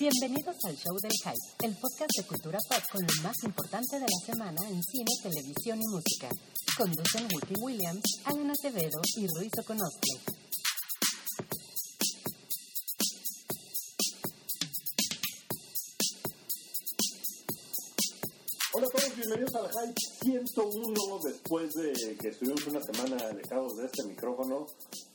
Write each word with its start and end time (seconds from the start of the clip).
Bienvenidos 0.00 0.56
al 0.64 0.74
Show 0.78 0.96
del 1.02 1.12
Hype, 1.12 1.66
el 1.66 1.76
podcast 1.76 2.10
de 2.16 2.24
cultura 2.24 2.58
pop 2.70 2.82
con 2.90 3.02
lo 3.02 3.22
más 3.22 3.36
importante 3.44 3.96
de 3.96 4.06
la 4.08 4.24
semana 4.24 4.56
en 4.66 4.82
cine, 4.82 5.10
televisión 5.22 5.78
y 5.78 5.86
música. 5.92 6.30
Conducen 6.74 7.28
Wiki 7.34 7.54
Williams, 7.60 8.00
Alan 8.24 8.50
Acevedo 8.50 8.98
y 9.18 9.26
Ruiz 9.36 9.52
Oconostre. 9.60 10.40
Hola 18.72 18.86
a 18.86 18.90
todos, 18.96 19.16
bienvenidos 19.16 19.54
al 19.54 19.68
Hype 19.68 20.00
101 20.22 21.18
después 21.24 21.74
de 21.74 22.16
que 22.16 22.28
estuvimos 22.28 22.66
una 22.68 22.80
semana 22.80 23.18
alejados 23.28 23.76
de 23.76 23.84
este 23.84 24.04
micrófono 24.04 24.66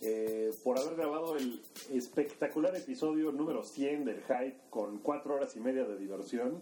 eh, 0.01 0.51
por 0.63 0.77
haber 0.77 0.95
grabado 0.95 1.37
el 1.37 1.59
espectacular 1.91 2.75
episodio 2.75 3.31
número 3.31 3.63
100 3.63 4.05
del 4.05 4.21
Hype 4.21 4.57
con 4.69 4.99
cuatro 4.99 5.35
horas 5.35 5.55
y 5.55 5.59
media 5.59 5.85
de 5.85 5.97
diversión. 5.97 6.61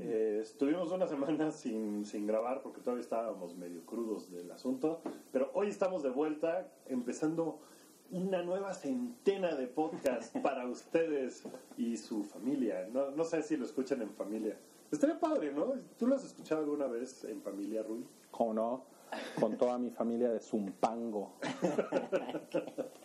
Eh, 0.00 0.40
estuvimos 0.42 0.90
una 0.92 1.06
semana 1.06 1.50
sin, 1.50 2.04
sin 2.04 2.26
grabar 2.26 2.62
porque 2.62 2.80
todavía 2.80 3.02
estábamos 3.02 3.56
medio 3.56 3.84
crudos 3.84 4.30
del 4.30 4.50
asunto, 4.50 5.00
pero 5.32 5.50
hoy 5.54 5.68
estamos 5.68 6.02
de 6.02 6.10
vuelta 6.10 6.68
empezando 6.86 7.60
una 8.10 8.42
nueva 8.42 8.74
centena 8.74 9.54
de 9.54 9.66
podcasts 9.66 10.38
para 10.42 10.66
ustedes 10.66 11.42
y 11.76 11.96
su 11.96 12.24
familia. 12.24 12.88
No, 12.92 13.10
no 13.10 13.24
sé 13.24 13.42
si 13.42 13.56
lo 13.56 13.64
escuchan 13.64 14.02
en 14.02 14.10
familia. 14.10 14.56
Estaría 14.90 15.18
padre, 15.18 15.52
¿no? 15.52 15.74
¿Tú 15.98 16.06
lo 16.06 16.14
has 16.14 16.24
escuchado 16.24 16.62
alguna 16.62 16.86
vez 16.86 17.24
en 17.24 17.42
familia, 17.42 17.82
Rui? 17.82 18.04
¿Cómo 18.30 18.54
no? 18.54 18.84
Con 19.38 19.56
toda 19.56 19.78
mi 19.78 19.90
familia 19.90 20.30
de 20.30 20.40
Zumpango. 20.40 21.34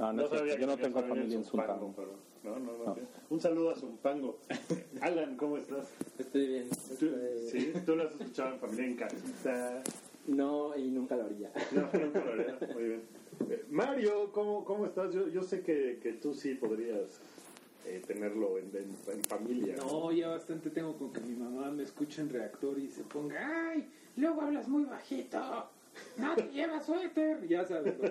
No, 0.00 0.12
no, 0.14 0.18
cierto, 0.20 0.38
sabía 0.38 0.58
yo 0.58 0.66
no 0.66 0.76
tengo 0.78 1.00
familia 1.02 1.36
en 1.36 1.44
Zumpango. 1.44 1.92
pero- 1.94 2.30
no, 2.42 2.58
no, 2.58 2.72
no, 2.78 2.84
No. 2.86 2.96
Un 3.28 3.40
saludo 3.40 3.70
a 3.70 3.74
Zumpango. 3.74 4.38
Alan, 5.02 5.36
¿cómo 5.36 5.58
estás? 5.58 5.88
Estoy 6.18 6.46
bien. 6.46 6.68
¿Tú, 6.98 7.04
Estoy- 7.06 7.48
sí, 7.50 7.72
tú 7.84 7.96
lo 7.96 8.04
has 8.08 8.12
escuchado 8.18 8.54
en 8.54 8.60
familia 8.60 8.86
en 8.86 8.96
casita. 8.96 9.82
No, 10.26 10.76
y 10.76 10.88
nunca 10.90 11.16
lo 11.16 11.24
haría. 11.26 11.50
No, 11.72 11.82
no, 11.82 12.06
no, 12.06 12.34
no, 12.68 12.74
muy 12.74 12.82
bien. 12.84 13.02
Eh, 13.50 13.64
Mario, 13.70 14.32
¿cómo, 14.32 14.64
cómo 14.64 14.86
estás? 14.86 15.12
Yo, 15.12 15.28
yo 15.28 15.42
sé 15.42 15.60
que, 15.62 15.98
que 16.02 16.12
tú 16.14 16.32
sí 16.34 16.54
podrías 16.54 17.20
eh, 17.86 18.02
tenerlo 18.06 18.56
en, 18.58 18.66
en- 18.74 18.96
en 19.18 19.24
familia. 19.24 19.74
No, 19.76 20.10
ya 20.12 20.28
bastante 20.28 20.70
tengo 20.70 20.96
con 20.96 21.12
que 21.12 21.20
mi 21.20 21.34
mamá 21.36 21.70
me 21.70 21.82
escuche 21.82 22.22
en 22.22 22.30
reactor 22.30 22.78
y 22.78 22.88
se 22.88 23.02
ponga, 23.02 23.70
¡ay! 23.70 23.86
Luego 24.16 24.40
hablas 24.42 24.66
muy 24.68 24.84
bajito. 24.84 25.38
No 26.16 26.34
te 26.34 26.42
llevas 26.50 26.86
suéter. 26.86 27.46
Ya 27.48 27.64
sabes, 27.64 27.98
¿no? 27.98 28.08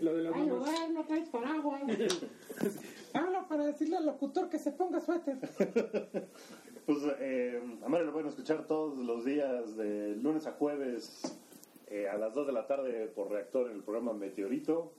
Lo 0.00 0.16
de 0.16 0.22
los 0.24 0.34
Ay, 0.34 0.48
lugar, 0.48 0.90
no 0.90 1.04
traes 1.04 1.28
paraguas. 1.28 1.82
Habla 3.14 3.48
para 3.48 3.66
decirle 3.66 3.96
al 3.96 4.06
locutor 4.06 4.48
que 4.48 4.58
se 4.58 4.72
ponga 4.72 5.00
suéter. 5.00 5.38
Pues 6.86 6.98
eh, 7.18 7.60
a 7.84 7.88
Mario 7.88 8.06
lo 8.06 8.12
pueden 8.12 8.28
escuchar 8.28 8.64
todos 8.66 8.96
los 8.98 9.24
días, 9.24 9.76
de 9.76 10.14
lunes 10.14 10.46
a 10.46 10.52
jueves, 10.52 11.36
eh, 11.88 12.08
a 12.08 12.16
las 12.16 12.32
2 12.34 12.46
de 12.46 12.52
la 12.52 12.66
tarde 12.68 13.06
por 13.08 13.30
reactor 13.30 13.70
en 13.70 13.76
el 13.78 13.82
programa 13.82 14.12
Meteorito. 14.12 14.92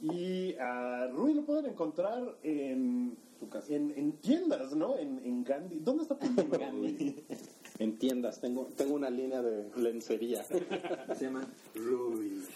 Y 0.00 0.54
a 0.60 1.08
Rui 1.08 1.34
lo 1.34 1.44
pueden 1.44 1.66
encontrar 1.66 2.36
en, 2.44 3.16
en, 3.68 3.94
en 3.96 4.12
tiendas, 4.18 4.76
¿no? 4.76 4.96
En, 4.96 5.18
en 5.24 5.42
Gandhi. 5.42 5.80
¿Dónde 5.80 6.04
está 6.04 6.16
Rui? 6.70 7.24
En 7.80 7.96
tiendas, 7.96 8.40
tengo, 8.40 8.68
tengo 8.76 8.94
una 8.94 9.08
línea 9.08 9.40
de 9.40 9.70
lencería. 9.76 10.42
Se 11.16 11.24
llama 11.24 11.46
Ruiz. 11.76 12.48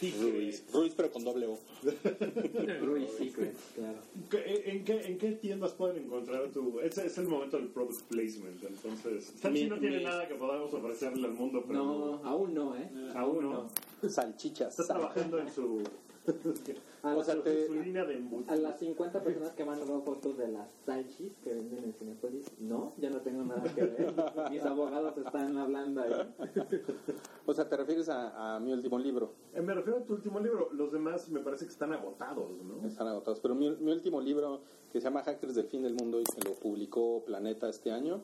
Ruiz, 0.72 0.92
pero 0.96 1.12
con 1.12 1.22
doble 1.22 1.46
O. 1.46 1.58
Ruiz 2.80 3.08
Secret, 3.18 3.54
claro. 3.76 3.98
¿Qué- 4.28 4.62
¿En 4.72 4.84
qué, 4.84 5.00
¿En 5.02 5.18
qué 5.18 5.32
tiendas 5.32 5.72
pueden 5.74 6.04
encontrar 6.04 6.48
tu...? 6.50 6.80
Ese 6.80 7.06
es 7.06 7.16
el 7.18 7.28
momento 7.28 7.56
del 7.56 7.68
product 7.68 8.02
placement, 8.08 8.62
entonces... 8.64 9.32
Sanchi 9.40 9.62
Mi- 9.64 9.68
no 9.68 9.78
tiene 9.78 9.98
mi- 9.98 10.04
nada 10.04 10.26
que 10.26 10.34
podamos 10.34 10.74
ofrecerle 10.74 11.26
al 11.28 11.34
mundo, 11.34 11.62
pero... 11.68 11.84
No, 11.84 12.14
aún 12.24 12.54
no, 12.54 12.76
¿eh? 12.76 12.90
Aún 13.14 13.44
no. 13.48 13.68
Salchichas. 14.08 14.76
Está 14.78 14.94
trabajando 14.94 15.38
en 15.38 15.52
su... 15.52 15.82
A, 17.02 17.16
O 17.16 17.24
sea, 17.24 17.34
las- 17.34 17.42
te- 17.44 17.66
su 17.66 17.74
línea 17.74 18.04
de 18.04 18.14
embutidos. 18.14 18.52
a 18.52 18.62
las 18.62 18.78
50 18.78 19.24
personas 19.24 19.50
que 19.54 19.64
me 19.64 19.72
han 19.72 19.78
mandado 19.80 20.02
fotos 20.02 20.38
de 20.38 20.48
las 20.48 20.68
salchis 20.86 21.32
que 21.42 21.52
venden 21.52 21.82
en 21.84 21.92
Cinepolis, 21.94 22.46
no, 22.60 22.92
ya 22.98 23.10
no 23.10 23.20
tengo 23.22 23.42
nada 23.42 23.62
que 23.74 23.82
ver. 23.82 24.14
Mis 24.52 24.62
abogados 24.62 25.16
están 25.18 25.56
hablando 25.58 26.00
ahí. 26.02 26.12
O 27.46 27.52
sea, 27.54 27.68
te 27.68 27.76
refieres 27.76 28.08
a, 28.08 28.54
a 28.54 28.60
mi 28.60 28.72
último 28.72 29.00
libro. 29.00 29.32
Eh, 29.52 29.60
Me 29.60 29.74
refiero 29.74 29.98
a 29.98 30.02
tu 30.04 30.12
último 30.14 30.38
libro. 30.38 30.68
Los 30.72 30.92
demás 30.92 31.28
me 31.28 31.40
parece 31.40 31.64
que 31.64 31.72
están 31.72 31.92
agotados, 31.92 32.50
¿no? 32.62 32.86
Están 32.86 33.08
agotados. 33.08 33.40
Pero 33.40 33.56
mi, 33.56 33.68
mi 33.80 33.90
último 33.90 34.20
libro, 34.20 34.60
que 34.92 35.00
se 35.00 35.04
llama 35.04 35.24
Hackers 35.24 35.56
del 35.56 35.66
Fin 35.66 35.82
del 35.82 35.94
Mundo 35.94 36.20
y 36.20 36.24
que 36.24 36.40
lo 36.48 36.54
publicó 36.54 37.24
Planeta 37.24 37.68
este 37.68 37.90
año, 37.90 38.20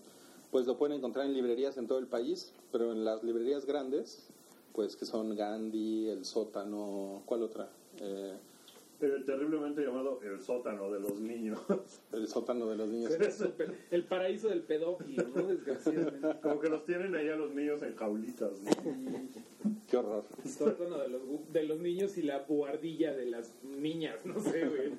pues 0.52 0.66
lo 0.68 0.78
pueden 0.78 0.96
encontrar 0.98 1.26
en 1.26 1.34
librerías 1.34 1.76
en 1.78 1.88
todo 1.88 1.98
el 1.98 2.06
país, 2.06 2.52
pero 2.70 2.92
en 2.92 3.04
las 3.04 3.24
librerías 3.24 3.66
grandes, 3.66 4.28
pues 4.72 4.94
que 4.94 5.04
son 5.04 5.34
Gandhi, 5.34 6.08
El 6.08 6.24
Sótano, 6.24 7.22
¿cuál 7.26 7.42
otra? 7.42 7.68
Eh, 8.00 8.36
El 9.00 9.24
terriblemente 9.24 9.82
llamado 9.82 10.20
El 10.22 10.40
sótano 10.40 10.90
de 10.90 11.00
los 11.00 11.20
niños. 11.20 11.58
el 12.12 12.26
Sótano 12.26 12.66
de 12.66 12.76
los 12.76 12.88
Niños. 12.88 13.12
El 13.90 14.04
paraíso 14.04 14.48
del 14.48 14.62
pedófilo, 14.62 15.28
¿no? 15.34 15.46
Desgraciadamente. 15.46 16.28
Como 16.42 16.60
que 16.60 16.68
los 16.68 16.84
tienen 16.84 17.14
ahí 17.14 17.28
a 17.28 17.36
los 17.36 17.54
niños 17.54 17.82
en 17.82 17.94
jaulitas, 17.94 18.52
¿no? 18.60 18.70
Qué 19.88 19.96
horror. 19.96 20.24
El 20.44 20.50
sótano 20.50 20.98
de 20.98 21.08
los, 21.08 21.22
de 21.52 21.62
los 21.62 21.80
niños 21.80 22.18
y 22.18 22.22
la 22.22 22.40
buhardilla 22.40 23.14
de 23.14 23.26
las 23.26 23.52
niñas, 23.62 24.16
no 24.24 24.38
sé, 24.40 24.66
güey. 24.66 24.92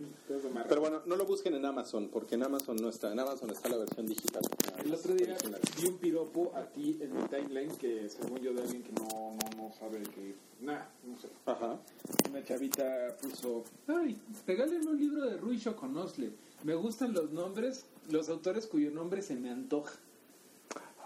Pero 0.68 0.82
bueno, 0.82 1.02
no 1.06 1.16
lo 1.16 1.26
busquen 1.26 1.54
en 1.56 1.66
Amazon, 1.66 2.10
porque 2.10 2.36
en 2.36 2.44
Amazon 2.44 2.78
no 2.78 2.90
está. 2.90 3.12
En 3.12 3.20
Amazon 3.20 3.50
está 3.50 3.70
la 3.70 3.78
versión 3.78 4.08
digital. 4.08 4.42
El 4.84 4.94
otro 4.94 5.14
día 5.14 5.36
vi 5.80 5.88
un 5.88 5.98
piropo 5.98 6.52
a 6.56 6.66
ti 6.66 6.98
en 7.02 7.14
mi 7.16 7.24
timeline 7.28 7.76
que 7.78 8.10
según 8.10 8.40
yo 8.40 8.54
de 8.54 8.62
alguien 8.62 8.84
que 8.84 8.92
no, 8.94 9.08
no, 9.08 9.64
no 9.64 9.72
sabe 9.74 10.02
que... 10.04 10.36
Nada, 10.62 10.90
no 11.04 11.18
sé. 11.18 11.28
Ajá. 11.46 11.78
Una 12.30 12.44
chavita 12.44 13.16
puso, 13.22 13.64
ay, 13.88 14.20
regálenme 14.48 14.88
un 14.88 15.00
libro 15.00 15.26
de 15.26 15.38
Rui 15.38 15.58
Shoconosle. 15.58 16.32
Me 16.64 16.76
gustan 16.76 17.14
los 17.14 17.32
nombres, 17.32 17.86
los 18.10 18.30
autores 18.30 18.68
cuyo 18.68 18.92
nombre 18.92 19.22
se 19.22 19.36
me 19.36 19.50
antoja. 19.50 19.94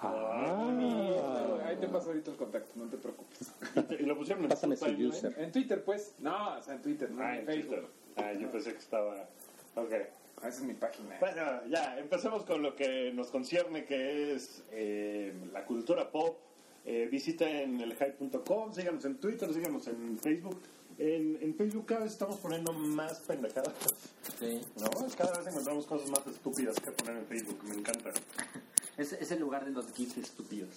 Ah. 0.01 1.61
Ahí 1.65 1.77
te 1.77 1.87
paso 1.87 2.07
ahorita 2.09 2.31
el 2.31 2.37
contacto, 2.37 2.71
no 2.75 2.85
te 2.89 2.97
preocupes. 2.97 3.51
Y 3.99 4.03
lo 4.03 4.17
pusieron 4.17 4.43
en 4.43 4.49
Pásame 4.49 4.75
su 4.75 4.85
user. 4.85 5.33
En 5.39 5.51
Twitter, 5.51 5.83
pues. 5.83 6.13
No, 6.19 6.57
o 6.57 6.61
sea, 6.61 6.75
en 6.75 6.81
Twitter, 6.81 7.09
no 7.09 7.23
Ah, 7.23 7.33
en 7.35 7.39
en 7.41 7.45
Facebook. 7.45 7.75
Twitter. 7.75 7.89
Ah, 8.17 8.33
yo 8.33 8.51
pensé 8.51 8.71
que 8.73 8.79
estaba... 8.79 9.27
Ok. 9.75 9.93
Ah, 10.43 10.49
Esa 10.49 10.59
es 10.59 10.63
mi 10.63 10.73
página. 10.73 11.17
Bueno, 11.19 11.65
ya, 11.69 11.97
empecemos 11.97 12.43
con 12.43 12.61
lo 12.61 12.75
que 12.75 13.11
nos 13.13 13.27
concierne, 13.29 13.85
que 13.85 14.33
es 14.33 14.63
eh, 14.71 15.33
la 15.53 15.65
cultura 15.65 16.11
pop. 16.11 16.37
Eh, 16.85 17.07
visiten 17.09 17.79
elhype.com, 17.79 18.73
síganos 18.73 19.05
en 19.05 19.15
Twitter, 19.17 19.53
síganos 19.53 19.87
en 19.87 20.19
Facebook. 20.19 20.59
En, 20.99 21.39
en 21.41 21.55
Facebook 21.55 21.85
cada 21.87 22.01
vez 22.01 22.11
estamos 22.11 22.37
poniendo 22.37 22.71
más 22.73 23.19
pendejadas, 23.21 23.73
Sí. 24.37 24.61
¿no? 24.79 24.89
Cada 25.17 25.37
vez 25.39 25.47
encontramos 25.47 25.87
cosas 25.87 26.09
más 26.09 26.27
estúpidas 26.27 26.79
que 26.79 26.91
poner 26.91 27.17
en 27.17 27.25
Facebook, 27.25 27.63
me 27.63 27.75
encanta. 27.75 28.11
Es, 28.95 29.11
es 29.13 29.31
el 29.31 29.39
lugar 29.39 29.65
de 29.65 29.71
los 29.71 29.91
gifs 29.93 30.17
estúpidos. 30.17 30.69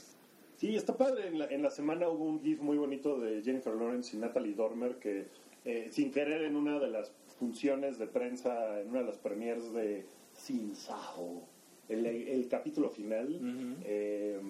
Sí, 0.56 0.74
está 0.74 0.96
padre. 0.96 1.26
En 1.26 1.38
la, 1.38 1.44
en 1.48 1.62
la 1.62 1.70
semana 1.70 2.08
hubo 2.08 2.24
un 2.24 2.40
GIF 2.42 2.60
muy 2.60 2.78
bonito 2.78 3.20
de 3.20 3.42
Jennifer 3.42 3.74
Lawrence 3.74 4.16
y 4.16 4.18
Natalie 4.18 4.54
Dormer 4.54 4.96
que, 4.96 5.26
eh, 5.66 5.88
sin 5.90 6.12
querer, 6.12 6.42
en 6.42 6.54
una 6.56 6.78
de 6.78 6.88
las 6.88 7.12
funciones 7.40 7.98
de 7.98 8.06
prensa, 8.06 8.80
en 8.80 8.90
una 8.90 9.00
de 9.00 9.06
las 9.06 9.18
premiers 9.18 9.72
de 9.74 10.06
Sin 10.32 10.76
Sajo, 10.76 11.42
el, 11.88 12.06
el 12.06 12.48
capítulo 12.48 12.88
final, 12.88 13.76
eh, 13.84 14.40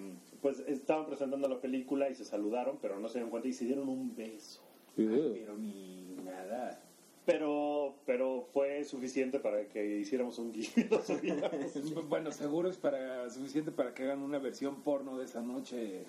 pues 0.43 0.61
estaban 0.67 1.07
presentando 1.07 1.49
la 1.49 1.59
película 1.59 2.11
y 2.11 2.15
se 2.15 2.25
saludaron, 2.25 2.79
pero 2.83 3.01
no 3.01 3.09
se 3.09 3.15
dieron 3.15 3.31
cuenta 3.31 3.49
y 3.49 3.55
se 3.55 3.65
dieron 3.65 3.89
un 3.89 4.15
beso. 4.15 4.61
Pero 4.95 5.57
ni 5.57 6.17
nada. 6.25 6.83
Pero, 7.25 7.97
pero 8.07 8.47
fue 8.53 8.85
suficiente 8.85 9.41
para 9.41 9.69
que 9.69 9.99
hiciéramos 9.99 10.39
un 10.39 10.53
subiéramos. 10.55 11.75
Bueno, 12.09 12.31
seguro 12.31 12.69
es 12.69 12.77
para 12.77 13.29
suficiente 13.31 13.73
para 13.73 13.93
que 13.93 14.05
hagan 14.05 14.21
una 14.21 14.39
versión 14.39 14.83
porno 14.83 15.19
de 15.19 15.25
esa 15.25 15.41
noche, 15.41 16.05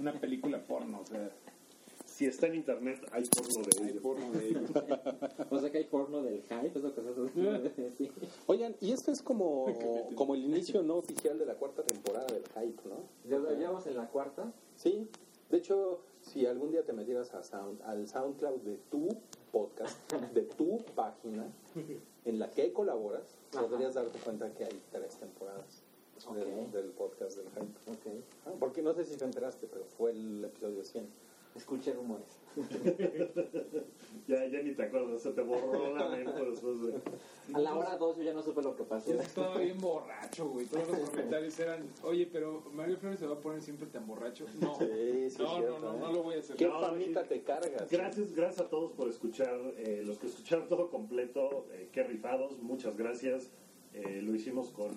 una 0.00 0.12
película 0.12 0.58
porno, 0.66 1.00
o 1.00 1.06
sea, 1.06 1.30
Si 2.16 2.24
está 2.24 2.46
en 2.46 2.54
internet, 2.54 3.06
hay 3.12 3.26
porno 3.26 3.62
de 3.62 3.84
hay 3.84 3.90
ello. 3.90 4.00
porno 4.00 4.32
de 4.32 4.48
ellos. 4.48 4.70
O 5.50 5.60
sea 5.60 5.70
que 5.70 5.76
hay 5.76 5.84
porno 5.84 6.22
del 6.22 6.42
hype, 6.44 6.72
es 6.74 6.82
lo 6.82 6.94
que 6.94 7.02
se 7.02 7.90
sí. 7.98 8.10
Oigan, 8.46 8.74
y 8.80 8.92
este 8.92 9.10
es 9.12 9.20
como, 9.20 9.66
como 10.14 10.34
el 10.34 10.42
inicio 10.46 10.82
no 10.82 10.96
oficial 10.96 11.38
de 11.38 11.44
la 11.44 11.56
cuarta 11.56 11.82
temporada 11.82 12.26
del 12.28 12.42
Hype, 12.54 12.88
¿no? 12.88 12.96
Ya, 13.28 13.58
ya 13.58 13.68
vamos 13.68 13.86
en 13.86 13.98
la 13.98 14.08
cuarta. 14.08 14.50
Sí. 14.76 15.06
De 15.50 15.58
hecho, 15.58 16.00
si 16.22 16.46
algún 16.46 16.70
día 16.70 16.86
te 16.86 16.94
metieras 16.94 17.34
a 17.34 17.42
Sound, 17.42 17.82
al 17.82 18.08
SoundCloud 18.08 18.62
de 18.62 18.78
tu 18.90 19.08
podcast, 19.52 20.10
de 20.32 20.40
tu 20.40 20.78
página, 20.94 21.44
en 22.24 22.38
la 22.38 22.50
que 22.50 22.72
colaboras, 22.72 23.36
Ajá. 23.52 23.66
podrías 23.66 23.92
darte 23.92 24.18
cuenta 24.20 24.50
que 24.54 24.64
hay 24.64 24.82
tres 24.90 25.16
temporadas 25.16 25.82
del, 26.72 26.92
podcast 26.92 27.36
del 27.36 27.50
Hype. 27.50 27.90
Ok. 27.90 28.24
Ah, 28.46 28.52
porque 28.58 28.80
no 28.80 28.94
sé 28.94 29.04
si 29.04 29.18
te 29.18 29.26
enteraste, 29.26 29.66
pero 29.70 29.84
fue 29.84 30.12
el 30.12 30.46
episodio 30.46 30.82
100. 30.82 31.25
Escuché 31.56 31.92
rumores. 31.92 32.38
Ya, 34.26 34.44
ya 34.46 34.60
ni 34.60 34.74
te 34.74 34.82
acuerdas, 34.82 35.22
se 35.22 35.30
te 35.30 35.40
borró 35.40 35.94
la 35.94 36.08
mente 36.08 36.44
después 36.50 36.80
de... 36.82 36.94
A 37.54 37.60
la 37.60 37.76
hora 37.76 37.96
2 37.96 38.16
yo 38.16 38.22
ya 38.24 38.32
no 38.32 38.42
supe 38.42 38.60
lo 38.60 38.74
que 38.74 38.82
pasó. 38.82 39.12
Yo 39.12 39.20
estaba 39.20 39.56
bien 39.58 39.78
borracho, 39.80 40.48
güey. 40.48 40.66
Todos 40.66 40.88
los 40.88 41.10
comentarios 41.10 41.56
eran, 41.60 41.86
oye, 42.02 42.26
pero 42.32 42.64
Mario 42.72 42.96
Flores 42.96 43.20
se 43.20 43.26
va 43.26 43.34
a 43.34 43.40
poner 43.40 43.62
siempre 43.62 43.86
tan 43.86 44.04
borracho. 44.04 44.44
No, 44.60 44.76
Sí, 44.78 45.30
sí, 45.30 45.36
no, 45.38 45.44
no, 45.44 45.56
cierto, 45.58 45.78
no, 45.78 45.94
¿eh? 45.94 45.98
no 46.00 46.12
lo 46.12 46.22
voy 46.24 46.34
a 46.34 46.38
hacer. 46.40 46.56
¿Qué 46.56 46.66
No, 46.66 46.80
famita 46.80 47.22
sí. 47.22 47.28
te 47.28 47.42
cargas? 47.42 47.88
Gracias, 47.88 48.34
gracias 48.34 48.66
a 48.66 48.68
todos 48.68 48.90
por 48.94 49.08
escuchar, 49.08 49.60
eh, 49.76 50.02
los 50.04 50.18
que 50.18 50.26
escucharon 50.26 50.68
todo 50.68 50.90
completo, 50.90 51.66
eh, 51.70 51.88
qué 51.92 52.02
rifados, 52.02 52.58
muchas 52.60 52.96
gracias, 52.96 53.52
Eh, 53.92 54.22
lo 54.22 54.34
hicimos 54.34 54.70
con 54.70 54.90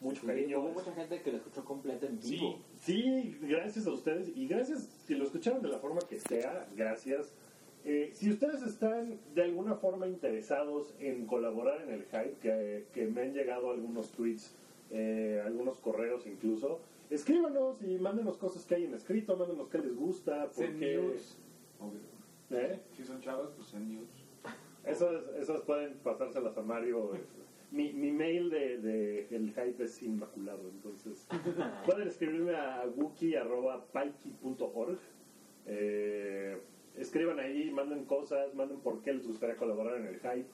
mucho 0.00 0.20
Sí, 0.22 0.26
cariño. 0.26 0.60
hubo 0.60 0.68
mucha 0.70 0.92
gente 0.92 1.20
que 1.22 1.30
lo 1.32 1.38
escuchó 1.38 1.64
completo 1.64 2.06
en 2.06 2.20
Sí, 2.22 2.36
vivo. 2.36 2.58
sí, 2.76 3.36
gracias 3.42 3.86
a 3.86 3.92
ustedes 3.92 4.30
y 4.36 4.46
gracias 4.46 4.82
si 5.06 5.14
lo 5.14 5.24
escucharon 5.24 5.62
de 5.62 5.68
la 5.68 5.78
forma 5.78 6.00
que 6.08 6.18
sea, 6.18 6.68
gracias. 6.76 7.34
Eh, 7.84 8.10
si 8.12 8.30
ustedes 8.30 8.62
están 8.62 9.18
de 9.34 9.42
alguna 9.44 9.74
forma 9.76 10.06
interesados 10.08 10.94
en 10.98 11.26
colaborar 11.26 11.80
en 11.82 11.90
el 11.92 12.04
hype, 12.04 12.36
que, 12.40 12.86
que 12.92 13.06
me 13.06 13.22
han 13.22 13.32
llegado 13.32 13.70
algunos 13.70 14.10
tweets, 14.12 14.54
eh, 14.90 15.42
algunos 15.44 15.78
correos 15.80 16.26
incluso, 16.26 16.80
escríbanos 17.10 17.80
y 17.82 17.98
mándenos 17.98 18.36
cosas 18.36 18.64
que 18.66 18.74
hayan 18.74 18.94
escrito, 18.94 19.36
mándenos 19.36 19.68
qué 19.68 19.78
les 19.78 19.94
gusta, 19.96 20.50
porque... 20.54 20.96
news. 20.96 21.38
Obvio. 21.80 22.00
¿Eh? 22.50 22.80
Si 22.96 23.04
son 23.04 23.20
chavas, 23.20 23.50
pues 23.56 23.68
send 23.68 23.90
news. 23.92 24.08
Esas, 24.84 25.22
esas 25.38 25.60
pueden 25.62 25.94
pasárselas 26.02 26.56
a 26.56 26.62
Mario. 26.62 27.12
Mi, 27.70 27.92
mi 27.92 28.10
mail 28.12 28.48
de, 28.50 28.78
de 28.78 29.26
el 29.30 29.48
hype 29.50 29.84
es 29.84 30.02
inmaculado, 30.02 30.68
entonces 30.70 31.28
pueden 31.86 32.08
escribirme 32.08 32.56
a 32.56 32.86
wiki.paiki.org. 32.96 34.98
Eh, 35.66 36.58
escriban 36.96 37.38
ahí, 37.40 37.70
manden 37.70 38.04
cosas, 38.06 38.54
manden 38.54 38.80
por 38.80 39.02
qué 39.02 39.12
les 39.12 39.26
gustaría 39.26 39.56
colaborar 39.56 39.96
en 39.98 40.06
el 40.06 40.18
hype. 40.20 40.46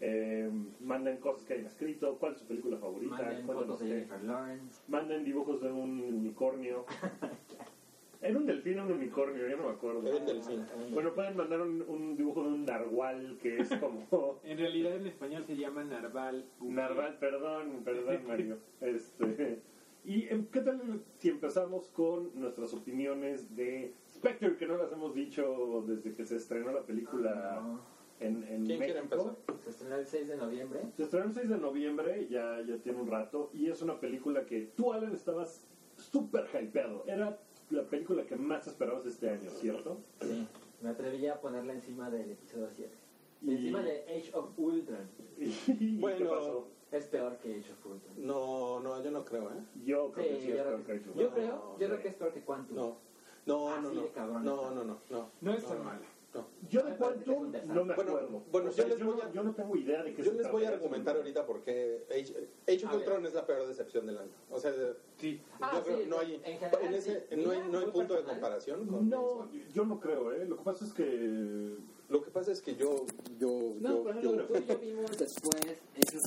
Eh, 0.00 0.50
manden 0.80 1.16
cosas 1.18 1.44
que 1.46 1.54
hayan 1.54 1.66
escrito, 1.66 2.18
cuál 2.18 2.32
es 2.32 2.38
su 2.40 2.46
película 2.46 2.76
favorita, 2.76 3.16
Manden 3.16 3.46
fotos 3.46 3.80
de 3.80 4.06
Lawrence. 4.24 4.82
manden 4.88 5.24
dibujos 5.24 5.62
de 5.62 5.70
un 5.72 6.00
unicornio. 6.02 6.84
¿Era 8.28 8.38
un 8.38 8.46
delfín 8.46 8.78
o 8.78 8.84
un 8.86 8.92
unicornio? 8.92 9.48
Yo 9.48 9.56
no 9.56 9.64
me 9.64 9.70
acuerdo. 9.70 10.06
Era 10.06 10.16
un 10.16 10.26
delfín. 10.26 10.66
Bueno, 10.92 11.14
pueden 11.14 11.36
mandar 11.36 11.60
un, 11.60 11.82
un 11.82 12.16
dibujo 12.16 12.42
de 12.42 12.48
un 12.48 12.64
narwhal 12.64 13.38
que 13.40 13.58
es 13.60 13.68
como 13.76 14.06
En 14.44 14.58
realidad 14.58 14.96
en 14.96 15.06
español 15.06 15.44
se 15.46 15.56
llama 15.56 15.84
narval. 15.84 16.44
Narval, 16.60 17.18
perdón, 17.18 17.82
perdón 17.84 18.20
Mario. 18.26 18.58
Este, 18.80 19.60
¿Y 20.04 20.28
em, 20.28 20.46
qué 20.46 20.60
tal 20.60 21.02
si 21.18 21.28
empezamos 21.30 21.88
con 21.90 22.30
nuestras 22.38 22.72
opiniones 22.74 23.54
de 23.56 23.94
Spectre, 24.08 24.56
que 24.56 24.66
no 24.66 24.76
las 24.76 24.92
hemos 24.92 25.14
dicho 25.14 25.84
desde 25.86 26.14
que 26.14 26.24
se 26.24 26.36
estrenó 26.36 26.72
la 26.72 26.82
película 26.82 27.60
No. 27.62 27.80
en, 28.20 28.44
en 28.44 28.64
¿Quién 28.66 28.78
quiere 28.78 29.02
México? 29.02 29.34
empezar? 29.44 29.58
Se 29.64 29.70
estrenó 29.70 29.96
el 29.96 30.06
6 30.06 30.28
de 30.28 30.36
noviembre. 30.36 30.80
Se 30.96 31.02
estrenó 31.02 31.26
el 31.26 31.34
6 31.34 31.48
de 31.48 31.58
noviembre, 31.58 32.28
ya, 32.30 32.60
ya 32.66 32.76
tiene 32.78 33.00
un 33.00 33.08
rato, 33.08 33.50
y 33.52 33.68
es 33.68 33.82
una 33.82 33.98
película 33.98 34.46
que 34.46 34.60
tú, 34.76 34.92
Alan, 34.92 35.12
estabas 35.12 35.66
súper 35.96 36.46
hypeado. 36.54 37.02
Era 37.06 37.38
la 37.70 37.82
película 37.84 38.24
que 38.24 38.36
más 38.36 38.66
esperabas 38.66 39.06
este 39.06 39.28
año, 39.30 39.50
¿cierto? 39.50 39.98
Sí. 40.20 40.46
Me 40.82 40.90
atreví 40.90 41.26
a 41.26 41.40
ponerla 41.40 41.72
encima 41.72 42.10
del 42.10 42.30
episodio 42.30 42.68
7. 42.74 42.90
Y- 43.42 43.52
Encima 43.52 43.82
de 43.82 44.02
Age 44.04 44.30
of 44.34 44.50
Ultron. 44.58 45.08
¿Y 45.38 45.98
Bueno. 45.98 46.64
Es 46.92 47.06
peor 47.06 47.36
que 47.38 47.50
Age 47.58 47.72
of 47.72 47.84
Ultron. 47.86 48.14
No, 48.26 48.78
no, 48.80 49.02
yo 49.02 49.10
no 49.10 49.24
creo, 49.24 49.50
¿eh? 49.50 49.60
Yo 49.84 50.12
creo 50.12 50.26
que 50.28 50.40
sí 50.40 50.50
es 50.52 50.56
yo, 50.58 50.62
peor 50.64 50.82
creo 50.82 50.84
que 50.84 50.84
que, 50.86 50.92
Age 51.00 51.10
of 51.10 51.16
yo 51.16 51.22
Ultron. 51.26 51.34
creo, 51.34 51.56
No, 51.56 51.78
yo 51.78 51.86
creo 51.88 52.02
que 52.02 52.08
es 52.08 52.14
peor 52.14 52.32
que 52.32 52.40
Quantum. 52.42 52.76
No. 52.76 52.96
No, 53.46 53.80
no, 53.80 53.88
Así 53.88 53.96
no. 54.16 54.26
No, 54.40 54.70
no, 54.70 54.84
no, 54.84 55.00
no. 55.10 55.30
No 55.40 55.52
me 56.44 57.74
Bueno, 57.74 57.92
acuerdo. 57.92 58.42
bueno, 58.50 58.68
O 58.70 58.72
sea, 58.72 58.84
yo 58.84 58.90
les 58.90 58.98
yo, 58.98 59.06
voy 59.06 59.16
no, 59.16 59.22
a- 59.22 59.32
yo 59.32 59.42
no 59.42 59.54
tengo 59.54 59.76
idea 59.76 60.02
de 60.02 60.14
qué 60.14 60.22
Yo 60.22 60.32
se 60.32 60.38
les 60.38 60.50
voy 60.50 60.62
a 60.64 60.66
trata. 60.68 60.76
argumentar 60.84 61.16
ahorita 61.16 61.46
porque 61.46 62.04
Age, 62.10 62.48
Age 62.68 62.86
of. 62.86 62.94
Ultron 62.94 63.26
es 63.26 63.34
la 63.34 63.46
peor 63.46 63.66
decepción 63.66 64.06
del 64.06 64.18
año. 64.18 64.30
O 64.50 64.58
sea, 64.58 64.72
de- 64.72 64.94
Sí. 65.18 65.40
Ah, 65.60 65.72
yo 65.74 65.82
creo 65.84 65.96
sí, 65.96 66.02
que 66.04 66.08
no 66.10 66.18
hay, 66.18 66.34
en 66.34 66.58
general, 66.58 66.78
en 66.82 66.94
ese, 66.94 67.26
sí. 67.28 67.36
no 67.36 67.50
hay, 67.50 67.60
no 67.70 67.78
hay 67.78 67.84
punto 67.86 68.00
de 68.00 68.06
personal. 68.06 68.34
comparación 68.34 68.86
con 68.86 69.08
No, 69.08 69.48
yo 69.72 69.84
no 69.84 69.98
creo, 70.00 70.32
¿eh? 70.32 70.44
Lo 70.46 70.56
que 70.56 70.62
pasa 70.64 70.84
es 70.84 70.92
que... 70.92 71.76
Lo 72.08 72.22
que 72.22 72.30
pasa 72.30 72.52
es 72.52 72.60
que 72.62 72.76
yo, 72.76 73.04
yo, 73.40 73.74
No, 73.80 73.88
yo, 73.96 74.02
por 74.04 74.20
yo- 74.20 74.30
ejemplo, 74.34 74.46
tú 74.46 74.56
y 74.62 74.66
yo 74.66 74.78
vimos 74.78 75.18
después 75.18 75.56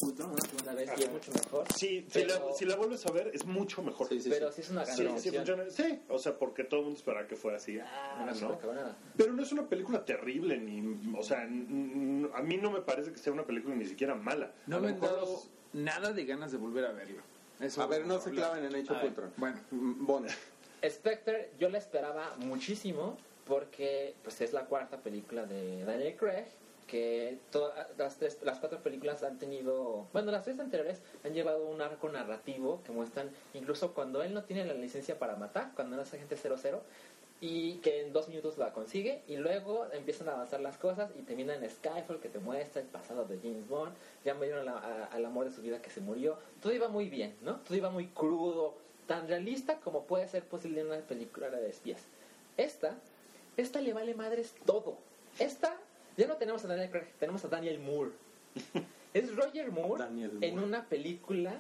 Ultron 0.04 0.32
una 0.32 0.42
segunda 0.42 0.74
vez 0.74 0.90
y 0.98 1.04
es 1.04 1.12
mucho 1.12 1.32
mejor. 1.32 1.66
Sí, 1.76 2.06
si, 2.10 2.26
la, 2.26 2.42
si 2.54 2.66
la 2.66 2.76
vuelves 2.76 3.06
a 3.06 3.12
ver, 3.12 3.32
es 3.34 3.46
mucho 3.46 3.82
mejor. 3.82 4.08
Sí, 4.10 4.20
sí, 4.22 4.30
Pero 4.30 4.52
sí 4.52 4.62
es 4.62 4.70
una 4.72 4.84
gran 4.84 4.96
Sí, 4.98 5.04
sí, 5.04 5.30
decepción. 5.32 5.58
funciona. 5.58 5.70
Sí, 5.72 6.02
o 6.10 6.20
sea, 6.20 6.38
porque 6.38 6.64
todo 6.66 6.82
el 6.82 6.86
mundo 6.88 7.00
esperaba 7.00 7.28
que 7.28 7.36
fuera 7.38 7.58
así. 7.58 7.80
Ah, 7.80 8.30
¿no? 8.42 8.60
cabronada. 8.60 8.98
Pero 9.16 9.32
no 9.34 9.42
es 9.42 9.52
una 9.54 9.68
película 9.70 10.04
terrible, 10.04 10.58
ni... 10.60 11.16
O 11.18 11.24
sea, 11.24 11.44
a 11.44 11.48
mí 11.48 12.58
no 12.58 12.72
me 12.72 12.82
parece 12.82 13.12
que 13.14 13.18
sea 13.18 13.32
una 13.32 13.46
película 13.46 13.74
ni 13.76 13.86
siquiera 13.86 14.16
mala. 14.16 14.52
No 14.68 14.78
A 14.78 14.80
me 14.82 14.90
han 14.90 15.00
dado 15.00 15.22
los- 15.22 15.50
nada 15.72 16.12
de 16.12 16.26
ganas 16.26 16.52
de 16.52 16.58
volver 16.58 16.86
a 16.86 16.92
verlo. 16.92 17.22
Eso 17.62 17.82
A 17.82 17.88
ver, 17.88 18.06
no 18.06 18.20
se 18.20 18.32
claven 18.32 18.66
en 18.66 18.76
Age 18.76 18.86
A 18.90 18.94
of 18.94 19.02
ver. 19.02 19.10
Ultron. 19.10 19.34
Bueno, 19.38 19.58
Bond. 19.72 20.28
Spectre 20.90 21.52
yo 21.60 21.70
la 21.70 21.78
esperaba 21.78 22.36
muchísimo 22.38 23.18
porque 23.50 24.14
pues 24.24 24.40
es 24.40 24.54
la 24.54 24.66
cuarta 24.66 24.98
película 24.98 25.46
de 25.46 25.84
Daniel 25.84 26.16
Craig 26.16 26.46
que 26.88 27.38
todas 27.52 27.88
las 27.98 28.18
tres, 28.18 28.40
las 28.44 28.60
cuatro 28.60 28.80
películas 28.80 29.22
han 29.22 29.38
tenido, 29.38 30.08
bueno, 30.12 30.32
las 30.32 30.44
tres 30.44 30.60
anteriores 30.60 31.02
han 31.24 31.34
llevado 31.34 31.68
un 31.68 31.82
arco 31.82 32.10
narrativo 32.10 32.82
que 32.84 32.92
muestran 32.92 33.30
incluso 33.54 33.94
cuando 33.94 34.24
él 34.24 34.34
no 34.34 34.44
tiene 34.44 34.66
la 34.66 34.74
licencia 34.74 35.20
para 35.20 35.36
matar, 35.36 35.72
cuando 35.76 35.98
no 35.98 36.02
es 36.02 36.14
agente 36.14 36.36
00 36.36 36.82
y 37.42 37.76
que 37.76 38.02
en 38.02 38.12
dos 38.12 38.28
minutos 38.28 38.58
la 38.58 38.74
consigue 38.74 39.22
y 39.28 39.38
luego 39.38 39.88
empiezan 39.94 40.30
a 40.30 40.34
avanzar 40.34 40.62
las 40.62 40.78
cosas 40.78 41.12
y 41.18 41.22
termina 41.22 41.56
en 41.56 41.70
Skyfall 41.70 42.20
que 42.20 42.30
te 42.30 42.40
muestra 42.40 42.82
el 42.82 42.88
pasado 42.88 43.26
de 43.26 43.38
James 43.38 43.68
Bond, 43.68 43.94
ya 44.26 44.34
me 44.34 44.48
dieron 44.48 44.68
al 44.68 45.26
amor 45.26 45.46
de 45.46 45.52
su 45.52 45.62
vida 45.62 45.82
que 45.82 45.90
se 45.90 46.02
murió, 46.02 46.38
todo 46.62 46.74
iba 46.74 46.88
muy 46.88 47.10
bien, 47.10 47.36
¿no? 47.42 47.58
Todo 47.58 47.78
iba 47.78 47.90
muy 47.90 48.08
crudo, 48.08 48.74
tan 49.08 49.28
realista 49.28 49.78
como 49.78 50.04
puede 50.04 50.28
ser 50.28 50.44
posible 50.44 50.82
en 50.82 50.88
una 50.88 50.98
película 50.98 51.50
de 51.50 51.70
espías. 51.70 52.02
Esta, 52.58 52.98
esta 53.60 53.82
le 53.82 53.94
vale 53.94 54.16
madres 54.16 54.54
todo. 54.66 54.98
Esta, 55.38 55.76
ya 56.18 56.28
no 56.28 56.36
tenemos 56.38 56.64
a 56.66 56.68
Daniel 56.68 56.90
Craig, 56.90 57.08
tenemos 57.20 57.44
a 57.46 57.48
Daniel 57.48 57.80
Moore. 57.80 58.12
Es 59.12 59.36
Roger 59.36 59.72
Moore 59.72 60.04
Daniel 60.04 60.38
en 60.42 60.52
Moore. 60.52 60.68
una 60.68 60.86
película 60.86 61.60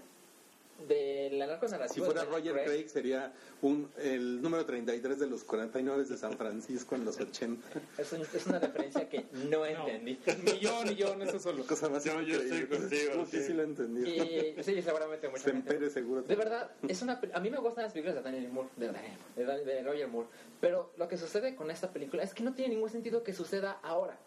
de 0.88 1.30
la 1.34 1.48
narco 1.48 1.68
Si 1.88 2.00
fuera 2.02 2.24
Roger 2.26 2.64
Craig 2.64 2.88
sería 2.88 3.34
un, 3.62 3.90
el 3.98 4.42
número 4.42 4.66
33 4.66 5.20
de 5.20 5.28
los 5.28 5.44
49 5.44 6.06
de 6.06 6.18
San 6.18 6.38
Francisco 6.38 6.96
en 6.96 7.06
los 7.06 7.20
80. 7.20 7.68
Es, 7.98 8.12
un- 8.14 8.22
es 8.22 8.48
una 8.48 8.60
referencia 8.60 9.08
que 9.10 9.26
no 9.50 9.66
entendí. 9.66 10.20
ni 10.44 10.60
yo, 10.60 10.84
ni 10.86 10.96
yo 10.96 11.14
en 11.14 11.22
eso 11.24 11.40
solo. 11.40 11.66
Cosa 11.66 11.90
más 11.90 12.04
Yo- 12.04 12.22
yo 12.22 12.38
estoy 12.42 12.66
contigo, 12.68 13.26
Sí, 13.26 13.38
sí, 13.38 13.44
sí. 13.48 13.54
lo 13.54 13.64
entendí. 13.64 14.10
Y 14.10 14.64
sí, 14.64 14.81
seguramente 14.81 15.28
mucha 15.28 15.44
gente. 15.44 15.70
Sempere 15.70 15.90
seguro. 15.90 16.22
De 16.24 16.36
verdad, 16.36 16.72
es 16.88 17.02
una, 17.02 17.20
a 17.34 17.40
mí 17.40 17.50
me 17.50 17.58
gustan 17.58 17.84
las 17.84 17.94
películas 17.94 18.16
de 18.16 18.21
Daniel 18.21 18.50
Moore, 18.52 18.69
de, 18.78 18.88
Daniel 18.88 19.18
de, 19.36 19.66
de 19.76 19.83
Roger 19.83 20.07
Moore, 20.07 20.28
pero 20.62 20.92
lo 20.98 21.07
que 21.07 21.18
sucede 21.18 21.56
con 21.56 21.69
esta 21.71 21.92
película 21.92 22.24
es 22.24 22.33
que 22.33 22.44
no 22.44 22.54
tiene 22.54 22.74
ningún 22.76 22.90
sentido 22.90 23.24
que 23.24 23.33
suceda 23.33 23.80
ahora. 23.83 24.18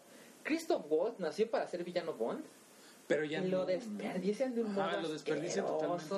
Christoph 0.43 0.85
Waltz 0.89 1.19
nació 1.19 1.49
para 1.49 1.67
ser 1.67 1.83
villano 1.83 2.13
Bond 2.13 2.43
Pero 3.13 3.25
ya 3.25 3.41
lo 3.41 3.59
no. 3.59 3.65
desperdician 3.65 4.55
de 4.55 4.61
un 4.63 4.73
modo 4.73 4.83
Ajá, 4.85 5.01
lo 5.01 5.09
desperdician 5.09 5.65
totalmente. 5.65 6.15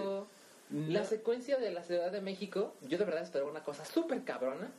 La 0.72 1.02
No. 1.02 1.06
secuencia 1.06 1.58
de 1.58 1.72
la 1.72 1.84
Ciudad 1.84 2.12
de 2.12 2.22
México, 2.22 2.74
yo 2.88 2.98
de 2.98 3.06
verdad 3.06 3.22
esperaba 3.24 3.52
una 3.52 3.64
cosa 3.64 3.86
súper 3.86 4.24
cabrona. 4.24 4.72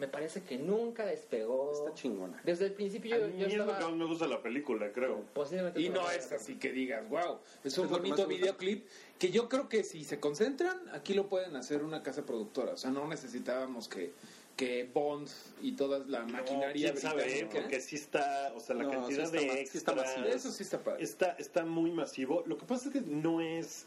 Me 0.00 0.08
parece 0.08 0.42
que 0.42 0.58
nunca 0.58 1.06
despegó. 1.06 1.72
Está 1.72 1.94
chingona. 1.94 2.40
Desde 2.44 2.66
el 2.66 2.72
principio 2.72 3.16
yo, 3.16 3.28
yo 3.28 3.46
es 3.46 3.54
lo 3.54 3.64
que 3.64 3.72
estaba 3.72 3.90
más 3.90 3.96
me 3.98 4.04
gusta 4.06 4.24
de 4.24 4.32
la 4.32 4.42
película, 4.42 4.90
creo. 4.92 5.22
posiblemente 5.32 5.80
Y 5.80 5.88
no 5.88 6.10
es 6.10 6.32
así 6.32 6.56
que 6.56 6.72
digas, 6.72 7.08
wow, 7.08 7.38
es 7.62 7.78
un 7.78 7.84
Es 7.86 7.90
bonito 7.92 8.26
videoclip 8.26 8.84
que 9.20 9.30
yo 9.30 9.48
creo 9.48 9.68
que 9.68 9.84
si 9.84 10.02
se 10.02 10.18
concentran, 10.18 10.76
aquí 10.92 11.14
lo 11.14 11.28
pueden 11.28 11.54
hacer 11.54 11.84
una 11.84 12.02
casa 12.02 12.26
productora. 12.26 12.72
O 12.72 12.76
sea, 12.76 12.90
no 12.90 13.06
necesitábamos 13.06 13.86
que, 13.88 14.12
que 14.56 14.84
Bond 14.92 15.28
y 15.62 15.72
toda 15.72 15.98
la 16.06 16.24
maquinaria 16.26 16.92
¿Quién 16.92 16.96
sabe? 17.02 17.22
eh? 17.22 17.26
británica- 17.44 17.60
Porque 17.60 17.80
sí 17.80 17.96
está, 17.96 18.52
o 18.54 18.60
sea, 18.60 18.76
la 18.76 18.84
No, 18.84 18.90
sí 18.90 18.96
cantidad 19.16 19.24
está 19.24 19.36
de 19.36 19.66
sí 19.66 19.78
está 19.78 19.92
extras 19.92 19.96
masivo. 19.96 20.26
Eso 20.26 20.50
sí 20.52 20.62
está 20.62 20.78
padre. 20.84 21.02
está, 21.02 21.30
está 21.38 21.64
muy 21.64 21.90
masivo. 21.90 22.44
Lo 22.46 22.56
que 22.56 22.64
pasa 22.64 22.88
es 22.88 22.92
que 22.92 23.00
no 23.00 23.40
es... 23.40 23.86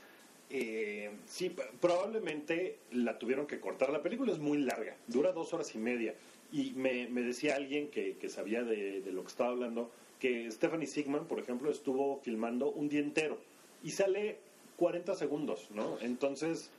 eh, 0.49 1.11
sí, 1.25 1.55
probablemente 1.79 2.77
la 2.91 3.17
tuvieron 3.17 3.47
que 3.47 3.59
cortar. 3.59 3.89
La 3.91 4.01
película 4.03 4.31
es 4.33 4.39
muy 4.39 4.57
larga, 4.59 4.95
dura 5.07 5.31
dos 5.31 5.53
horas 5.53 5.73
y 5.75 5.77
media. 5.77 6.15
Y 6.51 6.71
me, 6.71 7.07
me 7.09 7.21
decía 7.21 7.55
alguien 7.55 7.89
que, 7.89 8.17
que 8.17 8.29
sabía 8.29 8.63
de, 8.63 9.01
de 9.01 9.11
lo 9.11 9.21
que 9.23 9.27
estaba 9.29 9.49
hablando, 9.49 9.91
que 10.19 10.49
Stephanie 10.51 10.87
Sigman, 10.87 11.27
por 11.27 11.39
ejemplo, 11.39 11.69
estuvo 11.71 12.19
filmando 12.23 12.69
un 12.71 12.89
día 12.89 12.99
entero 13.01 13.37
y 13.83 13.91
sale 13.91 14.37
40 14.77 15.15
segundos, 15.15 15.67
¿no? 15.71 15.97
Entonces, 15.99 16.69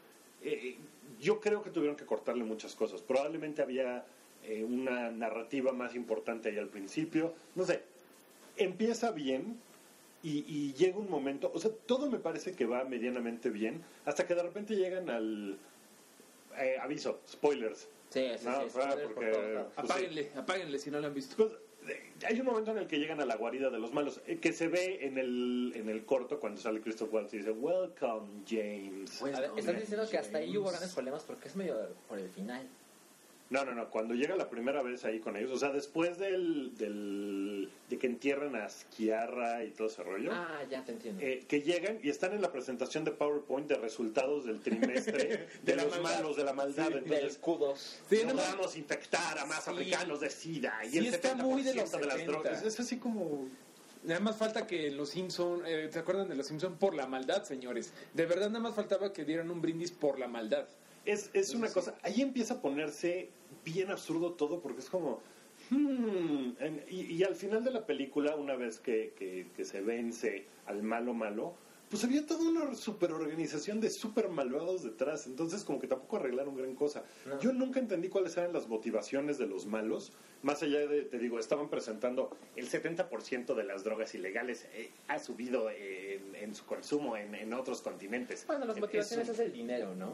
eh, 0.42 0.76
yo 1.20 1.40
creo 1.40 1.62
que 1.62 1.70
tuvieron 1.70 1.96
que 1.96 2.04
cortarle 2.06 2.44
muchas 2.44 2.74
cosas. 2.74 3.02
Probablemente 3.02 3.62
había 3.62 4.04
eh, 4.44 4.64
una 4.64 5.10
narrativa 5.10 5.72
más 5.72 5.94
importante 5.94 6.48
ahí 6.48 6.58
al 6.58 6.68
principio. 6.68 7.34
No 7.54 7.64
sé, 7.64 7.82
empieza 8.56 9.10
bien 9.10 9.58
y, 10.22 10.44
y 10.46 10.74
llega 10.74 10.98
un 10.98 11.08
momento, 11.10 11.50
o 11.54 11.58
sea, 11.58 11.70
todo 11.86 12.10
me 12.10 12.18
parece 12.18 12.52
que 12.52 12.66
va 12.66 12.84
medianamente 12.84 13.50
bien, 13.50 13.82
hasta 14.04 14.26
que 14.26 14.34
de 14.34 14.42
repente 14.42 14.74
llegan 14.74 15.10
al... 15.10 15.58
eh, 16.58 16.76
aviso, 16.80 17.20
spoilers. 17.28 17.88
Sí, 18.10 18.26
sí, 18.38 18.44
No, 18.46 18.62
sí. 18.62 18.78
porque-. 19.14 19.30
Pues 19.32 19.66
apáguenle, 19.76 20.30
apáguenle 20.34 20.78
si 20.78 20.90
no 20.90 20.98
lo 21.00 21.06
han 21.08 21.14
visto. 21.14 21.36
Pues, 21.36 21.52
hay 22.26 22.40
un 22.40 22.46
momento 22.46 22.70
en 22.72 22.78
el 22.78 22.86
que 22.86 22.98
llegan 22.98 23.20
a 23.20 23.26
la 23.26 23.36
guarida 23.36 23.70
de 23.70 23.78
los 23.78 23.92
malos, 23.92 24.20
eh, 24.26 24.38
que 24.38 24.52
se 24.52 24.68
ve 24.68 25.06
en 25.06 25.18
el, 25.18 25.72
en 25.74 25.88
el 25.88 26.04
corto 26.04 26.40
cuando 26.40 26.60
sale 26.60 26.80
Christoph 26.80 27.12
Waltz 27.12 27.34
y 27.34 27.38
dice, 27.38 27.50
Welcome, 27.50 28.44
James. 28.48 29.22
Ver, 29.22 29.50
estás 29.56 29.80
diciendo 29.80 30.08
que 30.10 30.18
hasta 30.18 30.38
ahí 30.38 30.56
hubo 30.56 30.70
grandes 30.70 30.92
problemas 30.92 31.24
porque 31.24 31.48
es 31.48 31.56
medio 31.56 31.76
por 32.08 32.18
el 32.18 32.28
final. 32.28 32.68
No, 33.50 33.64
no, 33.64 33.74
no, 33.74 33.88
cuando 33.88 34.12
llega 34.14 34.36
la 34.36 34.50
primera 34.50 34.82
vez 34.82 35.06
ahí 35.06 35.20
con 35.20 35.34
ellos, 35.36 35.50
o 35.52 35.58
sea, 35.58 35.70
después 35.72 36.18
del, 36.18 36.76
del 36.76 37.70
de 37.88 37.98
que 37.98 38.06
entierran 38.06 38.54
a 38.56 38.68
Skiarra 38.68 39.64
y 39.64 39.70
todo 39.70 39.88
ese 39.88 40.02
rollo, 40.02 40.30
Ah, 40.34 40.60
ya 40.70 40.84
te 40.84 40.92
entiendo. 40.92 41.22
eh, 41.24 41.44
que 41.48 41.62
llegan 41.62 41.98
y 42.02 42.10
están 42.10 42.34
en 42.34 42.42
la 42.42 42.52
presentación 42.52 43.04
de 43.04 43.12
PowerPoint 43.12 43.66
de 43.66 43.76
resultados 43.76 44.44
del 44.44 44.60
trimestre 44.60 45.46
de, 45.62 45.76
la 45.76 45.84
los 45.84 45.92
maldad. 45.92 46.16
malos 46.20 46.36
de 46.36 46.44
la 46.44 46.52
maldad. 46.52 46.88
Del 46.90 46.98
Entonces, 47.04 47.40
Q2. 47.40 47.76
Sí, 48.10 48.18
no, 48.26 48.34
logramos 48.34 48.76
infectar 48.76 49.38
a 49.38 49.46
más 49.46 49.64
Sí. 49.64 49.70
africanos 49.70 50.20
de 50.20 50.28
SIDA 50.28 50.84
y 50.84 50.90
Sí, 50.90 50.98
el 50.98 51.06
está 51.06 51.34
70% 51.34 51.42
muy 51.42 51.62
de 51.62 51.74
los 51.74 51.90
de 51.90 51.98
las 52.00 52.14
70. 52.16 52.32
drogas. 52.32 52.62
Es 52.62 52.78
así 52.80 52.98
como... 52.98 53.48
Nada 54.04 54.20
más 54.20 54.36
falta 54.36 54.66
que 54.66 54.90
los 54.90 55.08
Simpson, 55.08 55.62
eh, 55.66 55.88
¿se 55.90 55.98
acuerdan 55.98 56.28
de 56.28 56.36
los 56.36 56.46
Simpson 56.46 56.76
por 56.78 56.94
la 56.94 57.06
maldad, 57.06 57.44
señores? 57.44 57.92
De 58.14 58.26
verdad 58.26 58.48
nada 58.48 58.60
más 58.60 58.74
faltaba 58.74 59.12
que 59.12 59.24
dieran 59.24 59.50
un 59.50 59.60
brindis 59.62 59.90
por 59.90 60.18
la 60.18 60.28
maldad. 60.28 60.68
Es, 61.08 61.30
es 61.32 61.54
una 61.54 61.68
cosa, 61.72 61.94
ahí 62.02 62.20
empieza 62.20 62.54
a 62.54 62.60
ponerse 62.60 63.30
bien 63.64 63.90
absurdo 63.90 64.32
todo 64.34 64.60
porque 64.60 64.80
es 64.80 64.90
como... 64.90 65.20
hmm, 65.70 66.50
en- 66.60 66.84
y, 66.88 67.00
y 67.14 67.24
al 67.24 67.34
final 67.34 67.64
de 67.64 67.70
la 67.70 67.86
película, 67.86 68.36
una 68.36 68.56
vez 68.56 68.78
que, 68.78 69.12
que- 69.16 69.46
que 69.56 69.64
se 69.64 69.80
vence 69.80 70.44
al 70.66 70.82
malo 70.82 71.14
malo, 71.14 71.54
pues 71.90 72.04
había 72.04 72.26
toda 72.26 72.46
una 72.50 72.74
superorganización 72.74 73.80
de 73.80 73.88
super 73.88 74.28
malvados 74.28 74.82
detrás, 74.82 75.26
entonces 75.26 75.64
como 75.64 75.78
que 75.80 75.86
tampoco 75.86 76.16
arreglaron 76.18 76.54
gran 76.54 76.74
cosa. 76.74 77.02
No. 77.26 77.40
Yo 77.40 77.52
nunca 77.54 77.80
entendí 77.80 78.08
cuáles 78.10 78.36
eran 78.36 78.52
las 78.52 78.68
motivaciones 78.68 79.38
de 79.38 79.46
los 79.46 79.64
malos, 79.64 80.12
más 80.42 80.62
allá 80.62 80.80
de, 80.86 81.02
te 81.02 81.18
digo, 81.18 81.38
estaban 81.38 81.70
presentando 81.70 82.36
el 82.56 82.68
70% 82.68 83.54
de 83.54 83.64
las 83.64 83.84
drogas 83.84 84.14
ilegales 84.14 84.66
eh, 84.74 84.90
ha 85.08 85.18
subido 85.18 85.70
en, 85.70 86.34
en 86.34 86.54
su 86.54 86.66
consumo 86.66 87.16
en, 87.16 87.34
en 87.34 87.54
otros 87.54 87.80
continentes. 87.80 88.44
Bueno, 88.46 88.66
las 88.66 88.78
motivaciones 88.78 89.30
es 89.30 89.38
el 89.38 89.52
dinero, 89.52 89.94
¿no? 89.94 90.12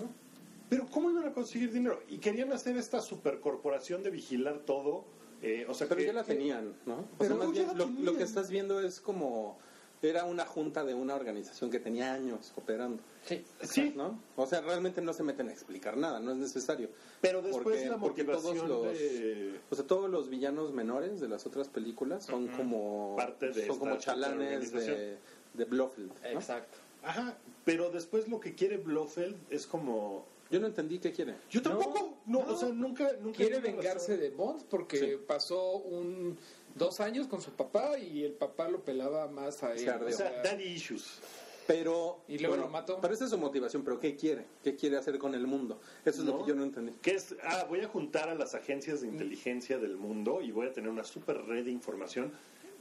Pero 0.76 0.90
¿cómo 0.90 1.11
iban 1.11 1.26
a 1.26 1.33
conseguir 1.33 1.73
dinero? 1.73 2.00
Y 2.09 2.19
querían 2.19 2.52
hacer 2.52 2.76
esta 2.76 3.00
supercorporación 3.00 4.02
de 4.02 4.11
vigilar 4.11 4.61
todo. 4.61 5.04
eh, 5.43 5.66
o 5.69 5.75
sea, 5.75 5.87
Pero 5.88 5.99
que- 6.00 6.07
ya 6.07 6.12
la 6.14 6.25
que- 6.25 6.35
tenían, 6.35 6.75
¿no? 6.87 6.95
O 7.00 7.04
Pero 7.19 7.37
sea, 7.38 7.50
bien, 7.50 7.66
la 7.66 7.73
lo, 7.75 7.85
tenían. 7.85 8.04
lo 8.07 8.16
que 8.16 8.23
estás 8.23 8.49
viendo 8.49 8.81
es 8.81 8.99
como 9.00 9.59
era 10.00 10.25
una 10.25 10.45
junta 10.47 10.85
de 10.85 10.93
una 10.95 11.14
organización 11.14 11.71
que 11.71 11.81
tenía 11.81 12.12
años 12.14 12.52
operando, 12.57 13.02
Sí. 13.25 13.43
Sí, 13.62 13.93
¿no? 13.97 14.19
O 14.37 14.47
sea, 14.47 14.61
realmente 14.62 15.00
no 15.02 15.12
se 15.14 15.23
meten 15.23 15.49
a 15.49 15.52
explicar 15.52 15.97
nada, 15.99 16.19
no 16.21 16.33
es 16.33 16.37
necesario. 16.38 16.88
pero 17.23 17.40
después 17.43 17.62
Porque- 17.64 17.88
la 17.88 17.99
porque 17.99 18.25
todos 18.25 18.43
motivación 18.45 18.69
los- 18.69 18.99
de... 18.99 19.61
O 19.71 19.75
sea, 19.75 19.87
todos 19.87 20.09
los 20.11 20.28
villanos 20.31 20.73
menores 20.73 21.21
de 21.21 21.28
las 21.28 21.45
otras 21.47 21.69
películas 21.69 22.25
son 22.26 22.49
como 22.49 23.14
Parte 23.16 23.50
de 23.50 23.66
son 23.66 23.78
como 23.78 23.97
chalanes 23.99 24.73
de, 24.73 25.19
de 25.54 25.64
Blofeld, 25.66 26.11
¿no? 26.23 26.28
Exacto. 26.40 26.78
Ajá, 27.02 27.37
pero 27.66 27.90
después 27.90 28.28
lo 28.28 28.40
que 28.40 28.54
quiere 28.54 28.76
Blofeld 28.78 29.37
es 29.50 29.66
como... 29.66 30.26
Yo 30.50 30.60
no 30.60 30.66
entendí 30.66 30.98
qué 30.98 31.12
quiere. 31.12 31.34
Yo 31.50 31.62
tampoco, 31.62 32.18
no, 32.26 32.44
no. 32.44 32.52
o 32.52 32.56
sea, 32.56 32.68
nunca... 32.68 33.10
nunca 33.20 33.36
Quiere 33.38 33.60
vengarse 33.60 34.12
razón. 34.12 34.20
de 34.20 34.30
Bond 34.30 34.64
porque 34.68 34.98
Sí. 34.98 35.12
pasó 35.26 35.76
un 35.78 36.38
dos 36.74 37.00
años 37.00 37.26
con 37.26 37.40
su 37.40 37.50
papá 37.52 37.98
y 37.98 38.24
el 38.24 38.32
papá 38.32 38.68
lo 38.68 38.84
pelaba 38.84 39.26
más 39.28 39.62
a 39.62 39.74
él. 39.74 39.88
O 39.88 40.10
sea, 40.12 40.42
daddy 40.42 40.64
issues. 40.64 41.20
Pero 41.66 42.20
Y 42.28 42.38
luego 42.38 42.56
lo 42.56 42.68
mató. 42.68 42.98
Pero 43.00 43.14
esa 43.14 43.24
es 43.24 43.30
su 43.30 43.38
motivación, 43.38 43.82
pero 43.84 43.98
¿qué 43.98 44.16
quiere? 44.16 44.44
¿Qué 44.62 44.76
quiere 44.76 44.98
hacer 44.98 45.16
con 45.18 45.34
el 45.34 45.46
mundo? 45.46 45.80
Eso 46.04 46.20
es 46.20 46.26
lo 46.26 46.42
que 46.42 46.48
yo 46.50 46.54
no 46.54 46.62
entendí. 46.62 46.92
Que 47.00 47.12
es, 47.12 47.34
ah, 47.42 47.64
voy 47.68 47.80
a 47.80 47.88
juntar 47.88 48.28
a 48.28 48.34
las 48.34 48.54
agencias 48.54 49.00
de 49.00 49.08
inteligencia 49.08 49.78
del 49.78 49.96
mundo 49.96 50.42
y 50.42 50.52
voy 50.52 50.66
a 50.66 50.72
tener 50.72 50.90
una 50.90 51.04
super 51.04 51.38
red 51.46 51.64
de 51.64 51.70
información. 51.70 52.32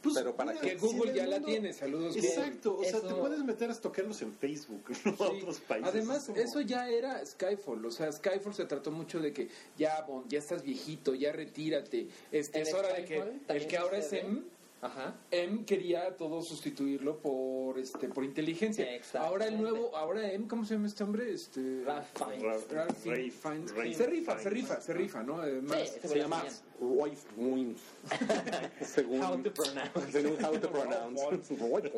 Pues, 0.04 0.16
Pero 0.16 0.36
¿para? 0.36 0.54
Que 0.60 0.76
Google 0.76 1.14
ya 1.14 1.26
la 1.26 1.40
tiene, 1.40 1.72
saludos 1.72 2.18
Exacto, 2.18 2.78
o 2.78 2.84
sea, 2.84 2.98
Eso- 2.98 3.08
te 3.08 3.14
puedes 3.16 3.40
meter 3.44 3.70
a 3.70 3.72
estoquearlos 3.74 4.22
en 4.22 4.34
Facebook, 4.34 4.84
no 5.06 5.12
a 5.14 5.16
Sí. 5.30 5.38
otros 5.38 5.60
países. 5.62 5.90
Además, 5.94 6.26
como- 6.26 6.38
eso 6.38 6.60
ya 6.62 6.90
era 6.90 7.26
Skyfall. 7.26 7.86
O 7.86 7.90
sea, 7.92 8.12
Skyfall 8.12 8.54
se 8.54 8.66
trató 8.66 8.92
mucho 8.92 9.22
de 9.22 9.32
que 9.32 9.48
ya, 9.78 10.02
Bond, 10.02 10.30
ya 10.30 10.40
estás 10.40 10.62
viejito, 10.62 11.16
ya 11.16 11.32
retírate. 11.32 12.08
Este, 12.32 12.62
es 12.62 12.74
hora 12.74 12.94
de 12.94 13.06
que 13.06 13.16
Skyfall 13.22 13.42
el 13.48 13.68
que 13.68 13.78
ahora 13.78 13.98
es. 13.98 14.12
M, 14.14 14.42
Ajá. 14.84 15.16
M 15.32 15.64
quería 15.66 16.16
todo 16.18 16.42
sustituirlo 16.42 17.18
por 17.20 17.80
este 17.80 18.10
por 18.10 18.26
inteligencia. 18.26 18.86
Ahora 19.16 19.46
el 19.48 19.60
nuevo, 19.62 19.96
ahora 19.96 20.30
M, 20.34 20.46
¿cómo 20.48 20.66
se 20.66 20.74
llama 20.74 20.88
este 20.88 21.04
hombre? 21.06 21.34
Este 21.34 21.84
Ralph 21.86 22.06
Fiennes. 22.14 22.44
Ralph- 22.44 22.72
Ralph 22.72 22.98
Fiennes. 22.98 23.72
Se 23.98 24.06
rifa, 24.06 24.34
se 24.34 24.40
Fiennes. 24.40 24.50
rifa, 24.50 24.82
se 24.82 24.94
rifa, 24.94 25.24
¿no? 25.24 25.38
Además, 25.38 25.78
Sí, 25.90 25.96
ese 26.00 26.08
Se 26.10 26.20
llama. 26.20 26.44
Wife 26.82 27.28
Wins. 27.38 27.80
según, 28.86 29.22
How 29.24 29.38
to 29.42 29.54
pronounce. 29.54 30.12
según 30.12 30.44
how 30.44 30.60
to 30.60 30.70
pronounce. 30.72 31.22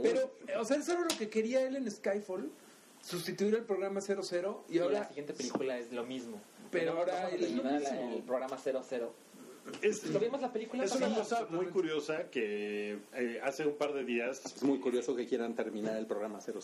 Pero, 0.04 0.32
o 0.60 0.66
sea, 0.66 0.78
eso 0.78 0.92
era 0.92 1.02
lo 1.02 1.18
que 1.18 1.28
quería 1.28 1.62
él 1.66 1.76
en 1.78 1.90
Skyfall, 1.90 2.52
sustituir 3.02 3.56
el 3.56 3.64
programa 3.64 4.00
00 4.02 4.64
y 4.70 4.76
Y 4.76 4.80
ahora 4.80 5.00
la 5.00 5.08
siguiente 5.08 5.34
película 5.34 5.78
es 5.80 5.92
lo 5.92 6.04
mismo. 6.06 6.40
Pero 6.72 6.98
ahora 6.98 7.30
vamos 7.32 7.34
a 7.88 7.92
mismo. 7.92 8.14
el 8.16 8.22
programa 8.24 8.58
00. 8.58 9.14
Es, 9.82 10.04
¿Lo 10.10 10.20
vimos 10.20 10.42
la 10.42 10.52
película? 10.52 10.84
es 10.84 10.96
una 10.96 11.14
cosa 11.14 11.48
muy 11.50 11.66
curiosa 11.68 12.30
que 12.30 12.98
eh, 13.16 13.40
hace 13.44 13.66
un 13.66 13.76
par 13.76 13.94
de 13.94 14.04
días 14.04 14.46
es 14.46 14.64
muy 14.64 14.80
curioso 14.80 15.16
que 15.16 15.26
quieran 15.26 15.56
terminar 15.56 15.98
el 15.98 16.06
programa 16.06 16.40
00. 16.40 16.62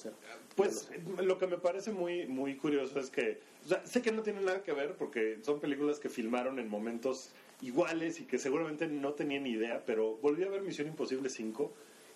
Pues 0.55 0.89
lo 1.19 1.37
que 1.37 1.47
me 1.47 1.57
parece 1.57 1.91
muy 1.91 2.27
muy 2.27 2.57
curioso 2.57 2.99
es 2.99 3.09
que, 3.09 3.39
o 3.65 3.69
sea, 3.69 3.85
sé 3.85 4.01
que 4.01 4.11
no 4.11 4.21
tiene 4.21 4.41
nada 4.41 4.63
que 4.63 4.73
ver 4.73 4.95
porque 4.95 5.39
son 5.41 5.59
películas 5.59 5.99
que 5.99 6.09
filmaron 6.09 6.59
en 6.59 6.69
momentos 6.69 7.31
iguales 7.61 8.19
y 8.19 8.25
que 8.25 8.37
seguramente 8.37 8.87
no 8.87 9.13
tenían 9.13 9.47
idea, 9.47 9.83
pero 9.85 10.17
volví 10.17 10.43
a 10.43 10.49
ver 10.49 10.61
Misión 10.61 10.87
Imposible 10.87 11.29
5 11.29 11.71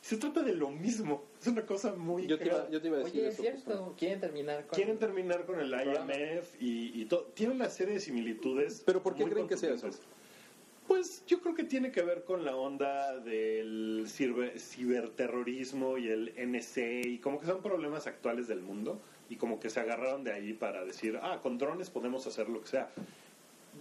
y 0.06 0.08
se 0.08 0.18
trata 0.18 0.44
de 0.44 0.54
lo 0.54 0.70
mismo. 0.70 1.24
Es 1.42 1.48
una 1.48 1.66
cosa 1.66 1.94
muy... 1.94 2.28
Yo 2.28 2.38
te 2.38 2.46
iba, 2.46 2.70
yo 2.70 2.80
te 2.80 2.90
iba 2.90 2.98
a 2.98 3.00
decir 3.00 3.22
Oye, 3.22 3.30
es 3.30 3.38
cierto. 3.38 3.96
Quieren 3.98 4.20
terminar 4.20 4.68
con... 4.68 4.76
Quieren 4.76 5.00
terminar 5.00 5.46
con 5.48 5.60
el. 5.60 5.74
IMF 5.74 6.62
y, 6.62 7.02
y 7.02 7.06
todo. 7.06 7.24
Tiene 7.34 7.56
una 7.56 7.72
serie 7.72 7.96
de 7.96 8.00
similitudes. 8.00 8.84
¿Pero 8.86 9.02
por 9.02 9.16
qué 9.16 9.24
creen 9.26 9.48
que 9.48 9.58
sea 9.58 9.74
eso? 9.74 9.90
Pues 10.88 11.24
yo 11.26 11.42
creo 11.42 11.56
que 11.56 11.64
tiene 11.64 11.92
que 11.92 12.02
ver 12.04 12.24
con 12.26 12.46
la 12.46 12.56
onda 12.56 13.18
del 13.20 14.06
ciber- 14.08 14.58
ciberterrorismo 14.60 15.98
y 15.98 16.10
el 16.10 16.34
NSA 16.38 17.08
y 17.08 17.18
como 17.20 17.40
que 17.40 17.48
son 17.48 17.62
problemas 17.62 18.06
actuales 18.08 18.48
del 18.48 18.62
mundo 18.62 19.00
y 19.30 19.38
como 19.38 19.60
que 19.60 19.70
se 19.72 19.80
agarraron 19.80 20.24
de 20.24 20.32
ahí 20.34 20.54
para 20.54 20.86
decir, 20.86 21.18
ah, 21.22 21.40
con 21.42 21.58
drones 21.58 21.90
podemos 21.90 22.28
hacer 22.28 22.50
lo 22.50 22.62
que 22.62 22.68
sea. 22.68 22.92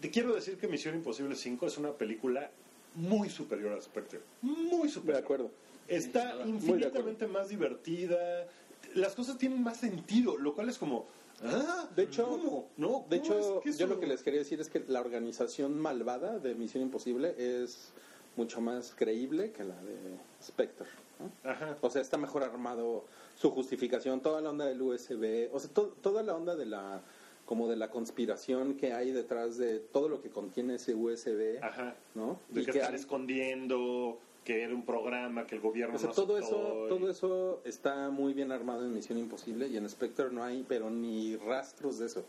Te 0.00 0.11
quiero 0.11 0.34
decir 0.34 0.56
que 0.56 0.66
Misión 0.66 0.94
Imposible 0.94 1.37
5 1.37 1.66
es 1.66 1.76
una 1.76 1.92
película 1.92 2.50
muy 2.94 3.28
superior 3.28 3.73
a 3.75 3.80
Spectre. 3.82 4.20
Muy 4.40 4.84
De 4.84 4.88
superior. 4.88 5.23
acuerdo. 5.23 5.50
Está 5.87 6.37
de 6.38 6.49
infinitamente 6.49 7.26
más 7.26 7.50
divertida. 7.50 8.46
Las 8.94 9.14
cosas 9.14 9.37
tienen 9.37 9.62
más 9.62 9.76
sentido, 9.76 10.38
lo 10.38 10.54
cual 10.54 10.70
es 10.70 10.78
como, 10.78 11.06
ah, 11.43 11.88
De 11.95 12.03
hecho, 12.05 12.26
¿cómo? 12.29 12.69
No, 12.76 13.05
de 13.09 13.21
¿cómo 13.21 13.35
hecho 13.35 13.61
es 13.61 13.64
que 13.64 13.73
yo 13.79 13.87
lo 13.87 13.99
que 14.00 14.07
les 14.07 14.23
quería 14.23 14.41
decir 14.41 14.61
es 14.61 14.69
que 14.69 14.85
la 14.88 15.00
organización 15.00 15.79
malvada 15.79 16.38
de 16.38 16.55
Misión 16.55 16.83
Imposible 16.83 17.35
es 17.38 17.93
mucho 18.37 18.61
más 18.61 18.95
creíble 18.97 19.53
que 19.53 19.64
la 19.64 19.76
de 19.83 19.97
Spectre. 20.43 20.87
¿no? 21.21 21.50
Ajá. 21.50 21.76
O 21.81 21.91
sea, 21.91 22.03
está 22.03 22.19
mejor 22.19 22.43
armado 22.43 23.05
su 23.37 23.50
justificación, 23.50 24.21
toda 24.21 24.41
la 24.41 24.50
onda 24.50 24.67
del 24.67 24.83
USB, 24.83 25.49
o 25.53 25.61
sea, 25.61 25.71
to- 25.71 25.95
toda 26.03 26.23
la 26.23 26.35
onda 26.35 26.57
de 26.57 26.67
la 26.67 27.03
como 27.47 27.69
de 27.69 27.76
la 27.76 27.91
conspiración 27.91 28.75
que 28.75 28.95
hay 28.95 29.12
detrás 29.12 29.59
de 29.59 29.79
todo 29.79 30.09
lo 30.09 30.23
que 30.23 30.31
contiene 30.31 30.76
ese 30.76 30.95
USB, 30.95 31.62
Ajá. 31.62 31.95
¿no? 32.14 32.41
de 32.49 32.62
Y 32.62 32.64
que, 32.64 32.73
que 32.73 32.79
están 32.79 32.95
escondiendo, 32.95 34.19
que 34.44 34.62
era 34.62 34.74
un 34.74 34.84
programa 34.84 35.46
que 35.46 35.54
el 35.54 35.60
gobierno 35.60 35.96
o 35.96 35.98
sea, 35.98 36.08
no 36.08 36.14
todo 36.14 36.38
eso, 36.38 36.86
y- 36.86 36.88
todo 36.88 37.10
eso 37.10 37.62
está 37.64 38.10
muy 38.10 38.34
bien 38.34 38.52
armado 38.52 38.84
en 38.84 38.92
Misión 38.92 39.18
Imposible 39.18 39.68
y 39.68 39.76
en 39.76 39.88
Spectre 39.88 40.30
no 40.30 40.44
hay, 40.44 40.64
pero 40.68 40.90
ni 40.90 41.36
rastros 41.36 41.98
de 41.98 42.06
eso. 42.06 42.24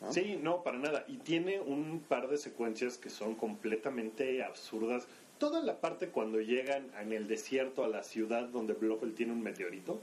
¿no? 0.00 0.12
Sí, 0.12 0.38
no, 0.42 0.62
para 0.62 0.78
nada. 0.78 1.04
Y 1.08 1.16
tiene 1.16 1.58
un 1.60 2.04
par 2.06 2.28
de 2.28 2.36
secuencias 2.36 2.98
que 2.98 3.08
son 3.08 3.34
completamente 3.34 4.42
absurdas. 4.44 5.06
Toda 5.38 5.62
la 5.62 5.80
parte 5.80 6.08
cuando 6.08 6.40
llegan 6.40 6.90
en 7.00 7.12
el 7.12 7.26
desierto 7.26 7.82
a 7.84 7.88
la 7.88 8.02
ciudad 8.02 8.48
donde 8.48 8.74
Blofeld 8.74 9.14
tiene 9.14 9.32
un 9.32 9.42
meteorito, 9.42 10.00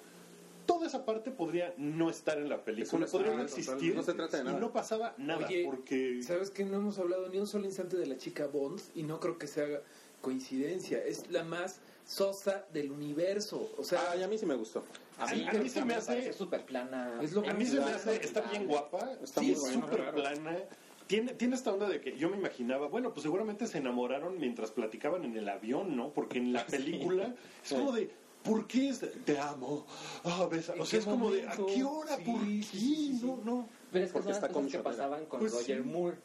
toda 0.65 0.87
esa 0.87 1.05
parte 1.05 1.31
podría 1.31 1.73
no 1.77 2.09
estar 2.09 2.37
en 2.37 2.49
la 2.49 2.63
película, 2.63 3.05
podría 3.05 3.35
no 3.35 3.43
existir. 3.43 3.95
no 3.95 4.03
se 4.03 4.13
trata 4.13 4.43
de 4.43 4.51
Y 4.51 4.55
no 4.55 4.71
pasaba 4.71 5.13
nada, 5.17 5.45
Oye, 5.45 5.63
porque... 5.65 6.21
¿Sabes 6.23 6.49
que 6.49 6.65
no 6.65 6.77
hemos 6.77 6.97
hablado 6.99 7.29
ni 7.29 7.37
un 7.37 7.47
solo 7.47 7.65
instante 7.65 7.97
de 7.97 8.05
la 8.05 8.17
chica 8.17 8.47
Bond? 8.47 8.79
Y 8.95 9.03
no 9.03 9.19
creo 9.19 9.37
que 9.37 9.47
sea 9.47 9.81
coincidencia. 10.27 11.03
Es 11.03 11.29
la 11.29 11.43
más 11.43 11.79
sosa 12.07 12.65
del 12.73 12.91
universo. 12.91 13.69
O 13.77 13.83
sea, 13.83 14.13
a 14.13 14.27
mí 14.27 14.37
sí 14.39 14.45
me 14.47 14.55
gustó. 14.55 14.83
A 15.19 15.27
Sí, 15.27 15.35
mí, 15.35 15.47
a 15.47 15.53
mí 15.53 15.69
se 15.69 15.85
me 15.85 15.93
hace- 15.93 16.33
súper 16.33 16.65
plana. 16.65 17.19
Es 17.21 17.33
lo 17.33 17.43
que 17.43 17.49
A 17.51 17.53
mí 17.53 17.65
se 17.65 17.79
me 17.79 17.91
hace, 17.91 18.15
está 18.15 18.41
bien 18.41 18.65
guapa, 18.65 19.11
Está 19.21 19.41
sí, 19.41 19.47
muy 19.47 19.53
es 19.55 19.59
bueno, 19.61 19.81
súper 19.81 19.99
claro. 19.99 20.15
plana. 20.15 20.57
Tiene, 21.05 21.33
tiene 21.33 21.55
esta 21.55 21.71
onda 21.71 21.87
de 21.89 21.99
que 21.99 22.17
yo 22.17 22.29
me 22.29 22.37
imaginaba, 22.37 22.87
bueno, 22.87 23.11
pues 23.13 23.23
seguramente 23.23 23.67
se 23.67 23.77
enamoraron 23.77 24.39
mientras 24.39 24.71
platicaban 24.71 25.25
en 25.25 25.35
el 25.37 25.47
avión, 25.49 25.95
¿no? 25.95 26.09
Porque 26.11 26.39
en 26.39 26.53
la 26.53 26.65
película 27.11 27.35
es 27.63 27.69
como 27.73 27.91
de, 27.91 28.09
¿por 28.43 28.65
qué 28.67 28.89
es 28.89 29.01
de, 29.01 29.07
te 29.07 29.37
amo? 29.37 29.85
Ah. 30.23 30.47
¿En 30.49 30.81
O 30.81 30.85
sea, 30.85 30.99
es 30.99 31.05
como 31.05 31.29
de, 31.31 31.45
¿a 31.47 31.55
qué 31.57 31.83
hora? 31.83 32.15
Sí, 32.15 32.23
¿Por 32.23 32.41
sí, 32.41 32.59
qué? 32.59 32.63
sí, 32.63 32.79
sí, 32.79 33.17
sí. 33.19 33.25
No, 33.25 33.37
no. 33.43 33.69
Pero 33.91 34.05
es 34.05 34.11
que 34.11 34.13
Porque 34.13 34.23
son 34.23 34.41
las 34.41 34.43
está 34.43 34.47
cosas 34.53 34.71
que 34.71 34.79
pasaban 34.79 35.25
con 35.25 35.39
Pues 35.41 35.51
Roger 35.51 35.83
sí. 35.83 35.89
Moore. 35.89 36.17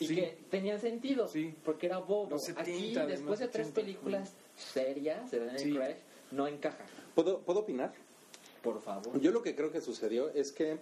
Y 0.00 0.06
Sí. 0.06 0.14
que 0.14 0.38
tenían 0.50 0.80
sentido, 0.80 1.28
Sí. 1.28 1.54
porque 1.64 1.86
era 1.86 1.98
bobo. 1.98 2.28
Los 2.30 2.44
70, 2.44 2.62
Aquí, 2.62 2.90
además, 2.96 3.08
después 3.08 3.38
de 3.40 3.48
tres 3.48 3.66
80. 3.68 3.80
películas 3.80 4.32
serias 4.56 5.30
de 5.30 5.38
Daniel 5.46 5.94
Sí. 5.96 6.02
No 6.36 6.46
encaja. 6.46 6.84
¿Puedo, 7.14 7.38
¿Puedo 7.40 7.60
opinar? 7.60 7.92
Por 8.62 8.80
favor. 8.80 9.18
Yo 9.20 9.30
lo 9.30 9.42
que 9.42 9.54
creo 9.54 9.72
que 9.72 9.80
sucedió 9.80 10.30
es 10.30 10.52
que 10.52 10.78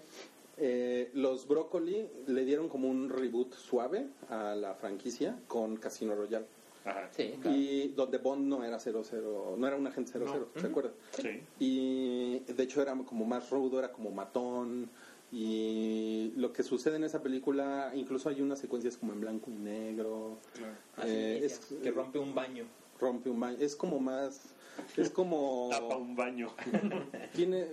eh, 0.58 1.10
los 1.12 1.46
Brócoli 1.46 2.08
le 2.26 2.44
dieron 2.46 2.68
como 2.70 2.88
un 2.88 3.10
reboot 3.10 3.52
suave 3.54 4.06
a 4.30 4.54
la 4.54 4.74
franquicia 4.74 5.38
con 5.46 5.76
Casino 5.76 6.14
Royale. 6.14 6.46
Ajá. 6.84 7.10
Sí, 7.14 7.34
claro. 7.42 7.56
Y 7.56 7.88
donde 7.88 8.18
Bond 8.18 8.46
no 8.46 8.64
era 8.64 8.78
00, 8.78 9.54
no 9.58 9.66
era 9.66 9.76
un 9.76 9.86
agente 9.86 10.12
00, 10.12 10.48
¿se 10.56 10.66
acuerdan? 10.66 10.92
Sí. 11.20 11.42
Y 11.58 12.38
de 12.40 12.62
hecho 12.62 12.80
era 12.80 12.94
como 12.94 13.24
más 13.26 13.50
rudo, 13.50 13.78
era 13.78 13.92
como 13.92 14.10
matón. 14.10 14.88
Y 15.32 16.32
lo 16.36 16.52
que 16.52 16.62
sucede 16.62 16.96
en 16.96 17.04
esa 17.04 17.22
película, 17.22 17.92
incluso 17.94 18.28
hay 18.28 18.40
unas 18.40 18.58
secuencias 18.58 18.96
como 18.96 19.12
en 19.12 19.20
blanco 19.20 19.50
y 19.50 19.54
negro. 19.54 20.38
Claro. 20.54 20.74
Eh, 21.04 21.40
es- 21.44 21.58
que 21.82 21.90
rompe 21.90 22.18
un 22.18 22.34
baño. 22.34 22.64
Rompe 23.00 23.28
un 23.30 23.40
baño. 23.40 23.56
Es 23.60 23.74
como 23.76 23.98
más. 23.98 24.40
Es 24.96 25.10
como. 25.10 25.68
Tapa 25.72 25.96
un 25.96 26.14
baño. 26.14 26.48
Tiene, 27.34 27.66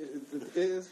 es, 0.55 0.89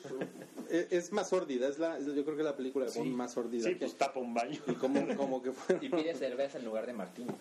es 0.70 1.12
más 1.12 1.30
sórdida. 1.30 1.68
Es 1.68 1.80
la, 1.80 2.00
yo 2.00 2.14
creo 2.24 2.36
que 2.36 2.42
es 2.42 2.46
la 2.46 2.56
película 2.56 2.86
de 2.86 2.92
Sí. 2.92 3.02
más 3.02 3.32
sórdida. 3.34 3.64
Sí, 3.64 3.74
que- 3.74 3.80
pues 3.80 3.96
tapa 3.96 4.20
un 4.20 4.34
baño. 4.34 4.60
y 4.68 4.74
como, 4.74 5.16
como 5.18 5.42
que 5.42 5.52
fue. 5.52 5.78
Y 5.82 5.90
pide 5.90 6.14
cerveza 6.16 6.60
en 6.60 6.66
lugar 6.66 6.86
de 6.86 6.94
martini. 6.94 7.32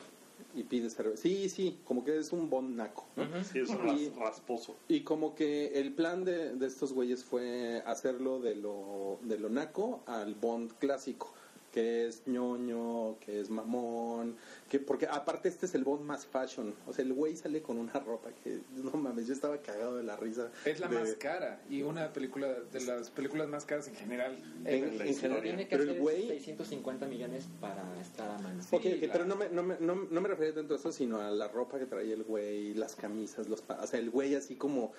Y 0.55 0.65
pide 0.65 0.91
cerveza. 0.91 1.23
Sí, 1.23 1.49
sí, 1.49 1.79
como 1.85 2.05
que 2.05 2.19
es 2.19 2.33
un 2.33 2.51
Bond 2.51 2.77
naco. 2.77 3.07
¿no? 3.17 3.25
Sí, 3.45 3.61
es 3.61 3.71
Y- 3.71 4.11
rasposo. 4.19 4.77
Y 4.89 5.01
como 5.03 5.35
que 5.35 5.79
el 5.81 5.93
plan 5.93 6.25
de, 6.25 6.55
de 6.55 6.67
estos 6.67 6.93
güeyes 6.93 7.25
fue 7.25 7.83
hacerlo 7.87 8.41
de 8.41 8.57
lo, 8.57 9.19
de 9.23 9.39
lo 9.39 9.49
naco 9.49 10.03
al 10.07 10.35
Bond 10.35 10.73
clásico, 10.79 11.33
que 11.73 12.07
es 12.09 12.27
ñoño, 12.27 13.17
que 13.21 13.41
es 13.41 13.49
mamón, 13.51 14.37
que 14.69 14.81
porque 14.81 15.07
aparte 15.07 15.49
este 15.49 15.67
es 15.67 15.75
el 15.75 15.85
Bond 15.85 16.03
más 16.05 16.27
fashion, 16.27 16.75
o 16.87 16.93
sea, 16.93 17.05
el 17.05 17.13
güey 17.13 17.37
sale 17.37 17.63
con 17.63 17.79
una 17.79 17.93
ropa 17.93 18.31
que, 18.43 18.59
no 18.75 18.91
mames, 18.93 19.27
yo 19.29 19.35
estaba 19.35 19.59
cagado 19.59 19.97
de 19.97 20.03
la 20.03 20.17
risa. 20.17 20.51
Es 20.65 20.81
la 20.81 20.89
de- 20.89 20.99
más 20.99 21.13
cara 21.15 21.61
y 21.71 21.83
una 21.83 22.13
película 22.13 22.49
de 22.49 22.81
las 22.85 23.11
películas 23.11 23.49
más 23.49 23.65
caras 23.65 23.87
en 23.89 23.95
general. 23.95 24.37
En, 24.65 25.01
en 25.01 25.17
general, 25.17 25.43
Tiene 25.43 25.69
que 25.69 25.77
pero 25.77 25.83
el 25.85 25.91
hacer 25.91 26.03
güey... 26.03 26.29
650 26.29 27.07
millones 27.07 27.47
para 27.61 27.83
estar 28.01 28.31
a 28.31 28.39
mano. 28.39 28.61
Ok, 28.73 28.83
Sí, 28.83 28.93
ok, 28.95 29.03
la- 29.07 29.13
pero 29.13 29.25
no 29.25 29.37
me, 29.37 29.49
no, 29.49 29.63
me, 29.63 29.77
no, 29.79 29.95
no 30.11 30.21
me 30.21 30.29
refería 30.29 30.55
tanto 30.55 30.75
a 30.75 30.77
eso, 30.77 30.91
sino 30.91 31.21
a 31.21 31.31
la 31.31 31.49
ropa 31.49 31.79
que 31.79 31.87
traía 31.87 32.15
el 32.15 32.25
güey, 32.25 32.75
las 32.75 32.97
camisas, 32.97 33.49
los 33.49 33.63
pa- 33.63 33.81
o 33.83 33.87
sea, 33.87 34.01
el 34.01 34.11
güey 34.11 34.35
así 34.35 34.57
como, 34.57 34.93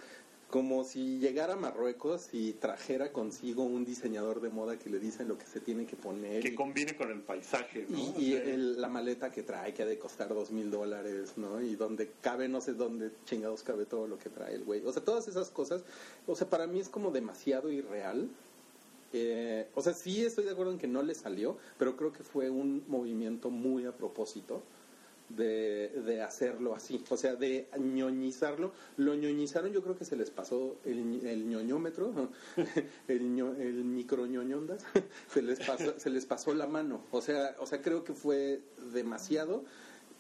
como 0.52 0.84
si 0.84 1.18
llegara 1.20 1.54
a 1.54 1.56
Marruecos 1.56 2.28
y 2.34 2.52
trajera 2.54 3.14
consigo 3.14 3.64
un 3.64 3.86
diseñador 3.86 4.42
de 4.42 4.50
moda 4.50 4.78
que 4.78 4.90
le 4.90 5.00
dice 5.00 5.24
lo 5.24 5.38
que 5.38 5.46
se 5.46 5.62
tiene 5.62 5.86
que 5.86 5.96
poner. 5.96 6.42
Que 6.44 6.50
y- 6.50 6.56
combine 6.56 6.96
con 6.96 7.10
el 7.10 7.22
paisaje, 7.22 7.86
¿no? 7.90 7.98
y, 8.20 8.34
el- 8.34 8.80
la 8.82 8.90
maleta 8.90 9.32
que 9.32 9.44
trae 9.44 9.74
que 9.74 9.84
ha 9.84 9.86
de 9.86 9.98
costar 9.98 10.28
dos 10.30 10.52
mil 10.52 10.70
dólares, 10.70 11.34
¿no? 11.38 11.62
Y 11.62 11.76
donde 11.76 12.12
cabe, 12.22 12.50
no 12.50 12.60
sé 12.60 12.74
dónde 12.74 13.12
chingados 13.26 13.64
cabe 13.64 13.86
todo 13.86 14.08
lo 14.08 14.20
que 14.20 14.30
trae 14.30 14.54
el 14.54 14.66
güey. 14.66 14.86
O 14.86 14.92
sea, 14.92 15.02
todas 15.04 15.28
esas 15.30 15.50
cosas, 15.50 15.84
o 16.28 16.36
sea, 16.36 16.50
para 16.50 16.68
mí 16.68 16.80
es 16.82 16.90
como 16.90 17.12
demasiado 17.12 17.72
irreal. 17.72 18.28
Eh, 19.14 19.68
o 19.76 19.82
sea, 19.82 19.94
sí 19.94 20.24
estoy 20.24 20.46
de 20.46 20.52
acuerdo 20.52 20.72
en 20.74 20.78
que 20.80 20.88
no 20.88 21.02
le 21.02 21.16
salió, 21.16 21.58
pero 21.78 21.96
creo 21.98 22.12
que 22.14 22.24
fue 22.24 22.50
un 22.50 22.84
movimiento 22.88 23.50
muy 23.50 23.86
a 23.86 23.92
propósito 23.94 24.64
de, 25.36 25.90
de 26.06 26.22
hacerlo 26.22 26.76
así, 26.76 27.04
o 27.10 27.18
sea, 27.18 27.36
de 27.36 27.68
ñoñizarlo. 27.80 28.72
Lo 28.98 29.16
ñoñizaron, 29.16 29.72
yo 29.72 29.82
creo 29.82 29.98
que 29.98 30.06
se 30.06 30.16
les 30.16 30.30
pasó 30.32 30.78
el, 30.86 31.26
el 31.26 31.48
ñoñómetro, 31.48 32.30
el, 33.08 33.36
ño- 33.36 33.56
el 33.60 33.84
microñoñondas, 33.84 34.84
se 35.34 35.42
les 35.42 35.60
pasó, 35.66 35.94
se 36.00 36.10
les 36.10 36.26
pasó 36.26 36.54
la 36.54 36.68
mano. 36.68 37.02
O 37.12 37.22
sea, 37.22 37.56
o 37.60 37.66
sea, 37.66 37.82
creo 37.82 38.04
que 38.04 38.14
fue 38.14 38.62
demasiado. 38.94 39.64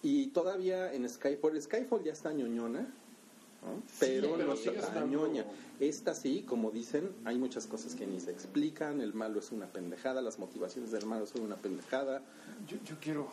Y 0.04 0.28
todavía 0.28 0.94
en 0.94 1.08
Skyfall, 1.08 1.62
Skyfall 1.62 2.04
ya 2.04 2.12
está 2.14 2.34
ñoñona, 2.34 2.82
¿no? 2.82 3.84
pero, 4.00 4.32
pero 4.36 4.48
no 4.48 4.54
está 4.54 4.72
estando- 4.72 5.06
ñoña. 5.08 5.46
Esta 5.80 6.14
sí, 6.16 6.44
como 6.48 6.72
dicen, 6.72 7.10
hay 7.26 7.38
muchas 7.38 7.68
cosas 7.68 7.96
que 7.96 8.06
ni 8.08 8.20
se 8.20 8.32
explican, 8.32 9.02
el 9.02 9.14
malo 9.14 9.40
es 9.40 9.52
una 9.52 9.68
pendejada, 9.68 10.22
las 10.22 10.38
motivaciones 10.40 10.92
del 10.92 11.06
malo 11.06 11.26
son 11.28 11.42
una 11.42 11.56
pendejada. 11.56 12.22
Yo, 12.68 12.78
yo 12.86 12.96
quiero 13.02 13.28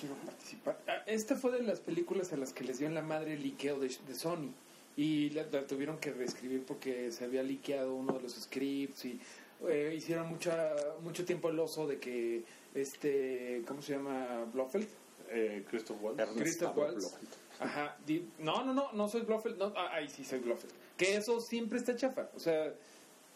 quiero 0.00 0.14
participar. 0.16 0.78
Esta 1.06 1.36
fue 1.36 1.52
de 1.52 1.62
las 1.62 1.80
películas 1.80 2.32
a 2.32 2.36
las 2.36 2.52
que 2.52 2.64
les 2.64 2.78
dio 2.78 2.88
en 2.88 2.94
la 2.94 3.02
madre 3.02 3.34
el 3.34 3.42
liqueo 3.42 3.78
de, 3.78 3.88
de 3.88 4.14
Sony. 4.14 4.50
Y 4.96 5.30
la, 5.30 5.44
la 5.52 5.66
tuvieron 5.66 5.98
que 5.98 6.10
reescribir 6.12 6.64
porque 6.64 7.12
se 7.12 7.24
había 7.24 7.42
liqueado 7.42 7.94
uno 7.94 8.14
de 8.14 8.22
los 8.22 8.32
scripts 8.34 9.04
y 9.04 9.20
eh, 9.68 9.94
hicieron 9.96 10.28
mucha, 10.28 10.74
mucho 11.02 11.24
tiempo 11.24 11.48
el 11.50 11.58
oso 11.58 11.86
de 11.86 11.98
que 11.98 12.42
este, 12.74 13.62
¿cómo 13.66 13.82
se 13.82 13.92
llama? 13.94 14.44
Blofeld. 14.52 14.88
eh, 15.30 15.64
Christoph 15.68 16.02
Waltz. 16.02 16.22
Christoph 16.36 16.76
Waltz. 16.76 16.98
Blofeld. 17.00 17.28
Ajá. 17.60 17.96
di- 18.06 18.26
no, 18.38 18.64
no, 18.64 18.72
no, 18.74 18.92
no 18.92 19.08
soy 19.08 19.20
Blofeld. 19.22 19.58
No, 19.58 19.72
ah, 19.76 19.90
ahí 19.94 20.08
sí 20.08 20.24
soy 20.24 20.38
Blofeld. 20.40 20.72
Que 20.96 21.16
eso 21.16 21.40
siempre 21.40 21.78
está 21.78 21.94
chafa. 21.94 22.28
O 22.34 22.40
sea, 22.40 22.74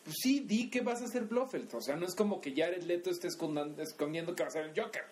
pues 0.02 0.16
sí, 0.22 0.40
di 0.40 0.70
que 0.70 0.80
vas 0.80 1.02
a 1.02 1.06
ser 1.08 1.24
Blofeld. 1.24 1.74
O 1.74 1.80
sea, 1.80 1.96
no 1.96 2.04
es 2.06 2.14
como 2.14 2.40
que 2.40 2.52
Jared 2.54 2.82
Leto 2.82 3.10
esté 3.10 3.28
escondan- 3.28 3.78
escondiendo 3.80 4.34
que 4.34 4.42
va 4.42 4.48
a 4.48 4.52
ser 4.52 4.64
el 4.66 4.78
Joker. 4.78 5.04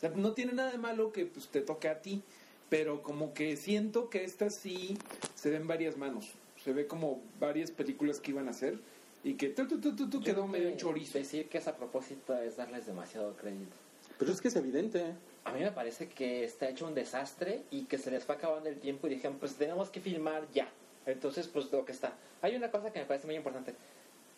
O 0.00 0.08
sea, 0.08 0.08
no 0.16 0.32
tiene 0.32 0.54
nada 0.54 0.72
de 0.72 0.78
malo 0.78 1.12
que 1.12 1.26
pues, 1.26 1.48
te 1.48 1.60
toque 1.60 1.88
a 1.88 2.00
ti. 2.00 2.22
Pero 2.70 3.02
como 3.02 3.34
que 3.34 3.56
siento 3.58 4.08
que 4.08 4.24
esta 4.24 4.48
sí 4.48 4.96
se 5.34 5.50
ve 5.50 5.56
en 5.56 5.66
varias 5.66 5.98
manos. 5.98 6.30
Se 6.64 6.72
ve 6.72 6.86
como 6.86 7.20
varias 7.38 7.70
películas 7.70 8.18
que 8.18 8.30
iban 8.30 8.48
a 8.48 8.52
hacer 8.52 8.78
y 9.22 9.34
que 9.34 9.50
tu, 9.50 9.66
tu, 9.66 9.78
tu, 9.80 10.08
tu, 10.08 10.20
quedó 10.22 10.46
medio 10.46 10.74
chorizo. 10.76 11.18
Decir 11.18 11.50
que 11.50 11.58
es 11.58 11.68
a 11.68 11.76
propósito 11.76 12.34
es 12.40 12.56
darles 12.56 12.86
demasiado 12.86 13.36
crédito. 13.36 13.76
Pero 14.18 14.32
es 14.32 14.40
que 14.40 14.48
es 14.48 14.56
evidente. 14.56 15.12
A 15.44 15.52
mí 15.52 15.60
me 15.60 15.72
parece 15.72 16.08
que 16.08 16.44
está 16.44 16.70
hecho 16.70 16.86
un 16.86 16.94
desastre 16.94 17.64
y 17.70 17.84
que 17.84 17.98
se 17.98 18.10
les 18.10 18.24
fue 18.24 18.36
acabando 18.36 18.70
el 18.70 18.78
tiempo 18.78 19.06
y 19.06 19.10
dijeron, 19.10 19.36
pues 19.38 19.56
tenemos 19.56 19.90
que 19.90 20.00
filmar 20.00 20.46
ya. 20.54 20.70
Entonces, 21.04 21.48
pues 21.48 21.70
lo 21.72 21.84
que 21.84 21.92
está. 21.92 22.14
Hay 22.40 22.56
una 22.56 22.70
cosa 22.70 22.90
que 22.90 23.00
me 23.00 23.04
parece 23.04 23.26
muy 23.26 23.36
importante. 23.36 23.74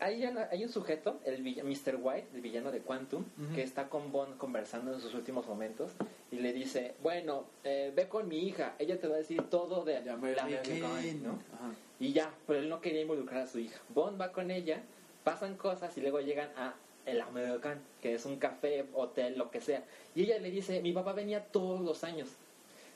Hay, 0.02 0.24
hay 0.24 0.64
un 0.64 0.68
sujeto, 0.70 1.20
el 1.24 1.44
vill- 1.44 1.62
Mr. 1.62 1.96
White, 2.02 2.26
el 2.34 2.40
villano 2.40 2.72
de 2.72 2.80
Quantum, 2.80 3.22
Ujú. 3.40 3.54
que 3.54 3.62
está 3.62 3.88
con 3.88 4.10
Bond 4.10 4.36
conversando 4.36 4.92
en 4.92 5.00
sus 5.00 5.14
últimos 5.14 5.46
momentos 5.46 5.92
y 6.32 6.36
le 6.40 6.52
dice, 6.52 6.94
bueno, 7.02 7.44
eh, 7.62 7.92
ve 7.94 8.08
con 8.08 8.26
mi 8.26 8.38
hija, 8.40 8.74
ella 8.80 8.98
te 8.98 9.06
va 9.06 9.14
a 9.14 9.18
decir 9.18 9.40
todo 9.48 9.84
de 9.84 10.00
la 10.04 10.16
Mary 10.16 10.34
que- 10.64 10.80
Jane", 10.80 11.14
¿no? 11.22 11.38
Ajá. 11.54 11.70
Y 12.00 12.12
ya, 12.12 12.34
pero 12.48 12.58
él 12.58 12.68
no 12.68 12.80
quería 12.80 13.02
involucrar 13.02 13.42
a 13.42 13.46
su 13.46 13.60
hija. 13.60 13.80
Bond 13.90 14.20
va 14.20 14.32
con 14.32 14.50
ella, 14.50 14.82
pasan 15.22 15.56
cosas 15.56 15.96
y 15.96 16.00
luego 16.00 16.20
llegan 16.20 16.48
a 16.56 16.74
el 17.06 17.20
American, 17.20 17.80
que 18.00 18.14
es 18.14 18.24
un 18.26 18.38
café, 18.38 18.84
hotel, 18.94 19.38
lo 19.38 19.52
que 19.52 19.60
sea. 19.60 19.84
Y 20.16 20.22
ella 20.24 20.38
le 20.40 20.50
dice, 20.50 20.82
mi 20.82 20.92
papá 20.92 21.12
venía 21.12 21.44
todos 21.46 21.80
los 21.80 22.02
años. 22.02 22.28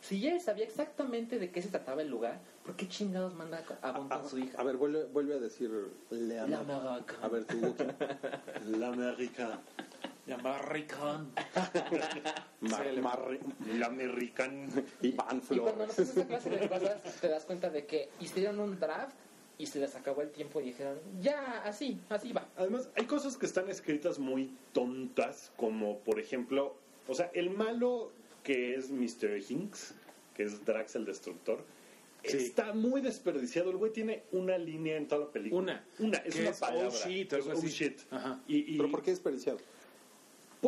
Si 0.01 0.27
él 0.29 0.41
sabía 0.41 0.65
exactamente 0.65 1.39
de 1.39 1.51
qué 1.51 1.61
se 1.63 1.69
trataba 1.69 2.03
el 2.03 2.09
lugar, 2.09 2.39
¿por 2.65 2.77
qué 2.77 2.87
chingados 2.89 3.35
manda 3.35 3.65
a 3.83 3.93
Bond 3.93 4.11
con 4.11 4.29
su 4.29 4.39
hija? 4.39 4.61
A 4.61 4.65
ver, 4.65 4.77
vuelve, 4.77 5.05
vuelve 5.07 5.35
a 5.35 5.39
decir 5.39 5.71
Le 6.11 6.37
La 6.49 6.59
American. 6.61 7.17
A 7.23 7.29
ver, 7.29 7.45
tú. 7.45 7.57
La 8.79 8.93
Sí, 11.57 12.95
le- 12.95 13.01
Mar- 13.03 13.39
La 13.79 13.87
American. 13.87 14.69
Iván 15.03 15.43
Y 15.51 15.59
cuando 15.59 15.87
no 15.87 15.93
Flores. 15.93 15.97
pasa 15.97 16.03
esa 16.03 16.27
clase 16.27 16.51
de 16.51 16.69
cosas, 16.69 17.21
te 17.21 17.29
das 17.29 17.45
cuenta 17.45 17.71
de 17.71 17.87
que 17.87 18.09
hicieron 18.21 18.59
un 18.61 18.79
draft 18.79 19.17
y 19.59 19.67
se 19.67 19.79
les 19.81 19.95
acabó 19.95 20.23
el 20.23 20.31
tiempo 20.31 20.61
y 20.61 20.65
dijeron, 20.67 20.99
ya, 21.21 21.63
así, 21.65 22.01
así 22.11 22.33
va. 22.33 22.47
Además, 22.57 22.89
hay 22.97 23.07
cosas 23.07 23.37
que 23.37 23.47
están 23.47 23.71
escritas 23.71 24.19
muy 24.19 24.55
tontas, 24.73 25.53
como 25.57 25.99
por 26.01 26.19
ejemplo, 26.21 26.77
o 27.09 27.15
sea, 27.15 27.31
el 27.33 27.51
malo 27.51 28.11
que 28.47 28.77
es 28.77 28.91
Mr. 28.91 29.43
Hinks, 29.49 29.93
que 30.37 30.45
es 30.45 30.65
Drax 30.65 30.95
el 30.95 31.05
Destructor, 31.05 31.59
Sí. 32.23 32.37
está 32.39 32.73
muy 32.73 33.01
desperdiciado. 33.01 33.71
El 33.71 33.77
güey 33.77 33.93
tiene 33.93 34.23
una 34.33 34.57
línea 34.57 34.97
en 34.97 35.07
toda 35.09 35.27
la 35.27 35.33
película. 35.33 35.61
Una. 35.61 35.85
Una, 36.09 36.19
es 36.19 36.37
una 36.37 36.51
es, 36.51 36.59
palabra. 36.59 36.89
"Oh, 36.89 37.09
shit", 37.09 37.33
Es, 37.33 37.39
algo 37.41 37.51
"Oh, 37.51 37.59
así. 37.59 37.69
shit". 37.69 37.99
Ajá. 38.11 38.41
Y, 38.49 38.75
y- 38.75 38.77
¿Pero 38.77 38.91
por 38.91 39.03
qué 39.03 39.11
desperdiciado? 39.11 39.59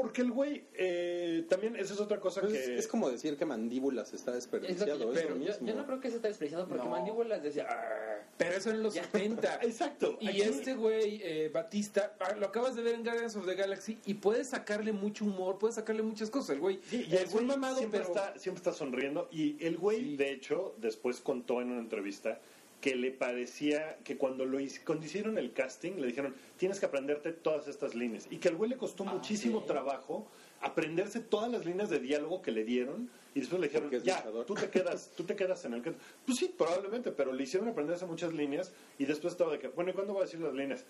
Porque 0.01 0.23
el 0.23 0.31
güey, 0.33 0.65
eh, 0.75 1.45
también, 1.49 1.77
esa 1.77 1.95
es 1.95 2.01
otra 2.01 2.21
cosa 2.21 2.41
Pues 2.41 2.53
que... 2.53 2.59
es, 2.63 2.69
es 2.69 2.89
como 2.89 3.11
decir 3.11 3.37
que 3.37 3.45
mandíbulas 3.45 4.13
está 4.15 4.37
Es 4.37 4.47
lo 4.47 4.51
que 4.53 4.59
desperdiciado, 4.61 4.99
yo, 4.99 5.13
es 5.13 5.23
lo 5.25 5.29
yo, 5.31 5.37
mismo. 5.37 5.67
yo 5.67 5.75
no 5.75 5.87
creo 5.87 6.01
que 6.01 6.11
se 6.11 6.17
está 6.17 6.29
despreciado 6.29 6.67
porque 6.69 6.85
No. 6.85 6.91
Mandíbulas 6.91 7.43
decía, 7.43 7.65
"Arr". 7.69 8.23
Pero 8.37 8.57
eso 8.57 8.71
en 8.71 8.83
los 8.83 8.95
Ya. 8.95 9.03
70. 9.05 9.59
Exacto. 9.63 10.17
Y 10.21 10.29
Aquí- 10.29 10.43
este 10.43 10.75
güey, 10.75 11.21
eh, 11.23 11.49
Batista, 11.53 12.15
ah, 12.21 12.35
lo 12.35 12.47
acabas 12.47 12.77
de 12.77 12.83
ver 12.83 12.95
en 12.95 13.03
Guardians 13.05 13.35
of 13.37 13.47
the 13.47 13.55
Galaxy 13.55 13.99
y 14.07 14.15
puedes 14.15 14.49
sacarle 14.49 14.93
mucho 14.93 15.25
humor, 15.25 15.59
puedes 15.59 15.75
sacarle 15.77 16.03
muchas 16.03 16.31
cosas. 16.31 16.51
El 16.51 16.61
güey 16.61 16.81
Sí, 16.89 17.07
y 17.09 17.17
el 17.17 17.23
es 17.25 17.31
güey 17.33 17.43
un 17.45 17.49
mamado, 17.49 17.79
siempre, 17.79 18.01
pero... 18.01 18.13
está, 18.15 18.39
siempre 18.39 18.59
está 18.59 18.73
sonriendo. 18.73 19.29
Y 19.33 19.57
el 19.65 19.77
güey, 19.77 19.99
Sí. 20.01 20.17
de 20.17 20.33
hecho, 20.33 20.75
después 20.79 21.21
contó 21.21 21.61
en 21.61 21.71
una 21.73 21.81
entrevista 21.81 22.41
que 22.81 22.95
le 22.95 23.11
parecía 23.11 23.99
que 24.05 24.17
cuando 24.17 24.45
lo 24.45 24.59
cuando 24.85 25.05
hicieron 25.05 25.37
el 25.37 25.53
casting 25.53 25.93
le 25.97 26.07
dijeron 26.07 26.35
tienes 26.57 26.79
que 26.79 26.87
aprenderte 26.87 27.33
todas 27.33 27.67
estas 27.67 27.95
líneas 27.95 28.29
y 28.31 28.37
que 28.39 28.49
al 28.49 28.57
güey 28.57 28.71
le 28.71 28.77
costó 28.77 29.05
Ah, 29.07 29.13
muchísimo 29.15 29.61
sí. 29.61 29.67
trabajo 29.67 30.27
aprenderse 30.61 31.21
todas 31.21 31.51
las 31.51 31.65
líneas 31.67 31.91
de 31.91 31.99
diálogo 31.99 32.41
que 32.41 32.53
le 32.53 32.65
dieron 32.65 33.11
y 33.35 33.41
después 33.41 33.61
le 33.61 33.67
dijeron 33.69 33.91
ya 33.91 34.17
luchador". 34.19 34.47
tú 34.47 34.55
te 34.55 34.69
quedas 34.71 35.11
tú 35.17 35.25
te 35.25 35.35
quedas 35.35 35.65
en 35.65 35.75
el 35.75 35.83
que 35.83 35.93
pues 36.25 36.39
sí 36.39 36.55
probablemente 36.57 37.11
pero 37.11 37.33
le 37.33 37.43
hicieron 37.43 37.69
aprenderse 37.69 38.07
muchas 38.07 38.33
líneas 38.33 38.73
y 38.99 39.07
después 39.07 39.33
estaba 39.35 39.53
de 39.53 39.59
que 39.59 39.69
bueno 39.69 39.91
¿y 39.91 39.95
cuándo 39.95 40.13
voy 40.13 40.23
a 40.23 40.25
decir 40.27 40.41
las 40.41 40.55
líneas 40.55 40.85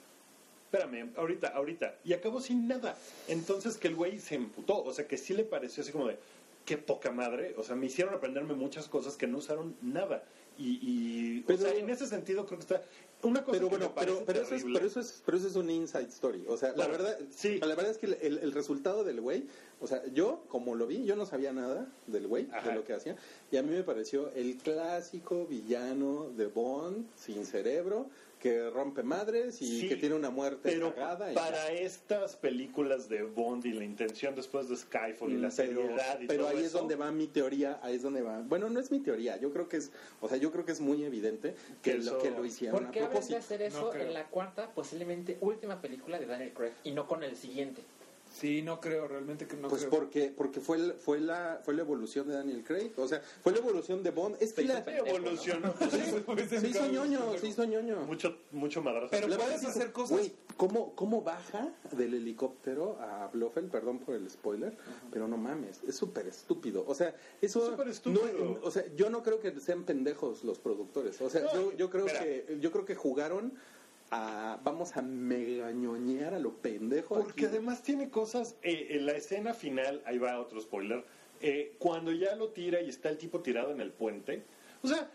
espérame, 0.70 1.12
ahorita, 1.16 1.48
ahorita. 1.48 1.94
Y 2.05 2.12
acabó 2.12 2.42
sin 2.42 2.68
nada. 2.68 2.94
Entonces 3.27 3.79
que 3.79 3.88
el 3.88 3.94
güey 3.94 4.18
se 4.18 4.35
emputó. 4.35 4.85
O 4.85 4.92
sea, 4.92 5.09
que 5.09 5.16
sí 5.16 5.33
le 5.33 5.44
pareció 5.44 5.83
así 5.83 5.92
como 5.92 6.09
de, 6.09 6.18
qué 6.66 6.77
poca 6.77 7.11
madre. 7.11 7.55
O 7.57 7.62
sea, 7.62 7.74
me 7.74 7.87
hicieron 7.87 8.12
aprenderme 8.12 8.53
muchas 8.53 8.87
cosas 8.87 9.16
que 9.16 9.27
no 9.27 9.38
usaron 9.38 9.74
nada. 9.81 10.24
Y, 10.59 10.79
y 10.83 11.40
Pero- 11.47 11.59
o 11.59 11.62
sea, 11.62 11.75
en 11.75 11.88
ese 11.88 12.07
sentido 12.07 12.44
creo 12.47 12.59
que 12.59 12.62
está... 12.64 12.83
Una 13.21 13.40
cosa 13.44 13.59
Pero 13.59 13.68
que 13.68 13.77
bueno, 13.77 13.92
pero, 13.99 14.23
pero, 14.25 14.42
eso 14.42 14.55
es, 14.55 14.62
pero, 14.62 14.87
eso 14.87 15.01
es, 15.01 15.23
pero 15.27 15.38
eso 15.38 15.49
es 15.49 15.57
un 15.57 15.68
inside 15.71 16.07
story. 16.07 16.44
O 16.47 16.57
sea, 16.57 16.73
Bueno, 16.73 16.92
la 16.92 16.99
verdad, 16.99 17.18
sí. 17.35 17.59
la 17.59 17.66
verdad 17.75 17.90
es 17.90 17.99
que 17.99 18.07
el, 18.07 18.38
el 18.38 18.53
resultado 18.53 19.03
del 19.03 19.21
güey, 19.21 19.44
o 19.81 19.88
sea, 19.88 20.07
yo 20.14 20.44
como 20.49 20.77
lo 20.77 20.87
vi, 20.87 21.05
yo 21.05 21.16
no 21.16 21.27
sabía 21.27 21.53
nada 21.53 21.88
del 22.07 22.29
güey, 22.29 22.47
de 22.64 22.75
lo 22.77 22.85
que 22.85 22.92
hacía, 22.92 23.16
y 23.51 23.57
a 23.57 23.62
mí 23.64 23.71
me 23.71 23.83
pareció 23.83 24.31
el 24.37 24.57
clásico 24.59 25.47
villano 25.47 26.31
de 26.37 26.47
Bond, 26.47 27.07
sin 27.16 27.44
cerebro, 27.44 28.07
que 28.38 28.70
rompe 28.70 29.03
madres 29.03 29.61
y 29.61 29.81
Sí, 29.83 29.88
que 29.88 29.96
tiene 29.96 30.14
una 30.14 30.31
muerte 30.31 30.61
Pero 30.70 30.94
cagada. 30.94 31.33
y 31.33 31.35
para 31.35 31.72
estas 31.72 32.37
películas 32.37 33.09
de 33.09 33.22
Bond 33.22 33.66
y 33.66 33.72
la 33.72 33.85
intención 33.85 34.35
después 34.35 34.68
de 34.68 34.77
Skyfall 34.77 35.33
y 35.33 35.37
la 35.38 35.48
Mm, 35.48 35.53
pero, 35.57 35.81
seriedad 35.83 36.20
y 36.20 36.27
pero 36.27 36.44
todo 36.44 36.57
ahí 36.57 36.64
es 36.64 36.72
donde 36.72 36.96
va 36.96 37.11
mi 37.11 37.27
teoría, 37.27 37.79
ahí 37.83 37.96
es 37.96 38.03
donde 38.03 38.22
va. 38.22 38.40
Bueno, 38.40 38.68
no 38.70 38.79
es 38.81 38.90
mi 38.90 39.01
teoría, 39.01 39.37
yo 39.38 39.53
creo 39.53 39.68
que 39.68 39.79
es, 39.79 39.90
o 40.20 40.29
sea, 40.29 40.37
yo 40.38 40.53
creo 40.53 40.64
que 40.64 40.72
es 40.72 40.81
muy 40.81 41.03
evidente 41.05 41.55
que, 41.83 41.92
Que 41.92 41.96
eso- 41.98 42.14
lo, 42.14 42.22
que 42.22 42.31
lo 42.31 42.44
hicieron 42.44 42.79
¿Por 42.85 42.90
qué 42.92 43.01
a 43.01 43.09
de 43.09 43.37
hacer 43.37 43.62
eso 43.62 43.92
No 43.92 44.01
en 44.01 44.14
la 44.14 44.27
cuarta, 44.29 44.70
posiblemente 44.74 45.38
última 45.40 45.81
película 45.81 46.18
de 46.18 46.27
Daniel 46.27 46.53
Craig 46.55 46.72
y 46.85 46.92
no 46.92 47.07
con 47.09 47.22
el 47.24 47.37
siguiente? 47.37 47.83
Sí, 48.38 48.62
no 48.62 48.81
creo, 48.81 49.09
realmente 49.09 49.46
que 49.48 49.57
no 49.57 49.68
Pues 49.68 49.83
creo. 49.83 49.90
porque 49.90 50.33
porque 50.37 50.61
fue 50.61 50.77
el- 50.77 50.92
fue 50.94 51.18
la 51.20 51.61
fue 51.64 51.74
la 51.74 51.83
evolución 51.83 52.29
de 52.29 52.35
Daniel 52.35 52.62
Craig, 52.64 52.92
o 52.96 53.09
sea, 53.09 53.20
fue 53.42 53.53
la 53.53 53.59
evolución 53.59 54.03
de 54.03 54.11
Bond. 54.11 54.37
Es 54.40 54.53
que 54.53 54.62
la, 54.62 54.79
evolucionó. 54.79 55.74
se 55.77 56.68
hizo 56.68 56.87
ñoño, 56.87 57.37
se 57.38 57.48
hizo 57.48 57.64
ñoño. 57.64 57.96
mucho, 58.03 58.37
mucho 58.53 58.81
madrazo. 58.83 59.09
Pero 59.11 59.27
puedes 59.27 59.62
es 59.62 59.68
hacer 59.68 59.92
cosas- 59.92 60.11
güey, 60.18 60.33
¿cómo, 60.57 60.94
¿cómo 60.94 61.22
baja 61.22 61.68
del 61.92 62.14
helicóptero 62.14 62.98
a 63.01 63.29
Blofeld? 63.33 63.70
Perdón 63.70 63.98
por 63.98 64.14
el 64.14 64.29
spoiler, 64.31 64.77
pero 65.11 65.27
no 65.27 65.37
mames, 65.37 65.81
es 65.87 65.96
súper 65.96 66.27
estúpido. 66.29 66.85
O 66.87 66.94
sea, 66.94 67.14
eso... 67.40 67.70
Súper 67.70 67.88
estúpido. 67.88 68.22
no- 68.38 68.59
o 68.62 68.70
sea, 68.70 68.85
yo 68.94 69.11
no 69.11 69.22
creo 69.22 69.40
que 69.40 69.59
sean 69.61 69.85
pendejos 69.85 70.44
los 70.44 70.59
productores. 70.59 71.20
O 71.20 71.29
sea, 71.31 71.42
No, 71.42 71.53
yo, 71.55 71.72
yo 71.77 71.90
creo 71.90 72.07
espera. 72.07 72.24
que 72.24 72.59
yo 72.61 72.70
creo 72.70 72.85
que 72.85 72.94
jugaron 72.94 73.53
a... 74.11 74.59
Vamos 74.64 74.97
a 74.97 75.03
megañoñear 75.03 76.35
a 76.35 76.38
lo 76.38 76.55
pendejo. 76.57 77.14
Porque 77.14 77.47
aquí. 77.47 77.57
además 77.57 77.83
tiene 77.83 78.11
cosas, 78.11 78.57
eh, 78.62 78.88
en 78.90 79.07
la 79.07 79.12
escena 79.12 79.55
final, 79.55 80.03
ahí 80.07 80.18
va 80.18 80.38
otro 80.40 80.61
spoiler, 80.61 81.05
eh, 81.40 81.75
cuando 81.79 82.12
ya 82.12 82.35
lo 82.37 82.49
tira 82.51 82.81
y 82.81 82.88
está 82.88 83.09
el 83.09 83.18
tipo 83.18 83.40
tirado 83.40 83.71
en 83.71 83.81
el 83.81 83.92
puente, 83.92 84.44
o 84.83 84.88
sea, 84.88 85.11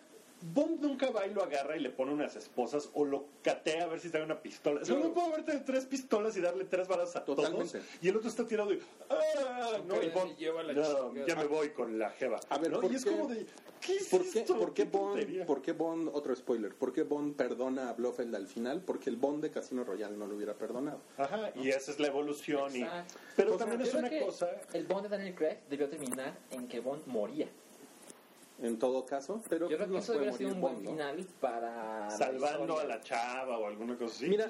Bond 0.53 0.81
nunca 0.81 1.09
va 1.09 1.25
y 1.25 1.33
lo 1.33 1.41
agarra 1.41 1.77
y 1.77 1.79
le 1.79 1.89
pone 1.89 2.11
unas 2.11 2.35
esposas 2.35 2.89
o 2.93 3.05
lo 3.05 3.25
catea 3.41 3.85
a 3.85 3.87
ver 3.87 3.99
si 4.01 4.09
trae 4.09 4.23
una 4.23 4.41
pistola. 4.41 4.81
O 4.81 4.85
sea, 4.85 4.95
Yo- 4.95 5.01
no 5.03 5.13
puedo 5.13 5.31
verte 5.31 5.57
tres 5.65 5.85
pistolas 5.85 6.35
y 6.35 6.41
darle 6.41 6.65
tres 6.65 6.87
balas 6.87 7.15
a 7.15 7.23
Totalmente. 7.23 7.79
todos. 7.79 7.85
Y 8.01 8.09
el 8.09 8.17
otro 8.17 8.29
está 8.29 8.45
tirado 8.45 8.73
y... 8.73 8.81
¡Ah! 9.09 9.77
No, 9.87 10.01
y 10.03 10.09
Bond, 10.09 10.35
lleva 10.37 10.61
la 10.63 10.73
no, 10.73 11.25
ya 11.25 11.35
me 11.37 11.45
voy 11.45 11.69
con 11.69 11.97
la 11.97 12.09
jeva. 12.11 12.39
A 12.49 12.57
ver, 12.57 12.71
¿no? 12.71 12.81
¿por 12.81 12.91
Y 12.91 12.95
es 12.95 13.05
qué- 13.05 13.11
como 13.11 13.27
de... 13.27 13.45
¿Qué 13.79 13.95
es 13.97 14.07
¿Por 14.07 14.21
qué, 14.31 14.39
esto? 14.39 14.57
por 14.57 14.73
qué 14.73 14.85
Bond, 14.85 15.45
por 15.45 15.61
qué 15.61 15.73
Bond, 15.73 16.09
otro 16.13 16.33
spoiler, 16.33 16.73
por 16.73 16.93
qué 16.93 17.03
Bond 17.03 17.35
perdona 17.35 17.89
a 17.89 17.93
Blofeld 17.93 18.33
al 18.33 18.47
final? 18.47 18.81
Porque 18.81 19.09
el 19.09 19.17
Bond 19.17 19.43
de 19.43 19.51
Casino 19.51 19.83
Royale 19.83 20.15
no 20.15 20.25
lo 20.25 20.35
hubiera 20.37 20.53
perdonado. 20.53 21.01
Ajá, 21.17 21.51
y 21.55 21.67
esa 21.67 21.91
es 21.91 21.99
la 21.99 22.07
evolución. 22.07 22.73
Y, 22.73 22.85
pero 23.35 23.55
O 23.55 23.57
sea, 23.57 23.67
también 23.67 23.81
es 23.87 23.93
una 23.93 24.09
cosa... 24.21 24.49
El 24.71 24.87
Bond 24.87 25.03
de 25.03 25.09
Daniel 25.09 25.35
Craig 25.35 25.57
debió 25.69 25.89
terminar 25.89 26.37
en 26.51 26.67
que 26.69 26.79
Bond 26.79 27.05
moría. 27.07 27.49
En 28.61 28.77
todo 28.77 29.05
caso, 29.05 29.41
pero 29.49 29.67
Yo 29.67 29.77
creo 29.77 29.89
que 29.89 29.97
eso 29.97 30.13
hubiera 30.15 30.31
sido 30.31 30.51
un 30.53 30.61
buen 30.61 30.77
final 30.77 31.25
para. 31.41 32.09
Salvando 32.11 32.77
a 32.79 32.83
la 32.85 33.01
chava 33.01 33.57
o 33.57 33.65
alguna 33.65 33.97
cosa 33.97 34.13
así. 34.15 34.29
Mira, 34.29 34.47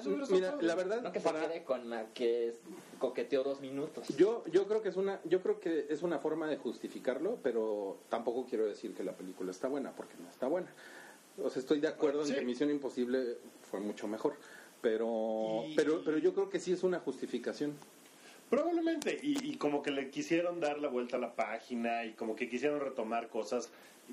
la 0.60 0.74
verdad, 0.74 1.00
No 1.02 1.10
que 1.10 1.20
se 1.20 1.24
para- 1.24 1.48
quede 1.48 1.64
con 1.64 1.88
la 1.88 2.06
que 2.12 2.54
coqueteó 2.98 3.42
dos 3.42 3.60
minutos. 3.60 4.06
yo, 4.16 4.44
yo 4.52 4.66
creo 4.68 4.82
que 4.82 4.90
es 4.90 4.96
una, 4.96 5.20
yo 5.24 5.40
creo 5.40 5.58
que 5.58 5.86
es 5.88 6.02
una 6.02 6.18
forma 6.18 6.46
de 6.46 6.58
justificarlo, 6.58 7.38
pero 7.42 7.96
tampoco 8.10 8.44
quiero 8.48 8.66
decir 8.66 8.94
que 8.94 9.02
la 9.04 9.12
película 9.12 9.50
está 9.50 9.68
buena, 9.68 9.90
porque 9.92 10.14
no 10.22 10.28
está 10.28 10.46
buena. 10.48 10.68
O 11.42 11.48
sea, 11.50 11.60
estoy 11.60 11.80
de 11.80 11.88
acuerdo 11.88 12.24
Sí. 12.24 12.32
en 12.32 12.38
que 12.40 12.44
Misión 12.44 12.70
Imposible 12.70 13.38
fue 13.70 13.80
mucho 13.80 14.06
mejor, 14.06 14.34
pero, 14.82 15.64
Y- 15.66 15.74
pero, 15.74 16.02
pero 16.04 16.18
yo 16.18 16.34
creo 16.34 16.50
que 16.50 16.60
sí 16.60 16.72
es 16.72 16.82
una 16.84 17.00
justificación. 17.00 17.72
Probablemente, 18.50 19.18
y, 19.22 19.50
y 19.52 19.56
como 19.56 19.82
que 19.82 19.90
le 19.90 20.10
quisieron 20.10 20.60
dar 20.60 20.78
la 20.78 20.88
vuelta 20.88 21.16
a 21.16 21.18
la 21.20 21.34
página 21.34 22.04
y 22.04 22.12
como 22.12 22.36
que 22.36 22.48
quisieron 22.48 22.78
retomar 22.78 23.28
cosas 23.28 23.70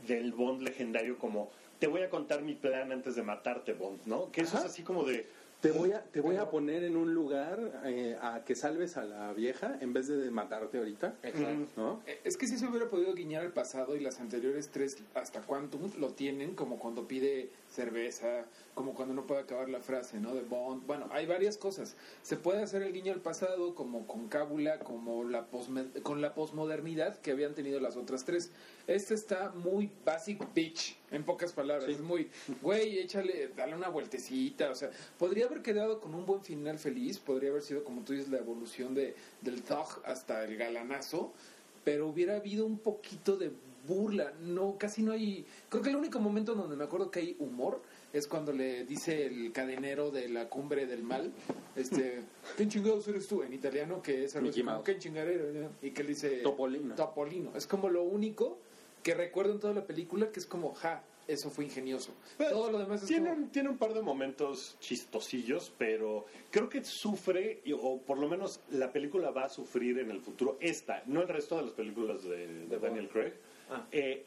del 0.07 0.31
Bond 0.33 0.61
legendario 0.61 1.17
como 1.17 1.49
te 1.79 1.87
voy 1.87 2.01
a 2.01 2.09
contar 2.09 2.41
mi 2.43 2.53
plan 2.53 2.91
antes 2.91 3.15
de 3.15 3.23
matarte 3.23 3.73
Bond, 3.73 4.01
¿no? 4.05 4.31
Que 4.31 4.41
eso 4.41 4.57
Ajá. 4.57 4.65
es 4.67 4.71
así 4.73 4.83
como 4.83 5.03
de... 5.03 5.25
Te 5.61 5.69
voy 5.71 5.91
a, 5.91 6.01
te 6.03 6.21
voy 6.21 6.37
a 6.37 6.49
poner 6.49 6.83
en 6.83 6.97
un 6.97 7.13
lugar 7.13 7.83
eh, 7.85 8.17
a 8.19 8.43
que 8.43 8.55
salves 8.55 8.97
a 8.97 9.03
la 9.03 9.31
vieja 9.31 9.77
en 9.79 9.93
vez 9.93 10.07
de 10.07 10.31
matarte 10.31 10.79
ahorita, 10.79 11.13
Exacto. 11.21 11.67
¿no? 11.77 12.01
Eh, 12.07 12.19
Es 12.23 12.35
que 12.35 12.47
si 12.47 12.57
se 12.57 12.65
hubiera 12.65 12.87
podido 12.89 13.13
guiñar 13.13 13.43
al 13.43 13.51
pasado 13.53 13.95
y 13.95 13.99
las 13.99 14.19
anteriores 14.19 14.69
tres 14.69 14.97
hasta 15.13 15.41
Quantum 15.41 15.91
lo 15.99 16.13
tienen 16.13 16.55
como 16.55 16.79
cuando 16.79 17.07
pide 17.07 17.51
cerveza, 17.69 18.45
como 18.73 18.95
cuando 18.95 19.13
no 19.13 19.27
puede 19.27 19.41
acabar 19.41 19.69
la 19.69 19.81
frase, 19.81 20.19
¿no? 20.19 20.33
De 20.33 20.41
Bond. 20.41 20.87
Bueno, 20.87 21.07
hay 21.11 21.27
varias 21.27 21.57
cosas. 21.57 21.95
Se 22.23 22.37
puede 22.37 22.63
hacer 22.63 22.81
el 22.81 22.91
guiño 22.91 23.13
al 23.13 23.21
pasado 23.21 23.75
como 23.75 24.07
con 24.07 24.29
Cábula, 24.29 24.79
como 24.79 25.23
la 25.25 25.47
posme- 25.51 26.01
con 26.01 26.21
la 26.21 26.33
posmodernidad 26.33 27.19
que 27.19 27.29
habían 27.29 27.53
tenido 27.53 27.79
las 27.79 27.97
otras 27.97 28.25
tres. 28.25 28.49
Este 28.91 29.13
está 29.13 29.53
muy 29.55 29.89
basic 30.03 30.53
bitch, 30.53 30.97
en 31.11 31.23
pocas 31.23 31.53
palabras. 31.53 31.85
Sí. 31.85 31.93
Es 31.93 32.01
muy, 32.01 32.29
güey, 32.61 32.99
échale, 32.99 33.49
dale 33.55 33.73
una 33.73 33.87
vueltecita. 33.87 34.69
O 34.69 34.75
sea, 34.75 34.91
podría 35.17 35.45
haber 35.45 35.61
quedado 35.61 36.01
con 36.01 36.13
un 36.13 36.25
buen 36.25 36.41
final 36.41 36.77
feliz, 36.77 37.17
podría 37.17 37.51
haber 37.51 37.61
sido, 37.61 37.85
como 37.85 38.01
tú 38.01 38.11
dices, 38.11 38.29
la 38.29 38.39
evolución 38.39 38.93
de, 38.93 39.15
del 39.41 39.61
thug 39.61 40.01
hasta 40.03 40.43
el 40.43 40.57
galanazo, 40.57 41.31
pero 41.85 42.07
hubiera 42.07 42.35
habido 42.35 42.65
un 42.65 42.79
poquito 42.79 43.37
de 43.37 43.51
burla. 43.87 44.33
No, 44.41 44.77
casi 44.77 45.03
no 45.03 45.13
hay. 45.13 45.45
Creo 45.69 45.81
que 45.81 45.89
el 45.89 45.95
único 45.95 46.19
momento 46.19 46.53
donde 46.53 46.75
me 46.75 46.83
acuerdo 46.83 47.11
que 47.11 47.19
hay 47.19 47.35
humor 47.39 47.81
es 48.11 48.27
cuando 48.27 48.51
le 48.51 48.83
dice 48.83 49.25
el 49.25 49.53
cadenero 49.53 50.11
de 50.11 50.27
la 50.27 50.49
cumbre 50.49 50.85
del 50.85 51.03
mal, 51.03 51.31
este, 51.77 52.23
¿quién 52.57 52.69
chingados 52.69 53.07
eres 53.07 53.25
tú? 53.25 53.41
En 53.41 53.53
italiano, 53.53 54.01
que 54.01 54.25
es 54.25 54.35
algo 54.35 54.49
así 54.49 54.63
como. 54.63 54.83
¿qué 54.83 54.97
chingadero? 54.97 55.69
Y 55.81 55.91
que 55.91 56.03
le 56.03 56.09
dice 56.09 56.29
Topolino. 56.39 56.95
Topolino. 56.95 57.51
Es 57.55 57.65
como 57.67 57.89
lo 57.89 58.03
único 58.03 58.59
que 59.03 59.13
recuerdo 59.13 59.53
en 59.53 59.59
toda 59.59 59.73
la 59.73 59.85
película 59.85 60.31
que 60.31 60.39
es 60.39 60.45
como, 60.45 60.73
ja, 60.73 61.03
eso 61.27 61.49
fue 61.49 61.65
ingenioso. 61.65 62.13
Pero 62.37 62.51
Todo 62.51 62.71
lo 62.71 62.79
demás 62.79 63.01
es 63.01 63.07
tiene, 63.07 63.29
como, 63.29 63.47
tiene 63.47 63.69
un 63.69 63.77
par 63.77 63.93
de 63.93 64.01
momentos 64.01 64.77
chistosillos, 64.79 65.71
pero 65.77 66.25
creo 66.49 66.67
que 66.69 66.83
sufre, 66.83 67.61
o 67.79 68.01
por 68.01 68.17
lo 68.17 68.27
menos 68.27 68.59
la 68.71 68.91
película 68.91 69.31
va 69.31 69.45
a 69.45 69.49
sufrir 69.49 69.99
en 69.99 70.11
el 70.11 70.21
futuro, 70.21 70.57
esta, 70.59 71.03
no 71.05 71.21
el 71.21 71.27
resto 71.27 71.57
de 71.57 71.63
las 71.63 71.73
películas 71.73 72.23
de, 72.23 72.47
de 72.47 72.67
De 72.67 72.79
Daniel. 72.79 73.09
Craig. 73.09 73.33
Ah. 73.69 73.87
Eh, 73.91 74.25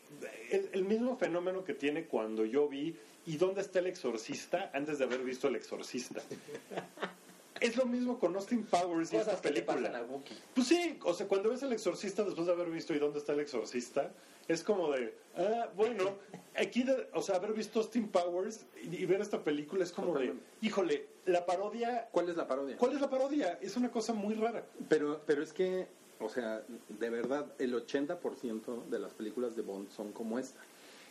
el, 0.50 0.70
el 0.72 0.84
mismo 0.84 1.16
fenómeno 1.16 1.64
que 1.64 1.74
tiene 1.74 2.06
cuando 2.06 2.44
yo 2.46 2.68
vi 2.68 2.96
¿Y 3.26 3.37
dónde 3.38 3.62
está 3.62 3.78
el 3.78 3.87
exorcista? 3.87 4.70
antes 4.74 4.98
de 4.98 5.04
haber 5.04 5.22
visto 5.22 5.48
el 5.48 5.56
exorcista. 5.56 6.22
es 7.61 7.77
lo 7.77 7.87
mismo 7.87 8.19
con 8.19 8.35
Austin 8.37 8.64
Powers 8.64 9.12
y 9.12 9.17
esta 9.17 9.33
Cosas 9.33 9.40
que 9.40 9.51
le 9.51 9.62
película. 9.62 9.93
pasan 9.93 10.11
Wookiee. 10.11 10.37
Pues 10.55 10.67
sí, 10.67 10.99
o 11.05 11.14
sea, 11.14 11.27
cuando 11.29 11.51
ves 11.51 11.62
el 11.62 11.73
exorcista 11.73 12.25
después 12.25 12.47
de 12.47 12.53
haber 12.53 12.69
visto 12.71 12.95
¿Y 12.95 12.99
dónde 12.99 13.19
está 13.19 13.33
el 13.33 13.40
exorcista? 13.40 14.11
Es 14.49 14.62
como 14.62 14.90
de, 14.93 15.14
ah, 15.37 15.71
bueno, 15.75 16.17
aquí, 16.55 16.83
de- 16.83 17.09
o 17.14 17.23
sea, 17.23 17.37
haber 17.37 17.53
visto 17.55 17.79
Austin 17.81 18.09
Powers 18.09 18.67
y, 18.83 18.95
y 18.97 19.07
ver 19.07 19.21
esta 19.23 19.43
película 19.43 19.85
es 19.85 19.93
como 19.93 20.19
de, 20.19 20.35
híjole, 20.61 21.07
la 21.25 21.47
parodia, 21.47 22.09
¿Cuál 22.12 22.29
es 22.29 22.37
la 22.37 22.47
parodia? 22.47 22.77
¿cuál 22.77 22.93
es 22.93 23.01
la 23.01 23.09
parodia? 23.09 23.59
Es 23.62 23.77
una 23.79 23.90
cosa 23.90 24.12
muy 24.12 24.35
rara. 24.35 24.67
Pero, 24.90 25.23
pero 25.25 25.43
es 25.43 25.55
que, 25.55 25.87
o 26.21 26.29
sea, 26.29 26.62
de 26.90 27.09
verdad, 27.11 27.47
el 27.59 27.73
80% 27.75 28.85
de 28.90 28.99
las 28.99 29.14
películas 29.14 29.57
de 29.57 29.62
Bond 29.62 29.90
son 29.90 30.12
como 30.12 30.38
esta. 30.38 30.61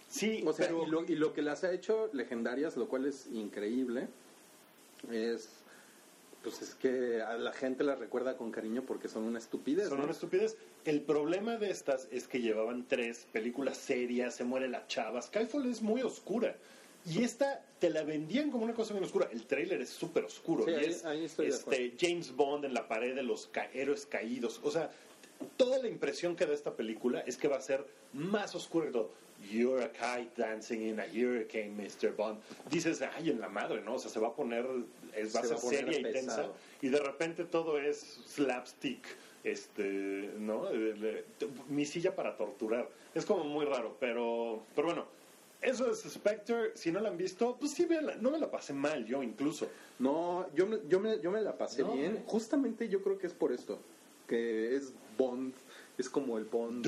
Sí, 0.10 0.44
O 0.46 0.54
sea, 0.54 0.68
pero 0.68 0.84
y, 0.86 0.90
lo, 0.92 1.04
y 1.06 1.16
lo 1.16 1.34
que 1.34 1.42
las 1.42 1.64
ha 1.64 1.72
hecho 1.72 2.12
legendarias, 2.14 2.78
lo 2.78 2.88
cual 2.88 3.08
es 3.08 3.26
increíble, 3.34 4.08
es 5.12 5.50
pues 6.44 6.62
es 6.62 6.76
que 6.76 7.22
a 7.22 7.38
la 7.38 7.54
gente 7.54 7.84
las 7.84 7.98
recuerda 8.00 8.36
con 8.38 8.52
cariño 8.52 8.84
porque 8.86 9.08
son 9.08 9.24
una 9.24 9.40
estupidez. 9.40 9.88
son 9.90 9.98
¿no? 10.00 10.04
una 10.04 10.14
estupidez. 10.14 10.58
El 10.86 11.02
problema 11.02 11.58
de 11.58 11.72
estas 11.72 12.08
es 12.12 12.28
que 12.28 12.42
llevaban 12.42 12.86
tres 12.88 13.26
películas 13.32 13.78
serias, 13.78 14.36
se 14.36 14.44
muere 14.44 14.68
la 14.68 14.86
chava. 14.88 15.22
Skyfall 15.22 15.66
es 15.70 15.82
muy 15.82 16.02
oscura. 16.02 16.56
Y 17.06 17.24
esta 17.24 17.64
te 17.80 17.90
la 17.90 18.04
vendían 18.04 18.52
como 18.52 18.64
una 18.66 18.74
cosa 18.74 18.94
bien 18.94 19.04
oscura. 19.04 19.30
El 19.32 19.46
tráiler 19.46 19.82
es 19.82 19.90
súper 19.90 20.26
oscuro. 20.26 20.66
Sí, 20.66 20.72
y 20.72 20.74
ahí- 20.76 20.86
es 20.86 21.06
ahí 21.06 21.26
este, 21.26 21.94
James 22.00 22.34
Bond 22.36 22.66
en 22.66 22.74
la 22.74 22.88
pared 22.88 23.16
de 23.16 23.24
los 23.24 23.48
ca- 23.48 23.70
héroes 23.74 24.06
caídos. 24.06 24.60
O 24.64 24.72
sea, 24.72 24.92
toda 25.58 25.78
la 25.80 25.88
impresión 25.88 26.36
que 26.36 26.46
da 26.46 26.54
esta 26.54 26.76
película 26.76 27.22
es 27.22 27.38
que 27.38 27.48
va 27.48 27.58
a 27.58 27.62
ser 27.62 27.86
más 28.14 28.54
oscura 28.56 28.86
que 28.88 28.92
todo. 28.94 29.12
You're 29.52 29.84
a 29.84 29.90
kite 29.90 30.36
dancing 30.38 30.82
in 30.82 31.00
a 31.00 31.06
hurricane, 31.06 31.76
Mr. 31.76 32.16
Bond. 32.16 32.40
Dices, 32.70 33.02
ay, 33.02 33.30
en 33.30 33.40
la 33.40 33.50
madre, 33.50 33.82
¿no? 33.82 33.96
O 33.96 34.00
sea, 34.00 34.10
se 34.10 34.20
va 34.20 34.30
a 34.30 34.36
poner, 34.36 34.66
es, 35.16 35.36
va 35.36 35.42
a 35.42 35.44
ser 35.44 35.58
seria 35.58 36.00
y 36.00 36.04
tensa. 36.04 36.50
Y 36.82 36.90
de 36.90 37.00
repente 37.00 37.46
todo 37.46 37.78
es 37.80 38.20
slapstick, 38.26 39.06
este, 39.44 40.32
¿no? 40.40 40.68
Eh, 40.72 41.26
Mi 41.70 41.86
silla 41.86 42.16
para 42.16 42.38
torturar. 42.38 42.90
Es 43.14 43.26
como 43.26 43.44
muy 43.44 43.66
raro, 43.66 43.98
pero, 44.00 44.64
pero 44.76 44.88
bueno. 44.88 45.06
eso 45.62 45.92
es 45.92 46.00
Spectre. 46.02 46.72
Si 46.76 46.92
no 46.92 47.00
la 47.00 47.10
han 47.10 47.18
visto, 47.18 47.58
pues 47.60 47.74
sí, 47.74 47.86
véanla. 47.86 48.16
no 48.16 48.32
me 48.32 48.40
la 48.40 48.50
pasé 48.50 48.74
mal 48.74 49.06
yo 49.06 49.22
incluso. 49.24 49.68
No, 50.00 50.48
yo 50.56 50.66
me, 50.68 50.80
yo 50.88 51.00
me, 51.00 51.20
yo 51.22 51.32
me 51.32 51.42
la 51.42 51.58
pasé 51.58 51.84
No, 51.84 51.94
bien. 51.94 52.24
Justamente 52.26 52.90
yo 52.90 53.02
creo 53.04 53.18
que 53.18 53.28
es 53.28 53.34
por 53.34 53.52
esto. 53.52 53.80
Que 54.28 54.76
es 54.76 54.94
Bond, 55.18 55.54
es 55.98 56.10
como 56.10 56.38
el 56.38 56.46
Bond. 56.46 56.88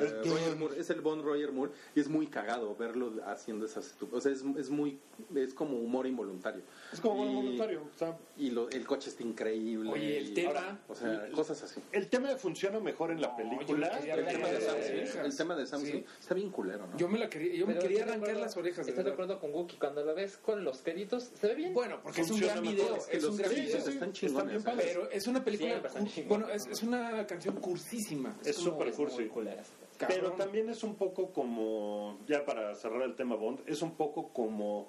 Es 0.00 0.28
Roger 0.28 0.56
Moore, 0.56 0.80
es 0.80 0.90
el 0.90 1.00
Bond 1.00 1.22
Roger 1.24 1.52
Moore 1.52 1.72
y 1.94 2.00
es 2.00 2.08
muy 2.08 2.26
cagado 2.26 2.74
verlo 2.76 3.12
haciendo 3.26 3.66
esas 3.66 3.94
o 4.10 4.20
sea 4.20 4.32
es, 4.32 4.42
es 4.58 4.70
muy 4.70 4.98
es 5.34 5.54
como 5.54 5.76
humor 5.78 6.06
involuntario 6.06 6.62
Es 6.92 7.00
como 7.00 7.24
Y- 7.24 7.28
un 7.28 7.34
voluntario. 7.36 7.82
o 7.94 7.98
sea, 7.98 8.18
y 8.36 8.50
lo- 8.50 8.68
el 8.70 8.84
coche 8.86 9.10
está 9.10 9.22
increíble 9.22 9.90
Oye, 9.90 10.18
el 10.18 10.30
y- 10.30 10.34
tema- 10.34 10.80
o 10.88 10.94
sea 10.94 11.28
cosas 11.32 11.62
así 11.62 11.80
el 11.92 12.08
tema 12.08 12.30
funciona 12.36 12.80
mejor 12.80 13.10
en 13.12 13.20
la 13.20 13.28
No, 13.28 13.36
película. 13.36 13.98
ver 14.00 14.18
el 14.18 14.26
tema 14.26 14.48
de 14.48 14.60
Samsung, 14.60 15.24
el 15.26 15.36
tema 15.36 15.54
de 15.56 15.66
Samsung 15.66 15.90
sí. 15.92 16.04
está 16.20 16.34
bien 16.34 16.50
culero 16.50 16.86
¿no? 16.86 16.96
Yo 16.96 17.08
me 17.08 17.18
la 17.18 17.28
quería, 17.30 17.54
yo 17.54 17.66
me 17.66 17.78
quería 17.78 18.02
arrancar 18.02 18.30
acuerdo- 18.30 18.40
las 18.40 18.56
orejas. 18.56 18.86
de 18.86 18.90
Estoy 18.92 19.04
de 19.04 19.10
acuerdo 19.12 19.38
con 19.40 19.52
Wookie. 19.52 19.76
Cuando 19.78 20.04
lo 20.04 20.14
ves 20.14 20.36
con 20.38 20.64
los 20.64 20.82
créditos, 20.82 21.30
se 21.34 21.46
ve 21.48 21.54
bien. 21.54 21.74
Bueno, 21.74 22.00
porque 22.02 22.20
es 22.22 22.26
un 22.30 22.38
Funciona 22.38 22.60
gran 22.60 22.64
mejor, 22.64 22.84
video, 22.86 22.96
es 22.96 23.06
que 23.06 23.26
un 23.26 23.36
gran 23.36 23.50
video. 23.54 23.76
están 23.76 23.92
Están 23.92 24.12
chingones 24.12 24.48
bien 24.48 24.60
¿eh? 24.60 24.64
padres. 24.64 24.86
Pero 24.86 25.10
es 25.10 25.26
una 25.26 25.44
película, 25.44 25.76
están 25.76 26.08
bueno, 26.28 26.48
es, 26.48 26.66
es 26.66 26.82
una 26.82 27.26
canción 27.26 27.56
cursísima. 27.56 28.36
Es 28.44 28.56
súper 28.56 28.92
cursi. 28.92 29.28
Culeras. 29.44 29.72
cabrón. 29.98 30.18
Pero 30.20 30.32
también 30.32 30.68
es 30.70 30.82
un 30.82 30.94
poco 30.96 31.32
como, 31.32 32.18
ya 32.26 32.44
para 32.44 32.74
cerrar 32.74 33.02
el 33.02 33.14
tema 33.14 33.36
Bond, 33.36 33.60
es 33.66 33.82
un 33.82 33.92
poco 33.92 34.28
como 34.28 34.88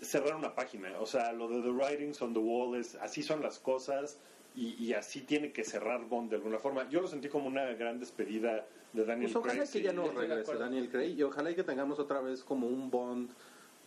cerrar 0.00 0.36
una 0.36 0.54
página. 0.54 0.98
O 1.00 1.06
sea, 1.06 1.32
lo 1.32 1.48
de 1.48 1.62
The 1.62 1.70
Writings 1.70 2.20
on 2.22 2.32
the 2.32 2.38
Wall 2.40 2.78
es, 2.78 2.94
así 2.96 3.22
son 3.22 3.42
las 3.42 3.58
cosas 3.58 4.18
y, 4.54 4.74
y 4.82 4.92
así 4.94 5.20
tiene 5.22 5.52
que 5.52 5.64
cerrar 5.64 6.04
Bond 6.04 6.30
de 6.30 6.36
alguna 6.36 6.58
forma. 6.58 6.88
Yo 6.88 7.00
lo 7.00 7.08
sentí 7.08 7.28
como 7.28 7.46
una 7.46 7.64
gran 7.72 7.98
despedida 7.98 8.66
de 8.92 9.04
Daniel 9.04 9.30
Pues 9.32 9.36
ojalá 9.36 9.62
Craig. 9.64 9.72
que 9.72 9.82
ya 9.82 9.92
no 9.92 10.08
regrese. 10.08 10.54
Daniel 10.56 10.88
Craig 10.88 11.14
y 11.16 11.22
ojalá 11.22 11.54
que 11.54 11.64
tengamos 11.64 11.98
otra 11.98 12.20
vez 12.20 12.42
como 12.44 12.66
un 12.66 12.90
Bond 12.90 13.30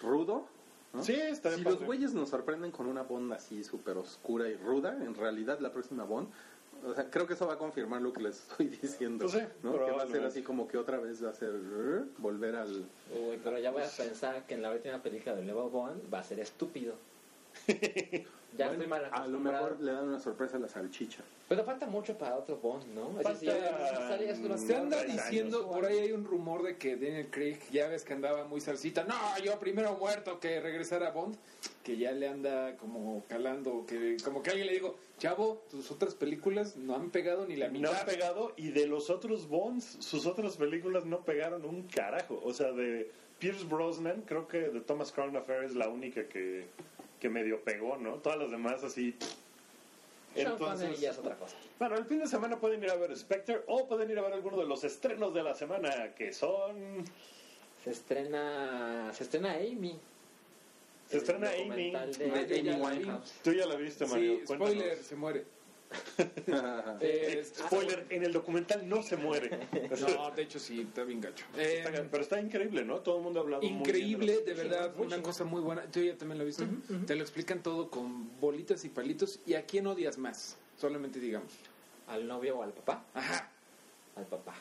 rudo 0.01 0.45
¿no? 0.93 1.03
Sí, 1.03 1.13
estaría 1.13 1.57
Si 1.57 1.63
los 1.63 1.83
güeyes 1.83 2.13
nos 2.13 2.29
sorprenden 2.29 2.71
con 2.71 2.87
una 2.87 3.03
Bond 3.03 3.31
así 3.33 3.63
súper 3.63 3.97
oscura 3.97 4.49
y 4.49 4.55
ruda, 4.55 4.97
en 5.03 5.13
realidad 5.13 5.59
la 5.59 5.71
próxima 5.71 6.03
Bond, 6.03 6.29
o 6.85 6.93
sea, 6.93 7.09
creo 7.09 7.27
que 7.27 7.33
eso 7.33 7.47
va 7.47 7.53
a 7.53 7.57
confirmar 7.57 8.01
lo 8.01 8.13
que 8.13 8.21
les 8.21 8.39
estoy 8.49 8.67
diciendo. 8.67 9.25
Pues 9.25 9.43
sí, 9.43 9.47
¿no? 9.63 9.73
Que 9.73 9.91
va 9.91 10.03
a 10.03 10.07
ser 10.07 10.23
así 10.23 10.41
como 10.41 10.67
que 10.67 10.77
otra 10.77 10.97
vez 10.97 11.23
va 11.23 11.29
a 11.29 11.33
ser 11.33 11.51
"Eh", 11.53 12.03
volver 12.17 12.55
al... 12.55 12.85
Uy, 13.11 13.39
pero 13.43 13.59
ya 13.59 13.71
voy 13.71 13.83
a 13.83 13.89
pensar 13.89 14.45
que 14.45 14.55
en 14.55 14.61
la 14.61 14.71
última 14.71 15.01
película 15.01 15.35
de 15.35 15.43
nuevo 15.43 15.69
Bond 15.69 16.13
va 16.13 16.19
a 16.19 16.23
ser 16.23 16.39
estúpido. 16.39 16.95
ya 18.57 18.67
Bueno, 18.67 18.83
estoy 18.83 18.87
mal 18.87 19.09
a 19.11 19.27
lo 19.27 19.39
mejor 19.39 19.79
le 19.79 19.91
dan 19.91 20.07
una 20.09 20.19
sorpresa 20.19 20.57
a 20.57 20.59
la 20.59 20.67
salchicha. 20.67 21.23
Pero 21.47 21.63
falta 21.63 21.87
mucho 21.87 22.17
para 22.17 22.35
otro 22.37 22.57
Bond, 22.57 22.85
¿no? 22.93 23.17
Es 23.19 23.23
Falta, 23.23 23.39
si 23.39 23.47
mm, 23.47 24.57
Se 24.57 24.75
anda 24.75 24.99
Tres 25.01 25.13
diciendo, 25.13 25.59
años. 25.59 25.71
por 25.71 25.85
ahí 25.85 25.97
hay 25.97 26.11
un 26.11 26.25
rumor 26.25 26.63
de 26.63 26.77
que 26.77 26.95
Daniel 26.95 27.27
Craig, 27.31 27.57
ya 27.71 27.87
ves 27.87 28.03
que 28.03 28.13
andaba 28.13 28.45
muy 28.45 28.61
salsita, 28.61 29.03
no, 29.03 29.15
yo 29.43 29.57
primero 29.59 29.95
muerto 29.97 30.39
que 30.39 30.59
regresar 30.61 31.03
a 31.03 31.11
Bond, 31.11 31.35
que 31.83 31.97
ya 31.97 32.11
le 32.11 32.27
anda 32.27 32.75
como 32.77 33.23
calando, 33.27 33.85
que 33.87 34.17
como 34.23 34.43
que 34.43 34.51
alguien 34.51 34.67
le 34.67 34.73
digo, 34.73 34.95
chavo, 35.17 35.63
tus 35.71 35.89
otras 35.91 36.13
películas 36.15 36.75
no 36.77 36.95
han 36.95 37.09
pegado 37.09 37.45
ni 37.47 37.55
la 37.55 37.67
No 37.67 37.73
mitad. 37.73 37.95
han 38.01 38.05
pegado 38.05 38.53
y 38.55 38.69
de 38.71 38.85
los 38.85 39.09
otros 39.09 39.47
Bonds, 39.47 39.97
sus 39.99 40.25
otras 40.27 40.57
películas 40.57 41.05
no 41.05 41.21
pegaron 41.21 41.65
un 41.65 41.83
carajo. 41.87 42.39
O 42.43 42.53
sea, 42.53 42.71
de 42.71 43.09
Pierce 43.39 43.65
Brosnan, 43.65 44.21
creo 44.21 44.47
que 44.47 44.59
de 44.59 44.81
Thomas 44.81 45.11
Crown 45.11 45.35
Affair 45.35 45.63
es 45.63 45.73
la 45.75 45.87
única 45.89 46.27
que, 46.27 46.65
que 47.19 47.29
medio 47.29 47.61
pegó, 47.63 47.97
¿no? 47.97 48.15
Todas 48.15 48.39
las 48.39 48.51
demás 48.51 48.83
así... 48.83 49.15
Entonces, 50.35 50.99
ya 50.99 51.09
es 51.09 51.17
otra 51.17 51.35
cosa. 51.35 51.55
bueno, 51.79 51.97
el 51.97 52.05
fin 52.05 52.19
de 52.19 52.27
semana 52.27 52.59
pueden 52.59 52.83
ir 52.83 52.89
a 52.91 52.95
ver 52.95 53.17
Spectre 53.17 53.61
o 53.65 53.87
pueden 53.87 54.11
ir 54.11 54.19
a 54.19 54.21
ver 54.21 54.33
alguno 54.33 54.57
de 54.57 54.65
los 54.65 54.83
estrenos 54.83 55.33
de 55.33 55.43
la 55.43 55.55
semana, 55.55 56.13
que 56.15 56.31
son... 56.33 57.03
Se 57.83 57.91
estrena, 57.91 59.11
se 59.13 59.23
estrena 59.23 59.53
Amy. 59.53 59.97
Se 61.07 61.17
estrena 61.17 61.49
Amy. 61.49 61.91
De 61.91 62.45
de 62.45 62.59
Amy 62.59 62.81
Winehouse. 62.81 63.33
Tú 63.43 63.53
ya 63.53 63.65
la 63.65 63.75
viste, 63.75 64.05
Mario. 64.05 64.39
Sí, 64.39 64.45
Cuéntanos. 64.45 64.73
spoiler, 64.73 64.97
se 64.97 65.15
muere. 65.15 65.45
Eh, 67.01 67.43
spoiler, 67.45 68.05
en 68.09 68.23
el 68.23 68.33
documental 68.33 68.87
no 68.87 69.01
se 69.01 69.15
muere. 69.15 69.49
no, 70.01 70.31
de 70.31 70.41
hecho 70.43 70.59
sí, 70.59 70.81
está 70.81 71.03
bien 71.03 71.21
gacho. 71.21 71.45
Eh, 71.57 71.83
Está- 71.85 72.03
Pero 72.09 72.23
está 72.23 72.39
increíble, 72.41 72.83
¿no? 72.83 72.99
Todo 72.99 73.17
el 73.17 73.23
mundo 73.23 73.39
ha 73.39 73.43
hablado 73.43 73.61
muy 73.63 73.69
bien 73.69 73.79
Increíble, 73.81 74.41
de 74.41 74.53
verdad, 74.53 74.93
una 74.97 75.21
cosa 75.21 75.43
muy 75.45 75.61
buena. 75.61 75.83
¿Tú 75.83 76.01
ya 76.01 76.15
también 76.17 76.39
lo 76.39 76.45
viste? 76.45 76.65
Te 77.07 77.15
lo 77.15 77.21
explican 77.21 77.63
todo 77.63 77.89
con 77.89 78.37
bolitas 78.39 78.83
y 78.85 78.89
palitos. 78.89 79.39
¿Y 79.45 79.53
a 79.53 79.63
quién 79.65 79.87
odias 79.87 80.17
más? 80.17 80.57
Solamente 80.77 81.19
digamos. 81.19 81.51
¿Al 82.07 82.27
novio 82.27 82.57
o 82.59 82.63
al 82.63 82.73
papá? 82.73 83.05
Ajá. 83.13 83.49
Al 84.15 84.25
papá. 84.25 84.55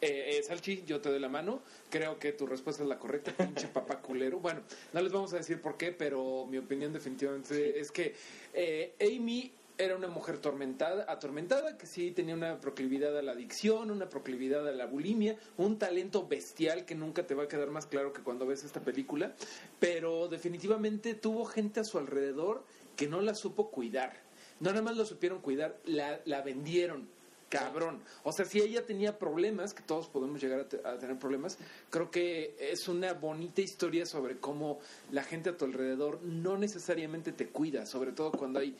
Eh, 0.00 0.36
eh, 0.38 0.42
Salchi, 0.42 0.82
yo 0.86 1.00
te 1.00 1.08
doy 1.08 1.20
la 1.20 1.28
mano. 1.28 1.62
Creo 1.90 2.18
que 2.18 2.32
tu 2.32 2.46
respuesta 2.46 2.82
es 2.82 2.88
la 2.88 2.98
correcta, 2.98 3.32
pinche 3.36 3.68
papá 3.68 4.00
culero. 4.00 4.38
Bueno, 4.40 4.60
no 4.92 5.00
les 5.00 5.12
vamos 5.12 5.32
a 5.32 5.36
decir 5.36 5.60
por 5.60 5.76
qué, 5.76 5.92
pero 5.92 6.46
mi 6.46 6.58
opinión 6.58 6.92
definitivamente 6.92 7.78
es 7.80 7.90
que 7.92 8.14
eh, 8.52 8.94
Amy 9.00 9.52
era 9.78 9.96
una 9.96 10.08
mujer 10.08 10.38
tormentada, 10.38 11.04
atormentada, 11.08 11.76
que 11.76 11.86
sí 11.86 12.10
tenía 12.10 12.34
una 12.34 12.58
proclividad 12.60 13.16
a 13.16 13.22
la 13.22 13.32
adicción, 13.32 13.90
una 13.90 14.08
proclividad 14.08 14.66
a 14.66 14.72
la 14.72 14.86
bulimia, 14.86 15.36
un 15.56 15.78
talento 15.78 16.26
bestial 16.26 16.84
que 16.84 16.94
nunca 16.94 17.26
te 17.26 17.34
va 17.34 17.44
a 17.44 17.48
quedar 17.48 17.70
más 17.70 17.86
claro 17.86 18.12
que 18.12 18.22
cuando 18.22 18.46
ves 18.46 18.64
esta 18.64 18.80
película, 18.80 19.34
pero 19.78 20.28
definitivamente 20.28 21.14
tuvo 21.14 21.44
gente 21.44 21.80
a 21.80 21.84
su 21.84 21.98
alrededor 21.98 22.64
que 22.96 23.06
no 23.06 23.20
la 23.20 23.34
supo 23.34 23.70
cuidar. 23.70 24.14
No 24.60 24.70
nada 24.70 24.82
más 24.82 24.96
lo 24.96 25.04
supieron 25.04 25.40
cuidar, 25.40 25.78
la, 25.84 26.20
la 26.24 26.40
vendieron. 26.42 27.14
Cabrón. 27.48 28.02
O 28.24 28.32
sea, 28.32 28.44
si 28.44 28.60
ella 28.60 28.84
tenía 28.84 29.18
problemas, 29.18 29.72
que 29.72 29.82
todos 29.82 30.08
podemos 30.08 30.42
llegar 30.42 30.66
a 30.84 30.98
tener 30.98 31.16
problemas, 31.16 31.58
creo 31.90 32.10
que 32.10 32.56
es 32.58 32.88
una 32.88 33.12
bonita 33.12 33.60
historia 33.60 34.04
sobre 34.04 34.38
cómo 34.38 34.80
la 35.12 35.22
gente 35.22 35.50
a 35.50 35.56
tu 35.56 35.64
alrededor 35.64 36.20
no 36.22 36.58
necesariamente 36.58 37.30
te 37.30 37.46
cuida, 37.46 37.86
sobre 37.86 38.10
todo 38.10 38.32
cuando 38.32 38.58
hay 38.58 38.76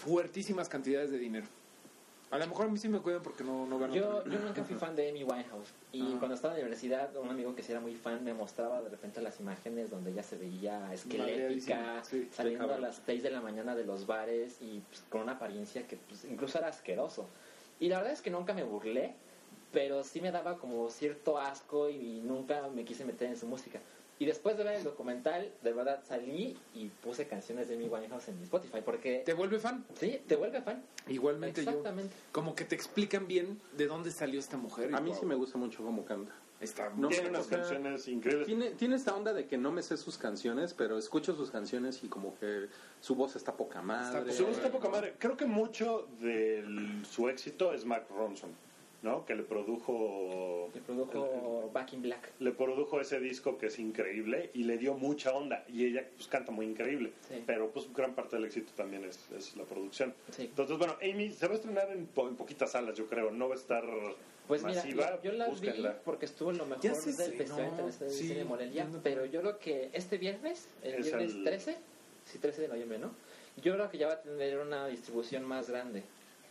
fuertísimas 0.00 0.68
cantidades 0.68 1.10
de 1.10 1.18
dinero. 1.18 1.46
A 2.30 2.38
lo 2.38 2.46
mejor 2.46 2.66
a 2.66 2.68
mí 2.68 2.78
sí 2.78 2.88
me 2.88 3.00
cuidan 3.00 3.22
porque 3.22 3.42
no, 3.42 3.66
no 3.66 3.76
gano. 3.78 3.92
Yo, 3.92 4.24
yo 4.24 4.38
nunca 4.38 4.62
fui 4.62 4.76
fan 4.76 4.94
de 4.94 5.08
Amy 5.10 5.24
Winehouse. 5.24 5.68
Y 5.92 6.00
Ah. 6.00 6.16
cuando 6.20 6.36
estaba 6.36 6.54
en 6.54 6.60
la 6.60 6.66
universidad, 6.66 7.14
un 7.16 7.28
amigo 7.28 7.56
que 7.56 7.62
sí 7.64 7.72
era 7.72 7.80
muy 7.80 7.96
fan 7.96 8.22
me 8.22 8.32
mostraba 8.34 8.80
de 8.82 8.88
repente 8.88 9.20
las 9.20 9.40
imágenes 9.40 9.90
donde 9.90 10.12
ella 10.12 10.22
se 10.22 10.36
veía 10.36 10.94
esquelética, 10.94 12.02
sí, 12.04 12.28
saliendo 12.32 12.72
a 12.72 12.78
las 12.78 13.02
6 13.04 13.24
de 13.24 13.30
la 13.30 13.40
mañana 13.40 13.74
de 13.74 13.84
los 13.84 14.06
bares 14.06 14.58
y 14.60 14.80
pues, 14.88 15.02
con 15.10 15.22
una 15.22 15.32
apariencia 15.32 15.86
que 15.88 15.96
pues, 15.96 16.24
incluso 16.24 16.58
era 16.58 16.68
asqueroso. 16.68 17.26
Y 17.80 17.88
la 17.88 17.96
verdad 17.98 18.12
es 18.12 18.22
que 18.22 18.30
nunca 18.30 18.54
me 18.54 18.62
burlé, 18.62 19.12
pero 19.72 20.04
sí 20.04 20.20
me 20.20 20.30
daba 20.30 20.56
como 20.58 20.88
cierto 20.88 21.36
asco 21.38 21.90
y 21.90 22.20
nunca 22.24 22.68
me 22.72 22.84
quise 22.84 23.04
meter 23.04 23.28
en 23.28 23.36
su 23.36 23.46
música. 23.46 23.80
Y 24.20 24.26
después 24.26 24.58
de 24.58 24.64
ver 24.64 24.74
el 24.74 24.84
documental, 24.84 25.50
de 25.62 25.72
verdad 25.72 26.02
salí 26.06 26.54
y 26.74 26.88
puse 26.88 27.26
canciones 27.26 27.68
de 27.68 27.74
Amy 27.74 27.88
Winehouse 27.88 28.28
en 28.28 28.36
mi 28.36 28.44
Spotify, 28.44 28.82
porque 28.84 29.22
¿Te 29.24 29.32
vuelve 29.32 29.58
fan? 29.58 29.82
sí, 29.98 30.20
te 30.28 30.36
vuelve 30.36 30.60
fan. 30.60 30.82
Igualmente 31.08 31.64
yo. 31.64 31.70
Exactamente. 31.70 32.14
Como 32.30 32.54
que 32.54 32.66
te 32.66 32.74
explican 32.74 33.26
bien 33.26 33.58
de 33.78 33.86
dónde 33.86 34.10
salió 34.10 34.38
esta 34.38 34.58
mujer. 34.58 34.94
A 34.94 35.00
mí 35.00 35.08
wow, 35.08 35.20
sí 35.20 35.24
me 35.24 35.34
gusta 35.34 35.56
mucho 35.56 35.82
cómo 35.82 36.04
canta. 36.04 36.34
Está 36.60 36.92
No, 36.94 37.08
Tiene 37.08 37.30
unas 37.30 37.46
canciones 37.46 38.06
increíbles. 38.08 38.46
Tiene, 38.46 38.70
tiene 38.72 38.96
esta 38.96 39.16
onda 39.16 39.32
de 39.32 39.46
que 39.46 39.56
no 39.56 39.72
me 39.72 39.82
sé 39.82 39.96
sus 39.96 40.18
canciones, 40.18 40.74
pero 40.74 40.98
escucho 40.98 41.34
sus 41.34 41.50
canciones 41.50 42.04
y 42.04 42.08
como 42.08 42.38
que 42.38 42.66
su 43.00 43.14
voz 43.14 43.36
está 43.36 43.56
poca 43.56 43.80
madre. 43.80 44.30
Su 44.34 44.44
voz 44.44 44.58
está 44.58 44.70
poca 44.70 44.90
madre. 44.90 45.14
Creo 45.18 45.38
que 45.38 45.46
mucho 45.46 46.06
de 46.20 46.62
su 47.10 47.30
éxito 47.30 47.72
es 47.72 47.86
Mark 47.86 48.06
Ronson, 48.14 48.50
¿no? 49.02 49.24
Que 49.24 49.34
le 49.34 49.42
produjo... 49.42 50.70
Le 50.74 50.80
produjo 50.80 51.70
Back 51.72 51.92
in 51.94 52.02
Black. 52.02 52.30
Le 52.38 52.52
produjo 52.52 53.00
ese 53.00 53.18
disco 53.20 53.56
que 53.58 53.66
es 53.66 53.78
increíble 53.78 54.50
y 54.54 54.64
le 54.64 54.76
dio 54.78 54.94
mucha 54.94 55.32
onda. 55.34 55.64
Y 55.68 55.86
ella 55.86 56.06
pues 56.16 56.28
canta 56.28 56.52
muy 56.52 56.66
increíble. 56.66 57.12
Sí. 57.28 57.42
Pero 57.46 57.70
pues 57.70 57.92
gran 57.94 58.14
parte 58.14 58.36
del 58.36 58.44
éxito 58.44 58.72
también 58.76 59.04
es, 59.04 59.18
es 59.36 59.56
la 59.56 59.64
producción. 59.64 60.14
Sí. 60.30 60.42
Entonces, 60.44 60.76
bueno, 60.78 60.96
Amy 61.02 61.30
se 61.30 61.46
va 61.46 61.52
a 61.54 61.56
estrenar 61.56 61.90
en, 61.90 62.06
po- 62.06 62.28
en 62.28 62.36
poquitas 62.36 62.72
salas, 62.72 62.96
yo 62.96 63.06
creo. 63.06 63.30
No 63.30 63.48
va 63.48 63.54
a 63.54 63.58
estar 63.58 63.84
Pues 64.46 64.62
mira, 64.64 64.76
masiva. 64.82 65.16
yo, 65.22 65.30
yo 65.30 65.38
la 65.38 65.44
vi 65.46 65.50
búsquenla. 65.52 65.98
porque 66.04 66.26
estuvo 66.26 66.50
en 66.50 66.58
lo 66.58 66.66
mejor 66.66 66.82
del 66.82 66.94
Festival 66.94 67.30
Internacional 67.32 67.98
de 67.98 68.10
sí, 68.10 68.34
Morelia, 68.46 68.84
no- 68.84 69.00
pero 69.02 69.24
yo 69.24 69.40
creo 69.40 69.58
que 69.58 69.88
este 69.92 70.18
viernes, 70.18 70.68
el 70.82 70.94
Es 70.94 71.06
viernes 71.06 71.32
el- 71.34 71.44
13, 71.44 71.76
sí, 72.26 72.38
13 72.38 72.62
de 72.62 72.68
noviembre, 72.68 72.98
¿no? 72.98 73.12
Yo 73.62 73.74
creo 73.74 73.90
que 73.90 73.98
ya 73.98 74.06
va 74.08 74.12
a 74.14 74.20
tener 74.22 74.58
una 74.58 74.86
distribución 74.86 75.44
más 75.44 75.68
grande. 75.70 76.02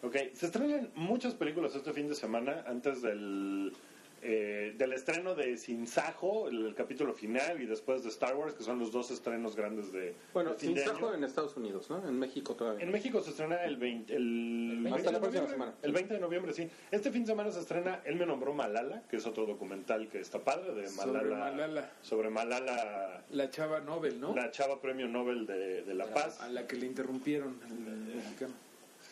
Ok, 0.01 0.15
se 0.33 0.45
estrenan 0.45 0.89
muchas 0.95 1.33
películas 1.35 1.75
este 1.75 1.91
fin 1.93 2.07
de 2.07 2.15
semana 2.15 2.63
antes 2.67 3.01
del, 3.01 3.73
eh, 4.21 4.73
del 4.77 4.93
estreno 4.93 5.35
de 5.35 5.57
Sin 5.57 5.87
Sajo, 5.87 6.47
el, 6.47 6.67
el 6.67 6.73
capítulo 6.75 7.13
final, 7.13 7.61
y 7.61 7.65
después 7.65 8.03
de 8.03 8.09
Star 8.09 8.33
Wars, 8.37 8.53
que 8.53 8.63
son 8.63 8.79
los 8.79 8.93
dos 8.93 9.11
estrenos 9.11 9.57
grandes 9.57 9.91
de 9.91 10.13
Bueno, 10.33 10.53
de 10.53 10.59
sin 10.59 10.73
de 10.73 10.85
sajo 10.85 11.07
año. 11.09 11.17
en 11.17 11.23
Estados 11.25 11.57
Unidos, 11.57 11.89
¿no? 11.89 12.07
En 12.07 12.17
México 12.17 12.55
todavía. 12.55 12.81
En 12.85 12.91
México 12.93 13.19
se 13.21 13.31
estrena 13.31 13.61
el 13.65 13.75
20, 13.75 14.15
el 14.15 14.79
20 14.83 14.89
Hasta 14.89 15.09
de 15.09 15.11
la 15.13 15.19
próxima 15.19 15.41
noviembre. 15.43 15.51
semana. 15.51 15.73
El 15.81 15.91
20 15.91 16.13
de 16.13 16.19
noviembre, 16.21 16.53
sí. 16.53 16.69
Este 16.91 17.11
fin 17.11 17.23
de 17.23 17.27
semana 17.27 17.51
se 17.51 17.59
estrena 17.59 18.01
Él 18.05 18.15
me 18.15 18.25
nombró 18.25 18.53
Malala, 18.53 19.03
que 19.09 19.17
es 19.17 19.25
otro 19.27 19.45
documental 19.45 20.07
que 20.07 20.21
está 20.21 20.39
padre 20.39 20.73
de 20.75 20.89
Malala. 20.91 21.19
Sobre 21.19 21.35
Malala. 21.35 21.91
sobre 22.01 22.29
Malala, 22.29 23.23
La 23.31 23.49
chava 23.49 23.81
Nobel, 23.81 24.21
¿no? 24.21 24.33
la 24.33 24.49
chava 24.49 24.79
premio 24.81 25.09
Nobel 25.09 25.45
de, 25.45 25.83
de 25.83 25.93
la 25.93 26.05
Paz. 26.07 26.39
A 26.39 26.47
la 26.47 26.65
que 26.65 26.77
le 26.77 26.85
interrumpieron 26.85 27.59
el 27.69 28.15
mexicano. 28.15 28.53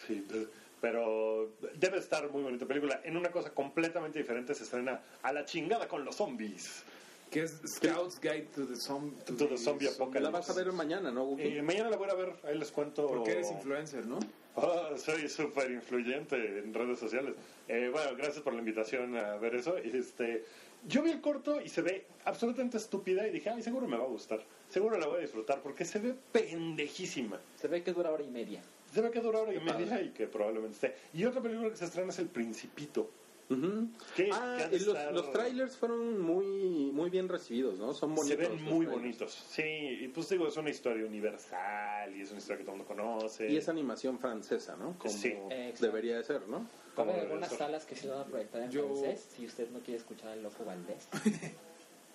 Sí, 0.07 0.25
pe- 0.27 0.47
pero 0.81 1.51
debe 1.75 1.97
estar 1.97 2.29
muy 2.31 2.43
bonita 2.43 2.65
película. 2.65 3.01
En 3.03 3.17
una 3.17 3.31
cosa 3.31 3.51
completamente 3.53 4.19
diferente 4.19 4.53
se 4.55 4.63
estrena 4.63 5.01
A 5.23 5.33
la 5.33 5.45
chingada 5.45 5.87
con 5.87 6.05
los 6.05 6.15
zombies. 6.15 6.83
Que 7.31 7.43
es 7.43 7.59
Scout's 7.67 8.21
Guide 8.21 8.47
to 8.55 8.65
the, 8.65 8.75
Zom- 8.75 9.11
to 9.25 9.35
To 9.35 9.47
the 9.47 9.57
Zombie 9.57 9.87
Apocalypse. 9.89 10.21
La 10.21 10.29
vas 10.29 10.49
a 10.49 10.53
ver 10.53 10.71
mañana, 10.71 11.11
¿no? 11.11 11.35
Eh, 11.37 11.61
mañana 11.61 11.89
la 11.89 11.97
voy 11.97 12.09
a 12.09 12.13
ver, 12.13 12.33
ahí 12.45 12.57
les 12.57 12.71
cuento. 12.71 13.05
Porque 13.05 13.31
eres 13.33 13.51
influencer, 13.51 14.05
¿no? 14.05 14.19
Ah, 14.55 14.91
soy 14.97 15.27
súper 15.27 15.69
influyente 15.71 16.35
en 16.59 16.73
redes 16.73 16.99
sociales. 16.99 17.33
Eh, 17.67 17.89
bueno, 17.91 18.15
gracias 18.15 18.39
por 18.41 18.53
la 18.53 18.59
invitación 18.59 19.17
a 19.17 19.35
ver 19.35 19.55
eso. 19.55 19.75
Este, 19.77 20.45
yo 20.87 21.03
vi 21.03 21.11
el 21.11 21.19
corto 21.19 21.59
y 21.61 21.67
se 21.67 21.81
ve 21.81 22.05
absolutamente 22.23 22.77
estúpida 22.77 23.27
y 23.27 23.31
dije, 23.31 23.49
ay, 23.49 23.61
seguro 23.61 23.87
me 23.87 23.97
va 23.97 24.05
a 24.05 24.07
gustar. 24.07 24.39
Seguro 24.69 24.97
la 24.97 25.07
voy 25.07 25.17
a 25.17 25.21
disfrutar 25.21 25.59
porque 25.61 25.83
se 25.83 25.99
ve 25.99 26.15
pendejísima. 26.31 27.39
Se 27.59 27.67
ve 27.67 27.83
que 27.83 27.91
dura 27.91 28.09
hora 28.09 28.23
y 28.23 28.29
media. 28.29 28.61
Se 28.97 29.03
ve 29.03 29.11
que 29.11 29.19
dura 29.21 29.41
hora 29.41 29.53
y 29.53 29.59
media 29.59 30.01
y 30.01 30.09
que 30.09 30.25
probablemente 30.25 30.73
esté. 30.87 30.95
Y 31.13 31.23
otra 31.25 31.39
película 31.39 31.69
que 31.69 31.75
se 31.75 31.85
estrena 31.85 32.09
es 32.09 32.17
El 32.17 32.29
Principito. 32.29 33.11
Ujú. 33.47 33.89
¿Qué? 34.15 34.31
Ah, 34.33 34.55
¿Qué 34.57 34.63
han 34.63 34.71
de 34.71 34.77
y 34.77 34.79
los, 34.79 34.87
estar- 34.97 35.13
los 35.13 35.31
trailers 35.31 35.77
fueron 35.77 36.19
muy 36.19 36.89
muy 36.91 37.11
bien 37.11 37.29
recibidos, 37.29 37.77
¿no? 37.77 37.93
Son 37.93 38.15
bonitos. 38.15 38.39
Se 38.43 38.49
ven 38.49 38.55
muy 38.63 38.87
trailers. 38.87 38.91
bonitos. 38.91 39.33
Sí, 39.51 39.61
y 40.01 40.07
pues 40.07 40.27
digo, 40.29 40.47
es 40.47 40.57
una 40.57 40.71
historia 40.71 41.05
universal 41.05 42.15
y 42.15 42.21
es 42.21 42.31
una 42.31 42.39
historia 42.39 42.57
que 42.57 42.63
todo 42.63 42.75
el 42.75 42.79
mundo 42.81 42.87
conoce. 42.95 43.47
Y 43.51 43.57
es 43.57 43.69
animación 43.69 44.17
francesa, 44.17 44.75
¿no? 44.77 44.97
Como 44.97 45.13
Sí. 45.13 45.35
Debería 45.79 46.17
de 46.17 46.23
ser, 46.23 46.47
¿no? 46.47 46.57
Va 46.57 46.63
a 46.63 46.95
¿Cómo 46.95 47.11
haber 47.11 47.15
debe 47.21 47.25
algunas 47.33 47.49
ser? 47.49 47.57
salas 47.59 47.85
que 47.85 47.95
se 47.95 48.07
van 48.09 48.21
a 48.21 48.25
proyectar 48.25 48.63
en 48.63 48.71
Yo- 48.71 48.87
francés 48.87 49.27
si 49.35 49.45
usted 49.45 49.69
no 49.69 49.77
quiere 49.81 49.99
escuchar 49.99 50.29
al 50.29 50.41
Loco 50.41 50.65
Valdés. 50.65 51.07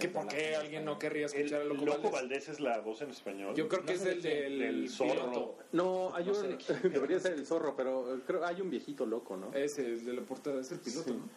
¿Que 0.02 0.08
¿Por 0.08 0.26
qué 0.28 0.56
alguien 0.56 0.84
no 0.84 0.98
querría 0.98 1.26
El 1.26 1.32
escuchar 1.34 1.60
a 1.60 1.64
Loco, 1.64 1.84
Loco 1.84 2.10
Valdés? 2.10 2.12
Valdés 2.12 2.48
es 2.48 2.60
la 2.60 2.80
voz 2.80 3.00
en 3.02 3.10
español. 3.10 3.54
Yo 3.54 3.68
creo 3.68 3.82
que 3.84 3.94
No 3.94 4.00
es 4.00 4.06
el 4.06 4.22
del, 4.22 4.58
Del 4.58 4.88
zorro. 4.90 5.10
piloto. 5.12 5.58
No, 5.72 6.14
hay 6.14 6.24
No 6.26 6.32
un, 6.32 6.58
debería 6.92 7.20
ser 7.20 7.32
el 7.34 7.46
zorro, 7.46 7.76
pero 7.76 8.20
creo 8.26 8.44
hay 8.44 8.60
un 8.60 8.70
viejito 8.70 9.06
loco, 9.06 9.36
¿no? 9.36 9.52
Ese, 9.54 9.86
el 9.86 10.04
de 10.04 10.12
la 10.12 10.22
portada, 10.22 10.60
es 10.60 10.72
el 10.72 10.80
piloto, 10.80 11.04
Sí. 11.10 11.16
¿no? 11.16 11.28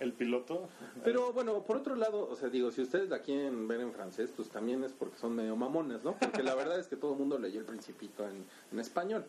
El 0.00 0.12
piloto. 0.12 0.68
Pero 1.04 1.32
bueno, 1.32 1.62
por 1.62 1.76
otro 1.78 1.96
lado, 1.96 2.28
o 2.30 2.36
sea, 2.36 2.48
digo, 2.48 2.70
si 2.70 2.82
ustedes 2.82 3.08
la 3.08 3.20
quieren 3.20 3.66
ver 3.66 3.80
en 3.80 3.92
francés, 3.92 4.30
pues 4.36 4.48
también 4.48 4.84
es 4.84 4.92
porque 4.92 5.16
son 5.18 5.34
medio 5.34 5.56
mamones, 5.56 6.04
¿no? 6.04 6.16
Porque 6.18 6.42
la 6.42 6.54
verdad 6.54 6.78
es 6.78 6.86
que 6.86 6.96
todo 6.96 7.12
el 7.12 7.18
mundo 7.18 7.38
leyó 7.38 7.60
el 7.60 7.66
Principito 7.66 8.26
en, 8.28 8.44
en 8.72 8.78
español. 8.78 9.24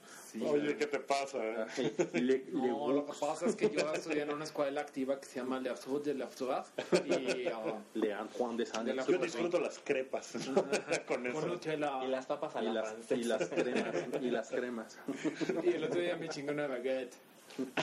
Oye, 0.45 0.77
¿qué 0.77 0.85
te 0.85 0.99
pasa? 0.99 1.39
Le- 2.13 2.21
le- 2.21 2.45
No, 2.51 2.91
lo 2.91 3.05
que 3.05 3.13
pasa 3.19 3.45
es 3.47 3.55
que 3.55 3.69
yo 3.69 3.79
estudié 3.93 4.21
en 4.23 4.33
una 4.33 4.43
escuela 4.43 4.81
activa 4.81 5.19
que 5.19 5.25
se 5.25 5.39
llama 5.39 5.59
Le 5.59 5.69
Absurde 5.69 6.13
de 6.13 6.19
l'Absurde 6.19 6.63
y 7.07 7.47
ah, 7.47 7.79
Le 7.95 8.13
Antoine 8.13 8.57
de 8.57 8.65
Saint 8.65 8.85
De 8.87 8.93
la 8.93 9.05
Yo 9.05 9.17
disfruto 9.17 9.59
las 9.59 9.79
crepas 9.79 10.33
con 10.53 10.65
con 11.07 11.27
eso. 11.27 11.59
Y 12.03 12.07
las 12.09 12.25
papas 12.27 12.55
a 12.55 12.61
y 12.61 12.65
la 12.67 12.73
las, 12.73 12.89
francesa. 12.89 13.15
y 13.15 13.23
las 13.23 13.47
cremas 13.49 13.95
y 14.21 14.29
las 14.29 14.49
cremas. 14.49 14.97
Y 15.63 15.69
el 15.69 15.83
otro 15.83 15.99
día 15.99 16.15
me 16.15 16.29
chingó 16.29 16.51
una 16.51 16.67
baguette. 16.67 17.13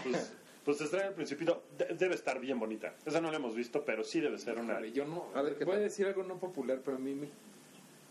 Pues, 0.03 0.33
pues 0.67 0.77
se 0.79 0.85
estrena 0.85 1.07
el 1.07 1.15
Principito. 1.15 1.63
De- 1.79 1.95
debe 1.95 2.15
estar 2.15 2.39
bien 2.41 2.59
bonita. 2.61 2.95
Esa 3.07 3.21
no 3.23 3.31
la 3.31 3.39
hemos 3.39 3.55
visto, 3.55 3.85
pero 3.87 4.05
sí 4.05 4.21
debe 4.21 4.37
ser 4.39 4.59
una. 4.59 4.85
Yo 4.87 5.07
no, 5.07 5.25
A 5.35 5.41
ver, 5.41 5.57
¿qué 5.57 5.65
voy 5.65 5.75
a 5.75 5.77
tal? 5.77 5.85
decir 5.85 6.07
algo 6.07 6.23
no 6.25 6.39
popular, 6.39 6.83
pero 6.85 6.99
a 6.99 7.01
mí 7.01 7.15
me 7.15 7.29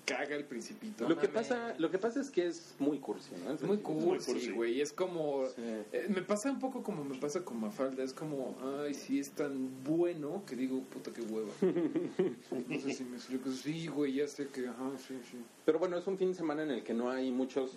caga 0.05 0.35
el 0.35 0.43
principito. 0.45 1.09
Lo 1.09 1.17
que 1.17 1.27
pasa, 1.27 1.73
lo 1.79 1.89
que 1.89 1.97
pasa 1.97 2.21
es 2.21 2.29
que 2.29 2.45
es 2.45 2.75
muy 2.79 2.99
cursi, 2.99 3.31
¿no? 3.43 3.51
Es 3.53 3.61
muy 3.63 3.77
cursi, 3.79 4.31
cursi. 4.31 4.51
güey. 4.51 4.79
Es 4.79 4.93
como. 4.93 5.47
Sí. 5.47 5.53
eh, 5.91 6.07
me 6.09 6.21
pasa 6.21 6.49
un 6.51 6.59
poco 6.59 6.81
como 6.83 7.03
me 7.03 7.15
pasa 7.17 7.43
con 7.43 7.59
Mafalda. 7.59 8.03
Es 8.03 8.13
como, 8.13 8.55
ay, 8.83 8.93
sí, 8.93 9.19
es 9.19 9.31
tan 9.31 9.83
bueno 9.83 10.43
que 10.47 10.55
digo, 10.55 10.79
puta, 10.81 11.11
qué 11.11 11.21
hueva. 11.21 11.51
No 12.69 12.79
sé 12.79 12.93
si 12.93 13.03
me 13.03 13.17
explico. 13.17 13.51
Sí, 13.51 13.87
güey, 13.87 14.13
ya 14.13 14.27
sé 14.27 14.47
que, 14.47 14.67
ajá, 14.67 14.91
sí, 15.07 15.19
sí. 15.29 15.37
Pero 15.65 15.79
bueno, 15.79 15.97
es 15.97 16.07
un 16.07 16.17
fin 16.17 16.29
de 16.29 16.35
semana 16.35 16.63
en 16.63 16.71
el 16.71 16.83
que 16.83 16.93
no 16.93 17.09
hay 17.09 17.31
muchos, 17.31 17.71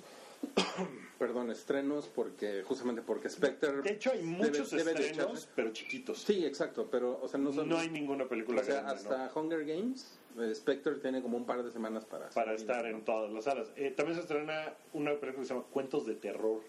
perdón, 1.18 1.51
estrenos 1.51 2.07
porque 2.07 2.62
justamente 2.62 3.03
porque 3.03 3.29
Spectre. 3.29 3.83
De 3.83 3.92
hecho, 3.92 4.12
hay 4.12 4.22
muchos 4.22 4.70
debe 4.70 4.92
estrenos, 4.92 5.48
pero 5.55 5.72
chiquitos. 5.72 6.18
Sí, 6.18 6.44
exacto, 6.44 6.88
pero 6.90 7.20
o 7.20 7.29
sea, 7.29 7.38
no 7.40 7.53
son. 7.53 7.68
no 7.68 7.79
hay 7.79 7.90
ninguna 7.90 8.29
película 8.29 8.61
o 8.61 8.64
sea, 8.64 8.83
grande, 8.83 9.03
¿no? 9.05 9.11
hasta 9.11 9.38
Hunger 9.40 9.64
Games, 9.64 10.18
eh, 10.38 10.55
Spectre 10.55 10.94
tiene 10.96 11.22
como 11.22 11.37
un 11.37 11.44
par 11.44 11.62
de 11.62 11.70
semanas 11.70 12.05
para 12.05 12.29
para 12.31 12.55
estar 12.55 12.87
en 12.87 13.05
todas 13.05 13.33
las 13.33 13.44
salas. 13.44 13.68
Eh, 13.77 13.92
también 13.96 14.16
se 14.16 14.22
estrena 14.22 14.74
una 14.92 15.11
película 15.18 15.42
que 15.42 15.44
se 15.44 15.55
llama 15.55 15.66
Cuentos 15.70 16.07
de 16.07 16.14
Terror, 16.14 16.62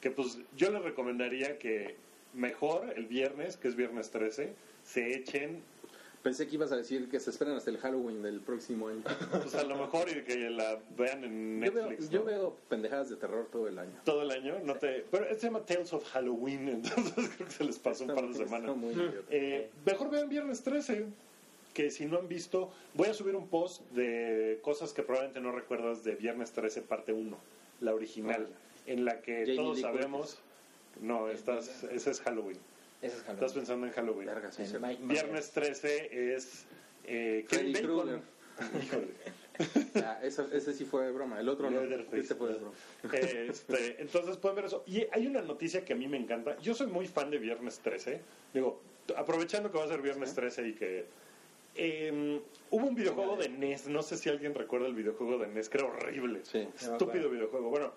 que 0.00 0.10
pues 0.10 0.38
yo 0.56 0.70
les 0.70 0.82
recomendaría 0.82 1.58
que 1.58 1.96
mejor 2.34 2.92
el 2.96 3.06
viernes, 3.06 3.56
que 3.56 3.68
es 3.68 3.76
viernes 3.76 4.10
13, 4.10 4.54
se 4.84 5.14
echen, 5.16 5.62
Pensé 6.26 6.48
que 6.48 6.56
ibas 6.56 6.72
a 6.72 6.76
decir 6.76 7.08
que 7.08 7.20
se 7.20 7.30
esperan 7.30 7.54
hasta 7.54 7.70
el 7.70 7.78
Halloween 7.78 8.20
del 8.20 8.40
próximo 8.40 8.88
año. 8.88 9.00
pues 9.30 9.54
a 9.54 9.62
lo 9.62 9.76
mejor 9.76 10.08
y 10.08 10.24
que 10.24 10.50
la 10.50 10.76
vean 10.98 11.22
en 11.22 11.62
Yo 11.62 11.70
veo, 11.72 11.86
Netflix. 11.88 12.10
yo 12.10 12.18
¿no? 12.18 12.24
veo 12.24 12.56
pendejadas 12.68 13.10
de 13.10 13.14
terror 13.14 13.46
todo 13.52 13.68
el 13.68 13.78
año. 13.78 13.92
Todo 14.04 14.22
el 14.22 14.32
año, 14.32 14.58
no 14.64 14.74
te... 14.74 15.06
Pero 15.08 15.24
se 15.28 15.46
llama 15.46 15.60
Tales 15.60 15.92
of 15.92 16.04
Halloween, 16.10 16.68
entonces 16.84 17.28
creo 17.36 17.46
que 17.46 17.54
se 17.54 17.62
les 17.62 17.78
pasó 17.78 18.02
un 18.02 18.14
par 18.16 18.24
de 18.24 18.32
Está- 18.32 18.44
semanas. 18.44 18.70
está 18.70 18.74
muy 18.74 18.92
idiota. 18.94 19.28
Eh, 19.30 19.70
mejor 19.84 20.10
vean 20.10 20.28
Viernes 20.28 20.64
13, 20.64 21.06
que 21.74 21.92
si 21.92 22.06
no 22.06 22.18
han 22.18 22.26
visto, 22.26 22.72
voy 22.94 23.06
a 23.06 23.14
subir 23.14 23.36
un 23.36 23.46
post 23.46 23.82
de 23.92 24.58
cosas 24.62 24.92
que 24.92 25.04
probablemente 25.04 25.40
no 25.40 25.52
recuerdas 25.52 26.02
de 26.02 26.16
Viernes 26.16 26.50
13 26.50 26.82
parte 26.82 27.12
1, 27.12 27.36
la 27.82 27.94
original, 27.94 28.48
en 28.86 29.04
la 29.04 29.20
que 29.22 29.42
Jamie 29.42 29.54
todos 29.54 29.76
Lee 29.76 29.82
sabemos... 29.82 30.38
No, 31.00 31.28
estás, 31.28 31.84
ese 31.84 32.10
es 32.10 32.20
Halloween. 32.22 32.58
Es 33.02 33.14
Estás 33.28 33.52
pensando 33.52 33.86
en 33.86 33.92
Halloween. 33.92 34.26
Verga, 34.26 34.50
sí, 34.52 34.62
En 34.62 34.68
sí. 34.68 34.76
Mike 34.80 35.02
Viernes 35.04 35.50
13 35.52 36.34
es 36.34 36.64
eh, 37.04 37.44
Freddy. 37.48 37.72
Krueger. 37.74 38.20
Híjole. 38.82 39.08
Ah, 40.04 40.18
esa- 40.22 40.46
ese 40.52 40.74
sí 40.74 40.84
fue 40.84 41.06
de 41.06 41.12
broma, 41.12 41.40
el 41.40 41.48
otro 41.48 41.70
no. 41.70 41.80
Este 41.80 42.34
fue 42.34 42.48
de 42.52 42.58
broma. 42.58 42.72
Este, 43.10 43.96
entonces 44.02 44.36
pueden 44.36 44.54
ver 44.56 44.66
eso. 44.66 44.84
Y 44.86 45.06
hay 45.10 45.26
una 45.26 45.40
noticia 45.40 45.82
que 45.82 45.94
a 45.94 45.96
mí 45.96 46.06
me 46.08 46.18
encanta. 46.18 46.58
Yo 46.58 46.74
soy 46.74 46.88
muy 46.88 47.06
fan 47.08 47.30
de 47.30 47.38
Viernes 47.38 47.78
13. 47.78 48.20
Digo, 48.52 48.82
aprovechando 49.16 49.72
que 49.72 49.78
va 49.78 49.84
a 49.84 49.88
ser 49.88 50.02
Viernes 50.02 50.34
13 50.34 50.68
y 50.68 50.72
que... 50.74 51.06
eh, 51.74 52.40
hubo 52.70 52.86
un 52.86 52.94
videojuego 52.94 53.36
de 53.36 53.48
NES, 53.48 53.88
no 53.88 54.02
sé 54.02 54.18
si 54.18 54.28
alguien 54.28 54.54
recuerda 54.54 54.86
el 54.88 54.94
videojuego 54.94 55.38
de 55.38 55.46
NES, 55.46 55.70
que 55.70 55.78
era 55.78 55.86
horrible. 55.86 56.40
Sí. 56.44 56.68
Estúpido 56.78 57.30
videojuego. 57.30 57.70
Bueno, 57.70 57.94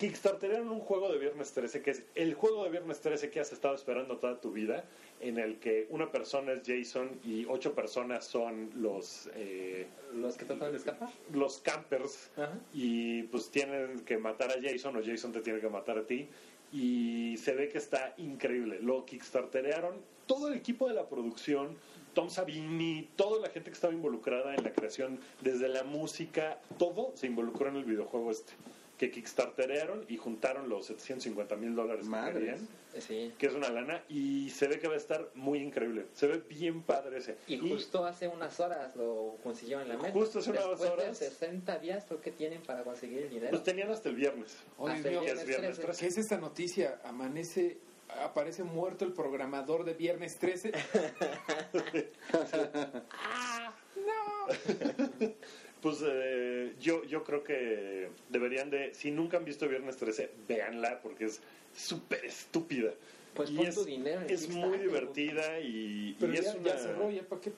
Kickstarterearon 0.00 0.70
un 0.70 0.80
juego 0.80 1.12
de 1.12 1.18
Viernes 1.18 1.52
13 1.52 1.82
que 1.82 1.90
es 1.90 2.02
el 2.14 2.32
juego 2.32 2.64
de 2.64 2.70
Viernes 2.70 3.02
13 3.02 3.28
que 3.30 3.38
has 3.38 3.52
estado 3.52 3.74
esperando 3.74 4.16
toda 4.16 4.40
tu 4.40 4.50
vida, 4.50 4.86
en 5.20 5.38
el 5.38 5.58
que 5.58 5.86
una 5.90 6.10
persona 6.10 6.52
es 6.52 6.62
Jason 6.66 7.20
y 7.22 7.44
ocho 7.46 7.74
personas 7.74 8.24
son 8.24 8.70
los... 8.76 9.28
eh, 9.34 9.86
Los 10.14 10.38
que 10.38 10.46
tratan 10.46 10.72
de 10.72 10.78
escapar. 10.78 11.10
los 11.34 11.58
campers 11.58 12.30
Ajá. 12.38 12.58
y 12.72 13.24
pues 13.24 13.50
tienen 13.50 14.00
que 14.06 14.16
matar 14.16 14.50
a 14.52 14.54
Jason 14.62 14.96
o 14.96 15.02
Jason 15.04 15.32
te 15.32 15.42
tiene 15.42 15.60
que 15.60 15.68
matar 15.68 15.98
a 15.98 16.06
ti 16.06 16.28
y 16.72 17.36
se 17.36 17.52
ve 17.54 17.68
que 17.68 17.76
está 17.76 18.14
increíble. 18.16 18.78
Lo 18.80 19.04
kickstarterearon 19.04 19.96
todo 20.26 20.48
el 20.48 20.54
equipo 20.54 20.88
de 20.88 20.94
la 20.94 21.10
producción, 21.10 21.76
Tom 22.14 22.30
Savini, 22.30 23.06
toda 23.16 23.38
la 23.38 23.50
gente 23.50 23.68
que 23.70 23.74
estaba 23.74 23.92
involucrada 23.92 24.54
en 24.54 24.64
la 24.64 24.72
creación, 24.72 25.20
desde 25.42 25.68
la 25.68 25.82
música, 25.84 26.58
todo 26.78 27.12
se 27.16 27.26
involucró 27.26 27.68
en 27.68 27.76
el 27.76 27.84
videojuego 27.84 28.30
este. 28.30 28.54
Que 29.00 29.10
kickstarterearon 29.10 30.04
y 30.08 30.18
juntaron 30.18 30.68
los 30.68 30.84
750 30.84 31.56
mil 31.56 31.74
dólares 31.74 32.06
que 32.06 32.32
querían, 32.34 32.68
Sí. 32.98 33.32
que 33.38 33.46
es 33.46 33.54
una 33.54 33.70
lana, 33.70 34.04
y 34.10 34.50
se 34.50 34.68
ve 34.68 34.78
que 34.78 34.88
va 34.88 34.92
a 34.94 34.98
estar 34.98 35.30
muy 35.34 35.58
increíble. 35.60 36.04
Se 36.12 36.26
ve 36.26 36.42
bien 36.50 36.82
padre 36.82 37.16
ese. 37.16 37.38
Y 37.46 37.56
justo 37.58 38.04
hace 38.04 38.28
unas 38.28 38.60
horas 38.60 38.94
lo 38.96 39.38
consiguieron 39.42 39.84
en 39.84 39.88
la 39.88 39.96
meta. 39.96 40.12
Justo 40.12 40.40
hace 40.40 40.50
unas 40.50 40.68
Después 40.68 40.90
horas. 40.90 41.18
de 41.18 41.30
60 41.30 41.78
días 41.78 42.04
creo 42.06 42.20
que 42.20 42.30
tienen 42.30 42.60
para 42.60 42.82
conseguir 42.84 43.20
el 43.22 43.30
dinero. 43.30 43.48
Pues 43.52 43.62
tenían 43.64 43.90
hasta 43.90 44.10
el 44.10 44.16
viernes. 44.16 44.54
Dios 44.78 44.90
Hasta 44.90 45.08
el 45.08 45.14
mío, 45.14 45.20
que 45.24 45.30
es 45.30 45.46
viernes 45.46 45.76
13. 45.76 45.82
13. 45.82 46.00
¿Qué 46.00 46.06
es 46.06 46.18
esta 46.18 46.36
noticia? 46.36 47.00
Amanece, 47.02 47.78
aparece 48.22 48.64
muerto 48.64 49.06
el 49.06 49.14
programador 49.14 49.84
de 49.84 49.94
Viernes 49.94 50.38
13. 50.38 50.72
Pues 55.82 55.98
eh, 56.06 56.74
yo, 56.80 57.04
yo 57.04 57.24
creo 57.24 57.42
que 57.42 58.08
deberían 58.28 58.70
de, 58.70 58.94
si 58.94 59.10
nunca 59.10 59.38
han 59.38 59.44
visto 59.44 59.68
Viernes 59.68 59.96
13, 59.96 60.30
véanla 60.46 61.00
porque 61.00 61.24
es 61.24 61.40
súper 61.74 62.24
estúpida. 62.24 62.92
Pues 63.34 63.50
y 63.50 63.56
pon 63.56 63.66
es, 63.66 63.74
tu 63.76 63.84
dinero 63.84 64.20
es 64.28 64.48
muy 64.48 64.78
divertida 64.78 65.60
y, 65.60 66.16
Pero 66.18 66.32
y 66.32 66.36
ya, 66.36 66.42
es 66.42 66.54
una... 66.54 66.64
ya 66.64 66.78
cerró, 66.78 67.10
ya 67.10 67.22
para 67.22 67.40
qué. 67.40 67.52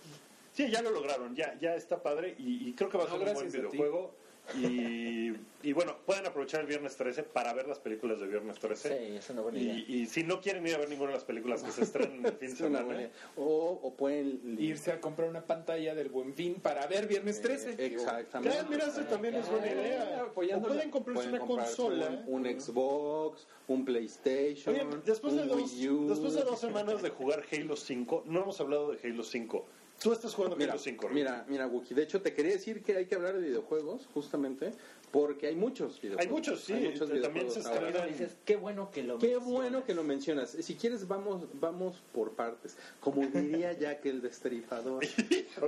Sí, 0.52 0.70
ya 0.70 0.82
lo 0.82 0.90
lograron, 0.90 1.34
ya, 1.34 1.58
ya 1.60 1.74
está 1.74 2.02
padre 2.02 2.34
y, 2.38 2.68
y 2.68 2.72
creo 2.74 2.90
que 2.90 2.98
va 2.98 3.04
a 3.04 3.08
No, 3.08 3.18
ser 3.18 3.28
un 3.28 3.34
buen 3.34 3.50
videojuego. 3.50 4.14
Y, 4.58 5.32
y 5.62 5.72
bueno, 5.72 5.96
pueden 6.04 6.26
aprovechar 6.26 6.60
el 6.60 6.66
Viernes 6.66 6.96
13 6.96 7.22
para 7.22 7.52
ver 7.54 7.68
las 7.68 7.78
películas 7.78 8.20
de 8.20 8.26
Viernes 8.26 8.58
13. 8.58 8.88
Sí, 8.88 9.16
es 9.16 9.30
una 9.30 9.40
buena 9.42 9.58
idea. 9.58 9.74
Y, 9.74 10.02
y 10.02 10.06
si 10.06 10.24
no 10.24 10.40
quieren 10.40 10.66
ir 10.66 10.74
a 10.74 10.78
ver 10.78 10.88
ninguna 10.90 11.10
de 11.10 11.14
las 11.14 11.24
películas 11.24 11.62
que 11.62 11.70
se 11.70 11.82
estrenan 11.84 12.26
el 12.26 12.32
fin 12.32 12.50
de 12.50 12.56
semana, 12.56 12.84
buena- 12.84 13.10
O, 13.36 13.80
o 13.82 13.94
pueden 13.94 14.56
Irse 14.58 14.92
a 14.92 15.00
comprar 15.00 15.28
una 15.28 15.46
pantalla 15.46 15.94
del 15.94 16.08
Buen 16.08 16.34
Fin 16.34 16.56
para 16.56 16.86
ver 16.86 17.06
Viernes 17.06 17.40
13. 17.40 17.76
Exactamente. 17.78 18.56
Ya, 18.56 18.64
mira, 18.68 18.86
ese 18.86 19.04
también 19.04 19.34
es 19.36 19.48
buena 19.48 19.66
idea. 19.70 20.24
O 20.26 20.32
pueden 20.32 20.90
comprarse 20.90 21.28
Pueden 21.30 21.42
una 21.42 21.46
consola. 21.64 22.24
Un, 22.26 22.46
un 22.46 22.60
Xbox, 22.60 23.46
un 23.68 23.84
PlayStation, 23.84 24.74
Oye, 24.74 24.86
después 25.06 25.34
de, 25.34 25.46
dos, 25.46 25.72
Wii 25.72 25.88
U. 25.88 26.08
después 26.08 26.34
de 26.34 26.42
dos 26.42 26.58
semanas 26.60 27.00
de 27.00 27.10
jugar 27.10 27.44
Halo 27.50 27.76
5, 27.76 28.24
no 28.26 28.42
hemos 28.42 28.60
hablado 28.60 28.92
de 28.92 29.08
Halo 29.08 29.22
5. 29.22 29.66
Tú 30.02 30.12
estás 30.12 30.34
jugando 30.34 30.56
Mira, 30.56 30.72
Halo 30.72 30.80
5, 30.82 31.08
¿no? 31.08 31.14
mira, 31.14 31.44
mira, 31.48 31.66
Wookie. 31.66 31.94
De 31.94 32.02
hecho, 32.02 32.20
te 32.20 32.32
quería 32.34 32.52
decir 32.52 32.82
que 32.82 32.96
hay 32.96 33.06
que 33.06 33.14
hablar 33.14 33.34
de 33.34 33.40
videojuegos, 33.48 34.06
justamente, 34.12 34.72
Porque 35.12 35.46
hay 35.46 35.54
muchos 35.54 36.00
videojuegos. 36.00 36.26
Hay 36.26 36.32
muchos, 36.32 36.60
sí, 36.64 36.72
Hay 36.72 36.84
muchos 36.88 37.00
también 37.00 37.20
videojuegos 37.22 37.54
se 37.54 37.68
ahora. 37.68 38.06
dices, 38.06 38.34
qué 38.46 38.56
bueno 38.56 38.90
que 38.90 39.02
lo 39.02 39.18
Qué 39.18 39.26
mencionas. 39.28 39.48
bueno 39.50 39.84
que 39.84 39.94
lo 39.94 40.02
mencionas. 40.04 40.50
Si 40.50 40.74
quieres, 40.74 41.06
vamos 41.06 41.42
vamos 41.60 42.02
por 42.12 42.32
partes. 42.32 42.76
Como 43.00 43.20
diría 43.26 43.72
Jack 43.78 44.06
el 44.06 44.22
destripador. 44.22 45.04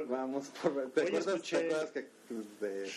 vamos 0.09 0.49
por 0.63 0.91
¿Te 0.93 1.03
Hoy 1.03 1.07
acuerdas, 1.09 1.35
escuché- 1.37 1.59
te 1.59 1.67
acuerdas 1.67 1.91
que, 1.91 2.07
de- 2.61 2.91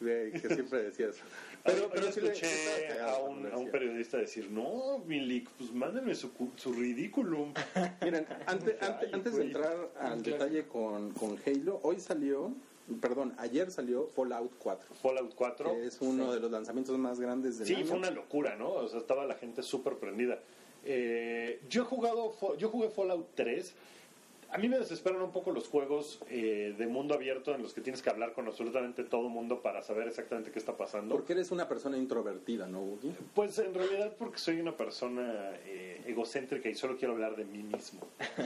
de- 0.00 0.32
que 0.40 0.54
siempre 0.54 0.82
decía 0.82 1.08
eso? 1.08 1.22
Pero, 1.66 1.88
Pero, 1.88 1.90
pero 1.90 2.12
sí 2.12 2.20
le- 2.20 2.28
escuché 2.32 3.00
a 3.00 3.18
un, 3.18 3.46
a 3.52 3.56
un 3.56 3.70
periodista 3.70 4.16
decir, 4.18 4.50
no, 4.50 4.98
Milik, 5.06 5.48
pues 5.50 5.72
mándenme 5.72 6.14
su, 6.14 6.30
su 6.56 6.72
ridículum. 6.72 7.52
Miren, 8.02 8.26
antes, 8.46 8.76
Ay, 8.80 8.88
antes, 8.88 9.14
antes 9.14 9.36
de 9.36 9.42
entrar 9.44 9.90
al 10.00 10.22
detalle 10.22 10.66
con, 10.66 11.10
con 11.12 11.36
Halo, 11.44 11.80
hoy 11.82 11.98
salió, 12.00 12.52
perdón, 13.00 13.34
ayer 13.38 13.70
salió 13.70 14.06
Fallout 14.06 14.52
4, 14.58 14.94
Fallout 15.02 15.34
4. 15.34 15.72
que 15.74 15.86
es 15.86 15.98
uno 16.00 16.32
de 16.32 16.40
los 16.40 16.50
lanzamientos 16.50 16.96
más 16.98 17.18
grandes 17.20 17.58
del 17.58 17.66
Sí, 17.66 17.74
año. 17.74 17.86
fue 17.86 17.96
una 17.98 18.10
locura, 18.10 18.56
¿no? 18.56 18.70
O 18.70 18.88
sea, 18.88 19.00
estaba 19.00 19.26
la 19.26 19.34
gente 19.34 19.62
súper 19.62 19.94
prendida. 19.96 20.38
Eh, 20.84 21.60
yo 21.68 21.82
he 21.82 21.84
jugado, 21.84 22.32
yo 22.58 22.68
jugué 22.68 22.88
Fallout 22.90 23.26
3. 23.34 23.74
A 24.50 24.58
mí 24.58 24.68
me 24.68 24.78
desesperan 24.78 25.20
un 25.22 25.32
poco 25.32 25.50
los 25.50 25.68
juegos 25.68 26.20
eh, 26.30 26.74
de 26.78 26.86
mundo 26.86 27.14
abierto 27.14 27.54
en 27.54 27.62
los 27.62 27.74
que 27.74 27.80
tienes 27.80 28.00
que 28.00 28.10
hablar 28.10 28.32
con 28.32 28.46
absolutamente 28.46 29.04
todo 29.04 29.26
el 29.26 29.32
mundo 29.32 29.60
para 29.60 29.82
saber 29.82 30.08
exactamente 30.08 30.50
qué 30.50 30.58
está 30.58 30.76
pasando. 30.76 31.14
Porque 31.14 31.32
eres 31.32 31.50
una 31.50 31.68
persona 31.68 31.98
introvertida, 31.98 32.66
¿no, 32.66 32.80
Wookie? 32.80 33.12
Pues 33.34 33.58
en 33.58 33.74
realidad 33.74 34.14
porque 34.18 34.38
soy 34.38 34.60
una 34.60 34.76
persona 34.76 35.52
eh, 35.64 36.02
egocéntrica 36.06 36.68
y 36.68 36.74
solo 36.74 36.96
quiero 36.96 37.14
hablar 37.14 37.36
de 37.36 37.44
mí 37.44 37.62
mismo. 37.62 38.00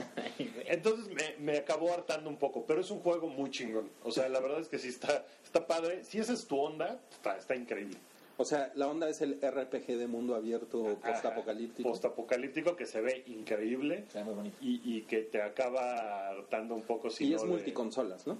Entonces 0.65 1.07
me, 1.13 1.35
me 1.39 1.57
acabó 1.59 1.93
hartando 1.93 2.29
un 2.29 2.37
poco, 2.37 2.65
pero 2.65 2.81
es 2.81 2.91
un 2.91 2.99
juego 2.99 3.27
muy 3.27 3.51
chingón. 3.51 3.89
O 4.03 4.11
sea, 4.11 4.27
la 4.29 4.39
verdad 4.39 4.59
es 4.59 4.67
que 4.67 4.79
sí 4.79 4.87
está, 4.87 5.25
está 5.43 5.67
padre. 5.67 6.03
Si 6.03 6.19
esa 6.19 6.33
es 6.33 6.47
tu 6.47 6.57
onda, 6.57 6.99
está, 7.11 7.37
está 7.37 7.55
increíble. 7.55 7.97
O 8.37 8.45
sea, 8.45 8.71
la 8.75 8.87
onda 8.87 9.07
es 9.09 9.21
el 9.21 9.39
RPG 9.41 9.97
de 9.97 10.07
mundo 10.07 10.35
abierto 10.35 10.97
postapocalíptico. 11.05 11.89
Postapocalíptico 11.89 12.75
que 12.75 12.85
se 12.85 13.01
ve 13.01 13.23
increíble 13.27 14.05
Se 14.11 14.19
ve 14.19 14.23
muy 14.25 14.33
bonito. 14.33 14.57
y, 14.61 14.81
y 14.83 15.01
que 15.03 15.21
te 15.21 15.41
acaba 15.41 16.29
hartando 16.29 16.73
un 16.75 16.81
poco. 16.83 17.09
Si 17.09 17.25
y 17.25 17.29
no 17.31 17.35
es 17.37 17.41
de- 17.43 17.47
multiconsolas, 17.49 18.25
¿no? 18.27 18.37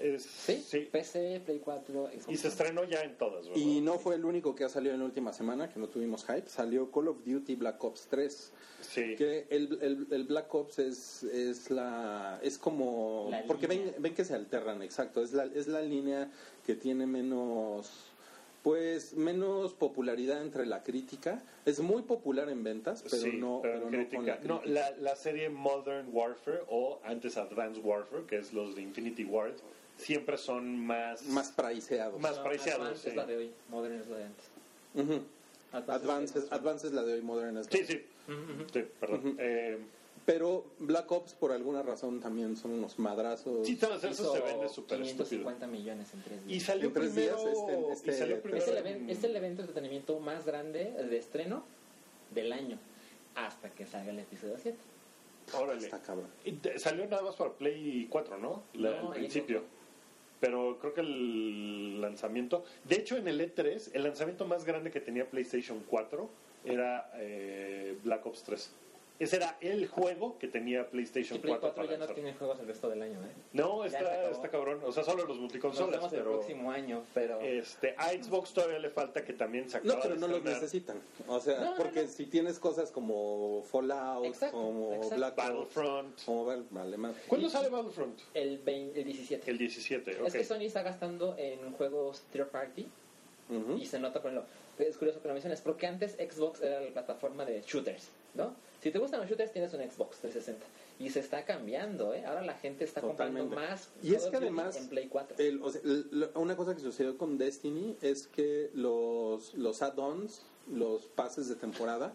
es- 0.00 0.24
Sí, 0.24 0.56
sí. 0.66 0.88
PC, 0.90 1.40
Play 1.44 1.60
4, 1.60 2.08
Xbox. 2.08 2.28
Y 2.28 2.36
se 2.36 2.48
estrenó 2.48 2.82
ya 2.84 3.02
en 3.02 3.16
todas, 3.16 3.44
¿verdad? 3.46 3.60
Y 3.60 3.80
no 3.80 3.98
fue 4.00 4.16
el 4.16 4.24
único 4.24 4.56
que 4.56 4.64
ha 4.64 4.68
salido 4.68 4.92
en 4.94 4.98
la 5.00 5.06
última 5.06 5.32
semana, 5.32 5.68
que 5.72 5.78
no 5.78 5.86
tuvimos 5.86 6.24
hype. 6.24 6.48
Salió 6.48 6.90
Call 6.90 7.08
of 7.08 7.18
Duty 7.24 7.54
Black 7.54 7.82
Ops 7.84 8.08
3. 8.10 8.52
Sí. 8.80 9.14
Que 9.16 9.46
el, 9.50 9.78
el, 9.82 10.06
el 10.10 10.24
Black 10.24 10.52
Ops 10.52 10.80
es, 10.80 11.22
es 11.22 11.70
la 11.70 12.40
es 12.42 12.58
como 12.58 13.28
La 13.30 13.44
porque 13.44 13.66
ven, 13.68 13.94
ven 13.98 14.14
que 14.14 14.24
se 14.24 14.34
alternan, 14.34 14.82
exacto, 14.82 15.22
es 15.22 15.32
la 15.32 15.44
es 15.44 15.68
la 15.68 15.80
línea 15.80 16.28
que 16.66 16.74
tiene 16.74 17.06
menos 17.06 17.90
pues 18.64 19.12
menos 19.12 19.74
popularidad 19.74 20.40
entre 20.40 20.64
la 20.64 20.82
crítica, 20.82 21.42
es 21.66 21.80
muy 21.80 22.00
popular 22.02 22.48
en 22.48 22.64
ventas, 22.64 23.02
pero 23.08 23.22
Sí, 23.22 23.32
no 23.36 23.60
pero 23.62 23.74
pero 23.74 23.86
en 23.88 23.92
no 23.92 23.98
crítica. 24.08 24.16
con 24.16 24.26
la 24.26 24.54
No, 24.54 24.60
crítica. 24.62 24.90
la, 24.90 24.96
la 24.96 25.16
serie 25.16 25.50
Modern 25.50 26.08
Warfare 26.10 26.62
o 26.70 26.98
antes 27.04 27.36
Advanced 27.36 27.84
Warfare, 27.84 28.24
que 28.26 28.38
es 28.38 28.54
los 28.54 28.74
de 28.74 28.80
Infinity 28.80 29.24
Ward, 29.24 29.52
siempre 29.98 30.38
son 30.38 30.78
más... 30.78 31.22
más 31.26 31.52
priceados. 31.52 32.18
Más 32.20 32.38
No, 32.38 32.44
preciados, 32.44 32.80
Advance 32.86 33.02
sí. 33.02 33.08
es 33.10 33.16
la 33.16 33.26
de 33.26 33.36
hoy, 33.36 33.52
Modern 33.68 34.00
es 34.00 34.08
la 34.08 34.16
de 34.16 34.24
antes. 34.24 34.44
Ujú. 34.94 35.22
Advance 35.72 35.92
Advance, 36.02 36.38
es- 36.38 36.44
es, 36.46 36.52
Advance 36.52 36.86
es 36.86 36.92
la 36.94 37.02
de 37.04 37.12
hoy, 37.12 37.20
Modern 37.20 37.58
es 37.58 37.66
la- 37.70 37.78
Sí, 37.78 37.84
sí. 37.84 38.02
Sí, 38.72 38.84
perdón. 38.98 39.20
Ujú. 39.20 39.36
Eh, 39.38 39.78
Pero 40.26 40.64
Black 40.78 41.10
Ops 41.12 41.34
por 41.34 41.52
alguna 41.52 41.82
razón 41.82 42.20
también 42.20 42.56
son 42.56 42.70
unos 42.72 42.98
madrazos. 42.98 43.66
sí, 43.66 43.76
todas 43.76 43.98
esas 44.02 44.18
Hizo 44.18 44.32
se 44.32 44.40
vende 44.40 44.68
súper 44.70 45.02
estúpido. 45.02 45.26
550 45.26 45.66
millones 45.66 46.14
en 46.14 46.22
tres 46.22 46.40
Y 46.46 46.48
días. 46.48 46.62
salió 46.62 46.86
En 46.88 46.92
tres 46.94 47.10
primero... 47.12 47.36
días, 47.44 47.56
este- 47.58 47.92
este 47.92 48.10
y 48.10 48.14
salió 48.14 48.40
primero 48.42 48.64
Es 48.64 48.68
el, 48.70 48.76
en- 48.78 48.86
even- 48.86 49.10
es 49.10 49.24
el 49.24 49.36
evento 49.36 49.62
de 49.62 49.68
entretenimiento 49.68 50.18
más 50.20 50.46
grande 50.46 50.92
de 50.92 51.16
estreno 51.18 51.64
del 52.34 52.52
año. 52.54 52.78
Hasta 53.34 53.68
que 53.70 53.84
salga 53.86 54.12
el 54.12 54.18
episodio 54.20 54.56
7. 54.58 54.78
Órale. 55.60 55.84
Está 55.84 56.00
cabrón. 56.00 56.28
Y 56.44 56.52
te- 56.52 56.78
salió 56.78 57.06
nada 57.06 57.22
más 57.22 57.36
para 57.36 57.50
Play 57.52 58.06
4, 58.08 58.38
¿no? 58.38 58.62
La- 58.72 59.02
No, 59.02 59.08
al 59.08 59.14
principio. 59.18 59.58
no. 59.60 59.64
Pero 60.40 60.78
creo 60.78 60.94
que 60.94 61.00
el 61.02 62.00
lanzamiento... 62.00 62.64
De 62.84 62.96
hecho, 62.96 63.16
en 63.16 63.28
el 63.28 63.40
E3, 63.40 63.90
el 63.92 64.02
lanzamiento 64.04 64.46
más 64.46 64.64
grande 64.64 64.90
que 64.90 65.00
tenía 65.00 65.28
PlayStation 65.28 65.82
4 65.88 66.28
era 66.64 67.10
eh, 67.16 67.98
Black 68.02 68.24
Ops 68.26 68.42
3. 68.44 68.70
Ese 69.20 69.36
era 69.36 69.56
el 69.60 69.86
juego 69.86 70.38
que 70.38 70.48
tenía 70.48 70.90
PlayStation 70.90 71.38
Y 71.38 71.40
Play 71.40 71.52
4, 71.54 71.74
4 71.74 71.86
para 71.86 71.98
ya 72.00 72.04
no 72.06 72.12
tiene 72.14 72.34
juegos 72.34 72.58
el 72.58 72.66
resto 72.66 72.88
del 72.88 73.00
año, 73.00 73.20
¿eh? 73.22 73.30
No, 73.52 73.84
está, 73.84 74.28
está 74.30 74.48
cabrón. 74.50 74.80
O 74.84 74.90
sea, 74.90 75.04
solo 75.04 75.18
los 75.22 75.28
Nos 75.28 75.38
multiconsolas. 75.38 76.02
el 76.04 76.10
Pero 76.10 76.32
próximo 76.32 76.70
año, 76.72 77.04
pero... 77.14 77.40
este, 77.40 77.94
a 77.96 78.08
Xbox 78.10 78.52
todavía 78.52 78.80
le 78.80 78.90
falta 78.90 79.24
que 79.24 79.32
también 79.32 79.70
se 79.70 79.80
No, 79.82 79.94
pero 80.02 80.16
no 80.16 80.26
los 80.26 80.42
necesitan. 80.42 81.00
O 81.28 81.38
sea, 81.38 81.60
No, 81.60 81.74
porque 81.76 82.02
no. 82.02 82.08
si 82.08 82.26
tienes 82.26 82.58
cosas 82.58 82.90
como 82.90 83.62
Fallout, 83.70 84.24
Exacto, 84.26 84.56
como 84.56 84.94
exacto. 84.94 85.16
Black 85.16 85.36
Battlefront. 85.36 86.24
como 86.24 86.44
Val- 86.46 86.66
vale, 86.70 86.96
más. 86.96 87.14
¿Cuándo 87.28 87.48
sale 87.48 87.68
Battlefront? 87.68 88.18
el, 88.34 88.58
20 88.58 88.98
el 88.98 89.04
17. 89.06 89.48
El 89.50 89.58
17, 89.58 90.20
ok. 90.22 90.26
Es 90.26 90.32
que 90.32 90.44
Sony 90.44 90.62
está 90.62 90.82
gastando 90.82 91.36
en 91.38 91.72
juegos 91.74 92.22
third 92.32 92.48
party 92.48 92.88
y 93.78 93.86
se 93.86 94.00
nota 94.00 94.20
por 94.22 94.32
ejemplo, 94.32 94.50
es 94.78 94.96
curioso 94.96 95.20
que 95.22 95.28
lo 95.28 95.34
menciones 95.34 95.60
porque 95.60 95.86
antes 95.86 96.12
Xbox 96.14 96.60
era 96.62 96.80
la 96.80 96.90
plataforma 96.90 97.44
de 97.44 97.60
shooters, 97.62 98.08
¿no? 98.34 98.54
Si 98.84 98.90
te 98.90 98.98
gustan 98.98 99.18
los 99.20 99.30
shooters 99.30 99.50
tienes 99.50 99.72
un 99.72 99.80
Xbox 99.80 100.18
360 100.18 100.66
y 100.98 101.08
se 101.08 101.20
está 101.20 101.46
cambiando, 101.46 102.12
¿eh? 102.12 102.22
Ahora 102.26 102.42
la 102.42 102.52
gente 102.52 102.84
está 102.84 103.00
Totalmente. 103.00 103.48
comprando 103.48 103.72
más 103.72 103.88
Y 104.02 104.12
es 104.14 104.26
que 104.26 104.36
además, 104.36 104.76
en 104.76 104.88
Play 104.90 105.08
4. 105.08 105.36
el- 105.38 105.62
o 105.62 105.70
sea, 105.70 105.80
el- 105.82 106.28
una 106.34 106.54
cosa 106.54 106.74
que 106.74 106.82
sucedió 106.82 107.16
con 107.16 107.38
Destiny 107.38 107.96
es 108.02 108.26
que 108.26 108.68
los, 108.74 109.54
los 109.54 109.80
add-ons, 109.80 110.42
los 110.70 111.06
pases 111.06 111.48
de 111.48 111.54
temporada, 111.54 112.12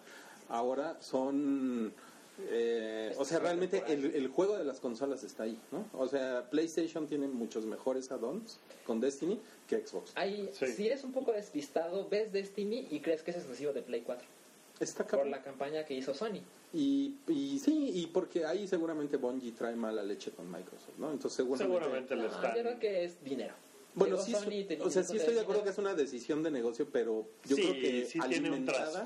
ahora 0.47 0.95
son... 1.01 1.91
eh, 2.51 3.15
o 3.17 3.25
sea, 3.25 3.39
realmente 3.39 3.83
el, 3.87 4.05
el 4.13 4.27
juego 4.27 4.55
de 4.55 4.63
las 4.63 4.79
consolas 4.79 5.23
está 5.23 5.43
ahí, 5.43 5.59
¿no? 5.71 5.87
O 5.93 6.07
sea, 6.07 6.51
PlayStation 6.51 7.07
tiene 7.07 7.27
muchos 7.27 7.65
mejores 7.65 8.11
add-ons 8.11 8.59
con 8.85 9.01
Destiny 9.01 9.39
que 9.67 9.85
Xbox. 9.85 10.11
Ahí, 10.13 10.47
Sí. 10.53 10.67
si 10.67 10.85
eres 10.85 11.03
un 11.03 11.13
poco 11.13 11.31
despistado, 11.31 12.07
ves 12.09 12.31
Destiny 12.31 12.87
y 12.91 12.99
crees 12.99 13.23
que 13.23 13.31
es 13.31 13.37
exclusivo 13.37 13.73
de 13.73 13.81
Play 13.81 14.01
4 14.01 14.23
Está 14.79 15.05
por 15.05 15.27
la 15.27 15.41
campaña 15.41 15.83
que 15.85 15.93
hizo 15.93 16.13
Sony. 16.13 16.41
Y, 16.73 17.15
y 17.27 17.59
sí, 17.59 17.91
y 17.95 18.07
porque 18.07 18.45
ahí 18.45 18.67
seguramente 18.67 19.17
Bungie 19.17 19.51
trae 19.51 19.75
mala 19.75 20.03
leche 20.03 20.31
con 20.31 20.49
Microsoft, 20.49 20.97
¿no? 20.97 21.11
Entonces 21.11 21.35
seguramente... 21.37 21.79
Seguramente 21.83 22.15
le 22.15 22.21
No, 22.23 22.27
están... 22.29 22.55
yo 22.55 22.61
creo 22.61 22.79
que 22.79 23.03
es 23.03 23.23
dinero. 23.23 23.53
Bueno, 23.95 24.17
sí, 24.17 24.33
o 24.79 24.89
sea, 24.89 25.03
sí 25.03 25.17
estoy 25.17 25.33
de 25.33 25.41
acuerdo 25.41 25.63
que 25.63 25.71
es 25.71 25.77
una 25.77 25.93
decisión 25.93 26.43
de 26.43 26.51
negocio, 26.51 26.87
pero 26.91 27.25
yo 27.47 27.55
Sí, 27.55 27.61
creo 27.63 27.73
que 27.73 28.05
sí 28.05 28.19
tiene 28.29 28.49
un 28.49 28.53
alimentada, 28.55 29.05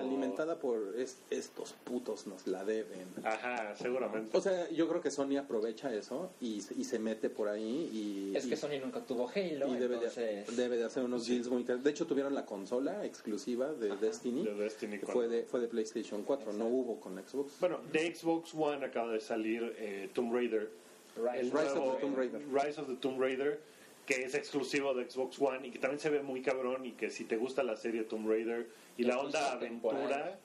alimentada 0.00 0.58
por 0.58 0.94
es- 0.98 1.18
estos 1.30 1.72
putos 1.84 2.26
nos 2.26 2.46
la 2.46 2.64
deben. 2.64 3.06
Ajá, 3.24 3.74
seguramente. 3.76 4.36
O 4.36 4.40
sea, 4.40 4.68
yo 4.70 4.88
creo 4.88 5.00
que 5.00 5.10
Sony 5.10 5.36
aprovecha 5.38 5.94
eso 5.94 6.30
y, 6.40 6.60
se- 6.60 6.74
y 6.74 6.84
se 6.84 6.98
mete 6.98 7.30
por 7.30 7.48
ahí 7.48 7.88
y, 7.92 8.36
Es 8.36 8.46
y- 8.46 8.50
que 8.50 8.56
Sony 8.56 8.80
nunca 8.82 9.00
tuvo 9.00 9.28
Halo, 9.28 9.68
y 9.68 9.76
debe, 9.78 9.94
entonces... 9.94 10.46
de, 10.48 10.56
debe 10.62 10.76
de 10.76 10.84
hacer 10.84 11.04
unos 11.04 11.26
deals 11.26 11.48
muy 11.48 11.60
interesantes. 11.60 11.84
De 11.84 11.90
hecho, 11.90 12.06
tuvieron 12.06 12.34
la 12.34 12.44
consola 12.44 13.04
exclusiva 13.06 13.72
de 13.72 13.96
Destiny, 13.96 14.44
de 14.44 14.54
Destiny 14.54 14.98
que 14.98 15.06
4. 15.06 15.12
fue 15.14 15.28
de, 15.28 15.42
fue 15.44 15.60
de 15.60 15.68
PlayStation 15.68 16.22
4, 16.24 16.52
no 16.52 16.66
hubo 16.66 16.98
con 17.00 17.14
Xbox. 17.24 17.54
Bueno, 17.60 17.78
de 17.92 18.14
Xbox 18.14 18.52
One 18.54 18.84
acaba 18.84 19.12
de 19.12 19.20
salir 19.20 19.74
eh, 19.78 20.10
Tomb 20.12 20.34
Raider. 20.34 20.68
Rise, 21.16 21.38
El 21.40 21.50
Rise 21.52 21.64
of 21.68 21.74
nuevo 21.76 21.92
the 21.94 22.00
Tomb 22.00 22.16
Raider. 22.16 22.40
Rise 22.52 22.80
of 22.80 22.88
the 22.88 22.96
Tomb 22.96 23.20
Raider, 23.20 23.60
que 24.06 24.22
es 24.24 24.34
exclusivo 24.34 24.92
de 24.94 25.08
Xbox 25.10 25.40
One 25.40 25.66
y 25.66 25.70
que 25.70 25.78
también 25.78 25.98
se 26.00 26.10
ve 26.10 26.22
muy 26.22 26.42
cabrón 26.42 26.84
y 26.86 26.92
que 26.92 27.10
si 27.10 27.24
te 27.24 27.36
gusta 27.36 27.62
la 27.62 27.76
serie 27.76 28.02
Tomb 28.04 28.28
Raider 28.28 28.66
y 28.98 29.04
la 29.04 29.18
onda 29.18 29.52
aventura. 29.52 30.38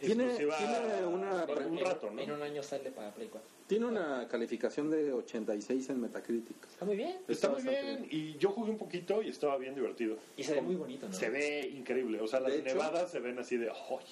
Tiene- 0.00 0.26
exclusiva 0.26 0.56
tiene 0.58 1.06
una- 1.06 1.42
En- 1.44 1.70
un 1.72 1.78
rato, 1.80 2.10
¿no? 2.10 2.22
En 2.22 2.30
un 2.30 2.40
año 2.42 2.62
sale 2.62 2.90
para 2.92 3.10
Play 3.12 3.28
4. 3.32 3.48
Tiene 3.66 3.86
una 3.86 4.28
calificación 4.28 4.90
de 4.90 5.12
86 5.12 5.88
en 5.90 6.00
Metacritic. 6.00 6.56
Está 6.70 6.84
muy 6.84 6.96
bien. 6.96 7.16
Está 7.26 7.32
Está 7.32 7.48
muy 7.48 7.56
bastante 7.56 7.82
bien 7.82 8.06
y 8.10 8.36
yo 8.38 8.50
jugué 8.50 8.70
un 8.70 8.78
poquito 8.78 9.22
y 9.22 9.28
estaba 9.28 9.56
bien 9.58 9.74
divertido. 9.74 10.16
Y 10.36 10.44
se 10.44 10.54
ve 10.54 10.60
muy 10.62 10.76
bonito, 10.76 11.08
¿no? 11.08 11.12
Se 11.14 11.28
ve 11.30 11.66
increíble, 11.76 12.20
o 12.20 12.28
sea, 12.28 12.38
las 12.40 12.52
De 12.52 12.58
hecho- 12.60 12.68
nevadas 12.76 13.10
se 13.10 13.18
ven 13.18 13.38
así 13.40 13.56
de, 13.56 13.70
¡ay! 13.70 14.04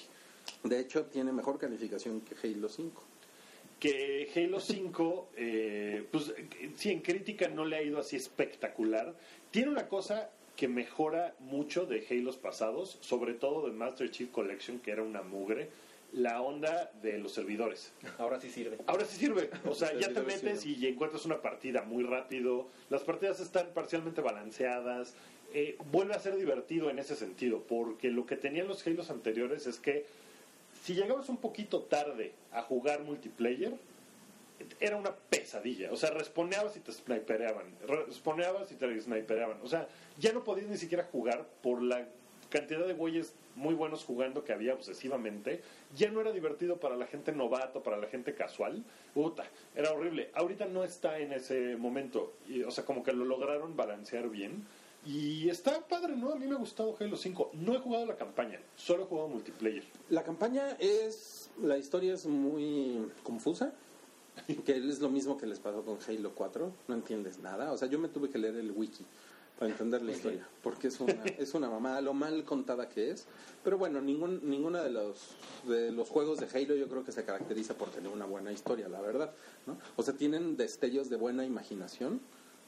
De 0.65 0.81
hecho, 0.81 1.05
tiene 1.05 1.33
mejor 1.33 1.57
calificación 1.59 2.21
que 2.23 2.35
Halo 2.49 2.69
5. 2.69 3.03
que 3.79 4.29
Halo 4.35 4.59
5, 4.59 5.29
eh, 5.37 5.86
sí, 6.77 6.91
en 6.91 7.01
crítica 7.01 7.49
no 7.49 7.65
le 7.65 7.77
ha 7.77 7.83
ido 7.83 7.99
así 7.99 8.17
espectacular. 8.17 9.15
Tiene 9.51 9.71
una 9.71 9.89
cosa 9.89 10.31
que 10.57 10.69
mejora 10.69 11.35
mucho 11.39 11.87
de 11.87 12.07
Halos 12.09 12.37
pasados, 12.37 12.99
sobre 13.01 13.35
todo 13.35 13.67
de 13.67 13.73
Master 13.73 14.11
Chief 14.11 14.31
Collection, 14.31 14.79
que 14.79 14.91
era 14.91 15.03
una 15.03 15.23
mugre, 15.23 15.69
la 16.13 16.41
onda 16.41 16.91
de 17.03 17.19
los 17.19 17.33
servidores. 17.33 17.93
Ahora 18.19 18.41
sí 18.41 18.51
sirve. 18.51 18.79
Ahora 18.87 19.05
sí 19.05 19.19
sirve, 19.19 19.51
o 19.67 19.75
sea, 19.75 19.93
ya 19.99 20.13
te 20.13 20.23
metes 20.23 20.65
y 20.65 20.87
encuentras 20.87 21.27
una 21.27 21.43
partida 21.43 21.83
muy 21.83 22.05
rápido, 22.05 22.69
las 22.89 23.03
partidas 23.03 23.41
están 23.41 23.69
parcialmente 23.75 24.23
balanceadas, 24.23 25.15
eh, 25.53 25.77
vuelve 25.91 26.15
a 26.15 26.19
ser 26.19 26.37
divertido 26.37 26.91
en 26.91 26.99
ese 26.99 27.17
sentido, 27.17 27.63
porque 27.69 28.11
lo 28.11 28.25
que 28.27 28.37
tenían 28.37 28.67
los 28.67 28.87
Halos 28.87 29.11
anteriores 29.11 29.67
es 29.67 29.79
que 29.79 30.07
si 30.83 30.95
llegabas 30.95 31.29
un 31.29 31.39
poquito 31.39 31.83
tarde 31.83 32.33
a 32.53 32.63
jugar 32.63 33.03
multiplayer, 33.03 33.75
era 34.81 34.97
una 34.97 35.15
pesadilla. 35.15 35.93
O 35.93 35.97
sea, 35.97 36.11
responeabas 36.11 36.77
y 36.77 36.81
te 36.81 36.93
snipereaban. 36.93 37.67
Responeabas 37.87 38.71
y 38.73 38.77
te 38.77 39.01
snipereaban. 39.01 39.59
O 39.63 39.69
sea, 39.69 39.89
ya 40.19 40.33
no 40.33 40.45
podías 40.45 40.69
ni 40.69 40.77
siquiera 40.77 41.05
jugar 41.05 41.47
por 41.63 41.83
la 41.83 42.07
cantidad 42.49 42.87
de 42.87 42.95
güeyes 42.95 43.35
muy 43.55 43.75
buenos 43.75 44.05
jugando 44.05 44.45
que 44.45 44.53
había 44.53 44.75
obsesivamente. 44.75 45.63
Ya 45.95 46.11
no 46.11 46.21
era 46.21 46.33
divertido 46.33 46.79
para 46.79 46.97
la 46.97 47.07
gente 47.07 47.33
novato, 47.33 47.83
para 47.83 47.97
la 47.97 48.07
gente 48.07 48.35
casual. 48.35 48.85
Puta, 49.15 49.45
era 49.75 49.93
horrible. 49.93 50.31
Ahorita 50.35 50.67
no 50.67 50.85
está 50.85 51.19
en 51.19 51.33
ese 51.33 51.77
momento. 51.77 52.35
Y, 52.49 52.63
o 52.63 52.71
sea, 52.71 52.85
como 52.85 53.03
que 53.03 53.13
lo 53.13 53.25
lograron 53.25 53.77
balancear 53.77 54.29
bien. 54.29 54.67
Y 55.05 55.49
está 55.49 55.87
padre, 55.87 56.17
¿no? 56.17 56.33
A 56.33 56.37
mí 56.37 56.47
me 56.47 56.57
ha 56.57 56.59
gustado 56.59 56.97
Halo 56.99 57.17
5. 57.17 57.53
No 57.55 57.75
he 57.75 57.79
jugado 57.79 58.07
la 58.07 58.17
campaña, 58.17 58.61
solo 58.75 59.05
he 59.05 59.07
jugado 59.07 59.29
multiplayer. 59.29 59.85
La 60.11 60.25
campaña 60.25 60.77
es. 60.81 61.49
La 61.63 61.79
historia 61.79 62.13
es 62.13 62.27
muy 62.27 63.09
confusa. 63.23 63.73
Que 64.65 64.77
es 64.77 65.01
lo 65.01 65.09
mismo 65.09 65.37
que 65.37 65.47
les 65.47 65.59
pasó 65.59 65.83
con 65.83 65.99
Halo 66.07 66.33
4. 66.35 66.73
No 66.89 66.95
entiendes 66.95 67.39
nada. 67.39 67.73
O 67.73 67.77
sea, 67.77 67.89
yo 67.89 67.99
me 67.99 68.09
tuve 68.09 68.31
que 68.31 68.39
leer 68.39 68.57
el 68.57 68.71
wiki 68.71 69.05
para 69.59 69.71
entender 69.71 70.03
la 70.03 70.13
historia. 70.13 70.47
Porque 70.63 70.89
es 70.89 71.01
una, 71.01 71.25
es 71.39 71.55
una 71.55 71.71
mamada, 71.71 72.01
lo 72.01 72.15
mal 72.15 72.45
contada 72.45 72.89
que 72.89 73.11
es. 73.11 73.27
Pero 73.65 73.79
bueno, 73.79 74.01
ningún, 74.01 74.49
ninguna 74.49 74.83
de 74.83 74.91
los, 74.91 75.31
de 75.67 75.91
los 75.93 76.09
juegos 76.09 76.39
de 76.39 76.47
Halo 76.47 76.75
yo 76.77 76.89
creo 76.89 77.05
que 77.05 77.13
se 77.13 77.25
caracteriza 77.25 77.75
por 77.75 77.91
tener 77.91 78.13
una 78.13 78.27
buena 78.27 78.53
historia, 78.53 78.89
la 78.89 79.01
verdad. 79.01 79.33
¿no? 79.67 79.79
O 79.97 80.03
sea, 80.03 80.15
tienen 80.15 80.57
destellos 80.57 81.11
de 81.11 81.17
buena 81.17 81.45
imaginación. 81.45 82.21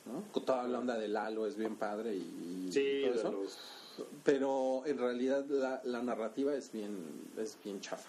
¿no? 0.07 0.25
Con 0.33 0.45
toda 0.45 0.67
la 0.67 0.79
onda 0.79 0.97
del 0.97 1.17
halo 1.17 1.47
es 1.47 1.57
bien 1.57 1.77
padre 1.77 2.15
y, 2.15 2.71
Sí, 2.73 3.03
todo 3.05 3.43
de 3.43 3.47
eso. 3.47 4.07
Pero 4.25 4.87
en 4.87 4.97
realidad 4.97 5.45
la, 5.47 5.83
la 5.85 6.03
narrativa 6.03 6.55
es 6.55 6.73
bien, 6.73 7.29
es 7.37 7.59
bien 7.63 7.81
chafa. 7.81 8.09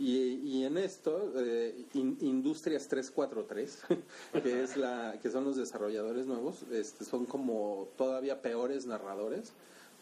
Y, 0.00 0.40
y 0.42 0.64
en 0.64 0.78
esto, 0.78 1.30
eh, 1.36 1.84
In- 1.92 2.16
Industrias 2.22 2.88
343, 2.88 3.78
que, 4.42 4.62
es 4.62 4.76
la, 4.76 5.18
que 5.20 5.30
son 5.30 5.44
los 5.44 5.56
desarrolladores 5.56 6.26
nuevos, 6.26 6.62
este, 6.72 7.04
son 7.04 7.26
como 7.26 7.86
todavía 7.98 8.40
peores 8.40 8.86
narradores 8.86 9.52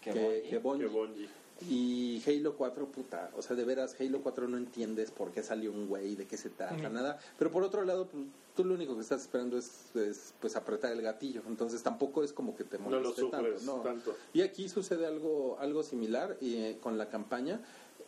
Que 0.01 0.13
que, 0.13 0.21
Bungie. 0.21 0.51
que 0.51 0.59
Bungie. 0.59 0.87
Que 0.87 0.93
Bungie. 0.95 1.29
Y 1.69 2.23
Halo 2.25 2.55
4, 2.57 2.87
puta, 2.87 3.33
o 3.37 3.43
sea, 3.43 3.57
de 3.57 3.65
veras, 3.65 3.97
Halo 3.99 4.21
4 4.23 4.47
no 4.47 4.57
entiendes 4.57 5.11
por 5.11 5.33
qué 5.33 5.43
salió 5.43 5.73
un 5.73 5.89
güey, 5.89 6.15
de 6.15 6.25
qué 6.25 6.37
se 6.37 6.51
trata, 6.51 6.89
nada. 6.89 7.19
Pero 7.37 7.51
por 7.51 7.65
otro 7.65 7.85
lado, 7.85 8.07
pues, 8.07 8.23
tú 8.55 8.65
lo 8.65 8.75
único 8.75 8.95
que 8.95 9.01
estás 9.01 9.23
esperando 9.23 9.59
es, 9.59 9.91
es, 9.97 10.35
pues 10.41 10.55
apretar 10.55 10.93
el 10.93 11.03
gatillo. 11.03 11.43
Entonces 11.49 11.83
tampoco 11.83 12.23
es 12.23 12.33
como 12.33 12.55
que 12.55 12.63
te 12.63 12.79
No 12.79 12.91
lo 12.91 13.01
moleste 13.01 13.25
tanto. 13.25 13.51
No. 13.65 13.81
tanto. 13.81 14.15
Y 14.33 14.43
aquí 14.43 14.69
sucede 14.69 15.05
algo, 15.07 15.57
algo 15.59 15.83
similar 15.83 16.37
eh, 16.41 16.79
con 16.81 16.97
la 16.97 17.09
campaña. 17.09 17.61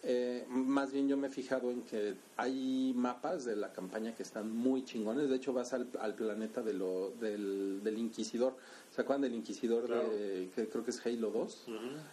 Eh, 0.03 0.47
más 0.49 0.93
bien 0.93 1.09
yo 1.09 1.17
me 1.19 1.27
he 1.27 1.31
fijado 1.31 1.71
en 1.71 1.83
que 1.83 2.15
hay 2.39 2.93
mapas 2.97 3.45
de 3.45 3.55
la 3.55 3.71
campaña 3.73 4.15
que 4.15 4.23
están 4.23 4.51
muy 4.51 4.83
chingones. 4.85 5.29
De 5.29 5.37
hecho, 5.37 5.53
vas 5.53 5.73
al, 5.75 5.89
al 6.01 6.15
planeta 6.15 6.63
de 6.63 6.73
lo, 6.73 7.11
del, 7.21 7.81
del 7.85 7.99
Inquisidor. 7.99 8.57
¿Se 8.91 9.03
acuerdan 9.03 9.23
del 9.23 9.35
Inquisidor 9.35 9.85
Claro. 9.87 10.09
de, 10.11 10.49
que 10.55 10.69
creo 10.69 10.85
que 10.85 10.91
es 10.91 11.05
Halo 11.05 11.31
2? 11.31 11.67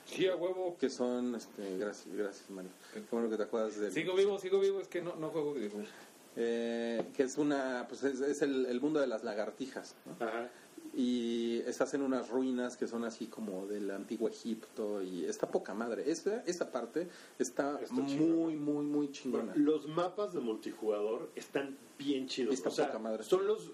Sí, 0.06 0.28
a 0.28 0.36
huevo. 0.36 0.76
Que 0.78 0.90
son, 0.90 1.36
este, 1.36 1.78
gracias, 1.78 2.14
gracias 2.14 2.50
Mario. 2.50 2.72
Qué 2.94 3.04
bueno 3.10 3.30
que 3.30 3.38
te 3.38 3.44
acuerdas 3.44 3.80
del... 3.80 3.92
Sigo 3.92 4.16
vivo, 4.16 4.38
sigo 4.38 4.60
vivo, 4.60 4.82
es 4.82 4.88
que 4.90 5.02
no, 5.02 5.16
no 5.16 5.30
juego 5.30 5.54
videojuegos. 5.54 5.90
Eh, 6.36 7.04
que 7.16 7.24
es 7.24 7.38
una, 7.38 7.86
pues 7.88 8.04
es, 8.04 8.20
es 8.22 8.42
el, 8.42 8.66
el 8.68 8.80
mundo 8.82 9.00
de 9.00 9.08
las 9.08 9.24
lagartijas. 9.24 9.96
¿no? 10.06 10.26
Ajá. 10.26 10.50
Y 10.98 11.60
estás 11.68 11.94
en 11.94 12.02
unas 12.02 12.30
ruinas 12.30 12.76
que 12.76 12.88
son 12.88 13.06
así 13.06 13.28
como 13.28 13.68
del 13.68 13.92
antiguo 13.92 14.28
Egipto 14.28 15.04
y 15.04 15.26
está 15.26 15.48
poca 15.48 15.76
madre. 15.76 16.10
Esa, 16.10 16.42
esa 16.48 16.72
parte 16.72 17.08
está, 17.38 17.80
Está 17.80 17.94
muy, 17.94 18.56
muy, 18.56 18.84
muy 18.84 19.12
chingona. 19.12 19.54
Bueno, 19.54 19.64
los 19.64 19.88
mapas 19.88 20.34
de 20.34 20.40
multijugador 20.40 21.30
están 21.36 21.78
bien 22.00 22.26
chidos. 22.28 22.56
Está 22.56 22.70
o 22.70 22.72
sea, 22.72 22.88
poca 22.88 22.98
madre. 22.98 23.24
son 23.24 23.46
los, 23.46 23.70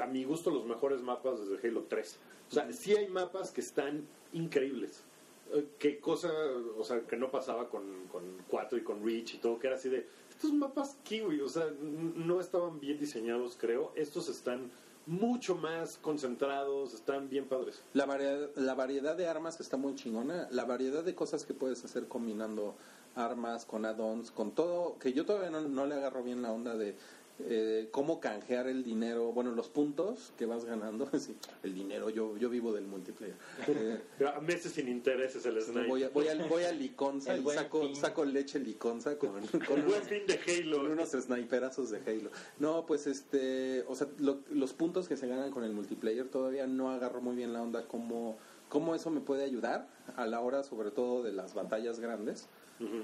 a 0.00 0.06
mi 0.06 0.24
gusto, 0.24 0.50
los 0.50 0.66
mejores 0.66 1.00
mapas 1.00 1.48
desde 1.48 1.64
Halo 1.68 1.84
3. 1.88 2.18
O 2.50 2.54
sea, 2.54 2.72
sí 2.72 2.96
hay 2.96 3.06
mapas 3.06 3.52
que 3.52 3.60
están 3.60 4.08
increíbles. 4.32 5.04
Eh, 5.52 5.68
Qué 5.78 6.00
cosa, 6.00 6.32
o 6.76 6.82
sea, 6.82 7.02
que 7.02 7.16
no 7.16 7.30
pasaba 7.30 7.68
con, 7.68 8.08
con 8.10 8.24
4 8.48 8.78
y 8.78 8.82
con 8.82 9.04
Reach 9.06 9.34
y 9.34 9.38
todo, 9.38 9.60
que 9.60 9.68
era 9.68 9.76
así 9.76 9.90
de, 9.90 10.08
estos 10.28 10.52
mapas 10.52 10.98
kiwi, 11.04 11.40
o 11.40 11.48
sea, 11.48 11.72
no 11.80 12.40
estaban 12.40 12.80
bien 12.80 12.98
diseñados, 12.98 13.56
creo. 13.56 13.92
Estos 13.94 14.28
están 14.28 14.72
mucho 15.06 15.54
más 15.56 15.98
concentrados, 15.98 16.94
están 16.94 17.28
bien 17.28 17.46
padres. 17.46 17.82
La, 17.92 18.06
variedad, 18.06 18.50
la 18.56 18.74
variedad 18.74 19.16
de 19.16 19.28
armas 19.28 19.60
está 19.60 19.76
muy 19.76 19.94
chingona. 19.94 20.48
La 20.50 20.64
variedad 20.64 21.04
de 21.04 21.14
cosas 21.14 21.44
que 21.44 21.54
puedes 21.54 21.84
hacer 21.84 22.08
combinando 22.08 22.74
armas 23.14 23.64
con 23.64 23.84
add-ons, 23.84 24.30
con 24.30 24.52
todo, 24.52 24.98
que 24.98 25.12
yo 25.12 25.24
todavía 25.24 25.50
no, 25.50 25.60
no 25.60 25.86
le 25.86 25.94
agarro 25.94 26.22
bien 26.22 26.42
la 26.42 26.52
onda 26.52 26.74
de 26.74 26.96
eh, 27.40 27.88
cómo 27.90 28.20
canjear 28.20 28.68
el 28.68 28.84
dinero, 28.84 29.32
bueno, 29.32 29.50
los 29.50 29.68
puntos 29.68 30.32
que 30.38 30.46
vas 30.46 30.64
ganando, 30.64 31.08
sí, 31.18 31.36
el 31.64 31.74
dinero, 31.74 32.08
yo, 32.10 32.36
yo 32.36 32.48
vivo 32.48 32.72
del 32.72 32.86
multiplayer. 32.86 33.34
Eh, 33.66 34.00
A 34.34 34.40
meses 34.40 34.72
sin 34.72 34.88
intereses 34.88 35.44
el 35.44 35.60
Snipe. 35.60 35.88
voy, 35.88 36.04
a, 36.04 36.10
voy, 36.10 36.28
a, 36.28 36.34
voy 36.46 36.62
a 36.62 36.70
Liconza 36.72 37.36
y 37.36 37.42
saco, 37.44 37.80
fin. 37.82 37.96
saco 37.96 38.24
leche 38.24 38.60
Liconza 38.60 39.18
con, 39.18 39.32
con 39.66 39.78
El 39.78 39.82
buen 39.84 40.02
fin 40.04 40.22
de 40.26 40.38
Halo. 40.46 40.78
con 40.78 40.92
unos 40.92 41.10
sniperazos 41.10 41.90
de 41.90 41.98
Halo. 42.06 42.30
No, 42.60 42.86
pues 42.86 43.06
este, 43.08 43.84
o 43.88 43.96
sea, 43.96 44.06
lo- 44.18 44.40
los 44.50 44.72
puntos 44.72 45.08
que 45.08 45.16
se 45.16 45.26
ganan 45.26 45.50
con 45.50 45.64
el 45.64 45.72
multiplayer 45.72 46.28
todavía 46.28 46.66
no 46.68 46.90
agarro 46.90 47.20
muy 47.20 47.34
bien 47.34 47.52
la 47.52 47.62
onda 47.62 47.86
cómo, 47.88 48.38
cómo 48.68 48.94
eso 48.94 49.10
me 49.10 49.20
puede 49.20 49.42
ayudar 49.44 49.88
a 50.16 50.26
la 50.26 50.40
hora 50.40 50.62
sobre 50.62 50.92
todo 50.92 51.22
de 51.24 51.32
las 51.32 51.52
batallas 51.54 51.98
grandes. 51.98 52.46
Ujú. 52.80 53.02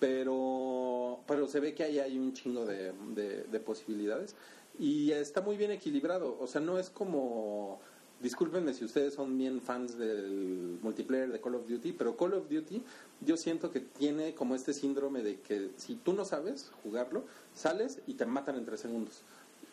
Pero, 0.00 1.20
pero 1.26 1.46
se 1.48 1.60
ve 1.60 1.74
que 1.74 1.84
ahí 1.84 1.98
hay 1.98 2.18
un 2.18 2.32
chingo 2.32 2.66
de, 2.66 2.92
de- 3.14 3.44
de 3.44 3.60
posibilidades 3.60 4.34
y 4.78 5.12
está 5.12 5.40
muy 5.40 5.56
bien 5.56 5.70
equilibrado. 5.70 6.36
O 6.40 6.46
sea, 6.46 6.60
no 6.60 6.78
es 6.78 6.90
como, 6.90 7.80
discúlpenme 8.20 8.74
si 8.74 8.84
ustedes 8.84 9.14
son 9.14 9.38
bien 9.38 9.60
fans 9.60 9.96
del 9.96 10.78
multiplayer 10.82 11.30
de 11.32 11.40
Call 11.40 11.54
of 11.54 11.68
Duty, 11.68 11.92
pero 11.92 12.16
Call 12.16 12.34
of 12.34 12.48
Duty 12.50 12.82
yo 13.20 13.36
siento 13.36 13.70
que 13.70 13.80
tiene 13.80 14.34
como 14.34 14.54
este 14.54 14.72
síndrome 14.72 15.22
de 15.22 15.40
que 15.40 15.70
si 15.76 15.94
tú 15.94 16.12
no 16.12 16.24
sabes 16.24 16.70
jugarlo, 16.82 17.24
sales 17.54 18.00
y 18.06 18.14
te 18.14 18.26
matan 18.26 18.56
en 18.56 18.64
tres 18.64 18.80
segundos. 18.80 19.22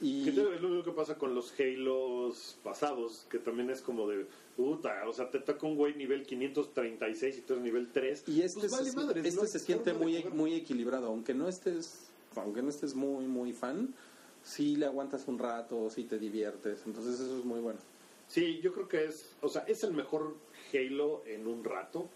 Y 0.02 0.24
Que 0.24 0.32
es 0.32 0.36
lo 0.36 0.70
mismo 0.70 0.84
que 0.84 0.92
pasa 0.92 1.16
con 1.16 1.36
los 1.36 1.54
Halos 1.60 2.58
pasados, 2.64 3.28
que 3.30 3.38
también 3.38 3.70
es 3.70 3.82
como 3.82 4.08
de 4.08 4.26
puta, 4.58 5.08
o 5.08 5.14
sea, 5.14 5.30
te 5.30 5.40
toca 5.40 5.68
un 5.68 5.76
güey 5.76 5.96
nivel 5.96 6.26
536 6.26 7.38
y 7.38 7.42
tú 7.42 7.54
eres 7.54 7.64
nivel 7.64 7.90
3. 7.92 8.24
Y 8.28 8.42
este, 8.42 8.62
Pues 8.62 8.72
vale 8.72 8.90
se, 8.90 8.96
madres, 8.96 9.26
este 9.26 9.42
no 9.42 9.48
se 9.48 9.60
siente 9.60 9.94
muy, 9.94 10.24
muy 10.26 10.56
equilibrado, 10.56 11.08
aunque 11.08 11.34
no 11.34 11.48
estés, 11.48 12.10
aunque 12.36 12.64
no 12.64 12.70
estés 12.70 12.96
muy, 12.96 13.26
muy 13.26 13.54
fan, 13.54 13.94
sí 14.44 14.76
le 14.76 14.88
aguantas 14.88 15.28
un 15.28 15.38
rato, 15.38 15.90
sí 15.90 16.04
te 16.06 16.18
diviertes, 16.18 16.82
entonces 16.86 17.20
eso 17.20 17.38
es 17.38 17.46
muy 17.46 17.60
bueno. 17.60 17.80
Sí, 18.28 18.60
yo 18.62 18.74
creo 18.74 18.88
que 18.88 19.06
es, 19.06 19.36
o 19.42 19.50
sea, 19.50 19.64
es 19.68 19.84
el 19.84 19.94
mejor 19.94 20.36
Halo 20.74 21.22
en 21.26 21.48
un 21.48 21.64
rato 21.64 22.10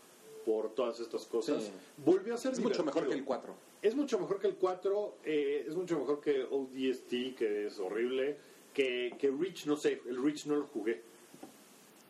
por 0.46 0.74
todas 0.74 1.00
estas 1.00 1.26
cosas. 1.26 1.64
Sí. 1.64 1.72
Volvió 1.98 2.36
a 2.36 2.38
ser 2.38 2.54
Es 2.54 2.60
mucho 2.60 2.84
mejor 2.84 3.08
que 3.08 3.16
el 3.16 3.26
4. 3.26 3.54
Es 3.86 3.94
mucho 3.94 4.18
mejor 4.20 4.40
que 4.40 4.48
el 4.48 4.56
4, 4.56 5.18
eh, 5.26 5.66
es 5.68 5.76
mucho 5.76 6.00
mejor 6.00 6.20
que 6.20 6.42
ODST, 6.44 7.36
que 7.38 7.68
es 7.68 7.78
horrible, 7.80 8.36
que, 8.74 9.16
que 9.20 9.30
Reach, 9.30 9.68
no 9.68 9.78
sé, 9.78 10.02
el 10.08 10.24
Reach 10.24 10.48
no 10.48 10.56
lo 10.56 10.66
jugué. 10.66 11.04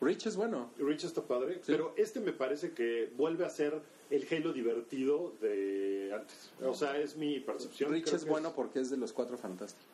Rich 0.00 0.24
es 0.26 0.36
bueno. 0.36 0.70
Reach 0.78 1.04
está 1.04 1.20
padre, 1.22 1.56
Sí. 1.56 1.72
pero 1.72 1.92
este 1.98 2.20
me 2.20 2.32
parece 2.32 2.70
que 2.72 3.10
vuelve 3.18 3.44
a 3.44 3.50
ser 3.50 3.78
el 4.08 4.26
Halo 4.30 4.54
divertido 4.54 5.34
de 5.42 6.12
antes. 6.14 6.50
O 6.64 6.72
sea, 6.72 6.98
es 6.98 7.14
mi 7.16 7.40
percepción. 7.40 7.92
Rich 7.92 8.04
Creo 8.04 8.16
es 8.16 8.24
que 8.24 8.30
bueno 8.30 8.54
porque 8.54 8.80
es 8.80 8.88
de 8.88 8.96
los 8.96 9.12
cuatro 9.12 9.36
fantásticos. 9.36 9.84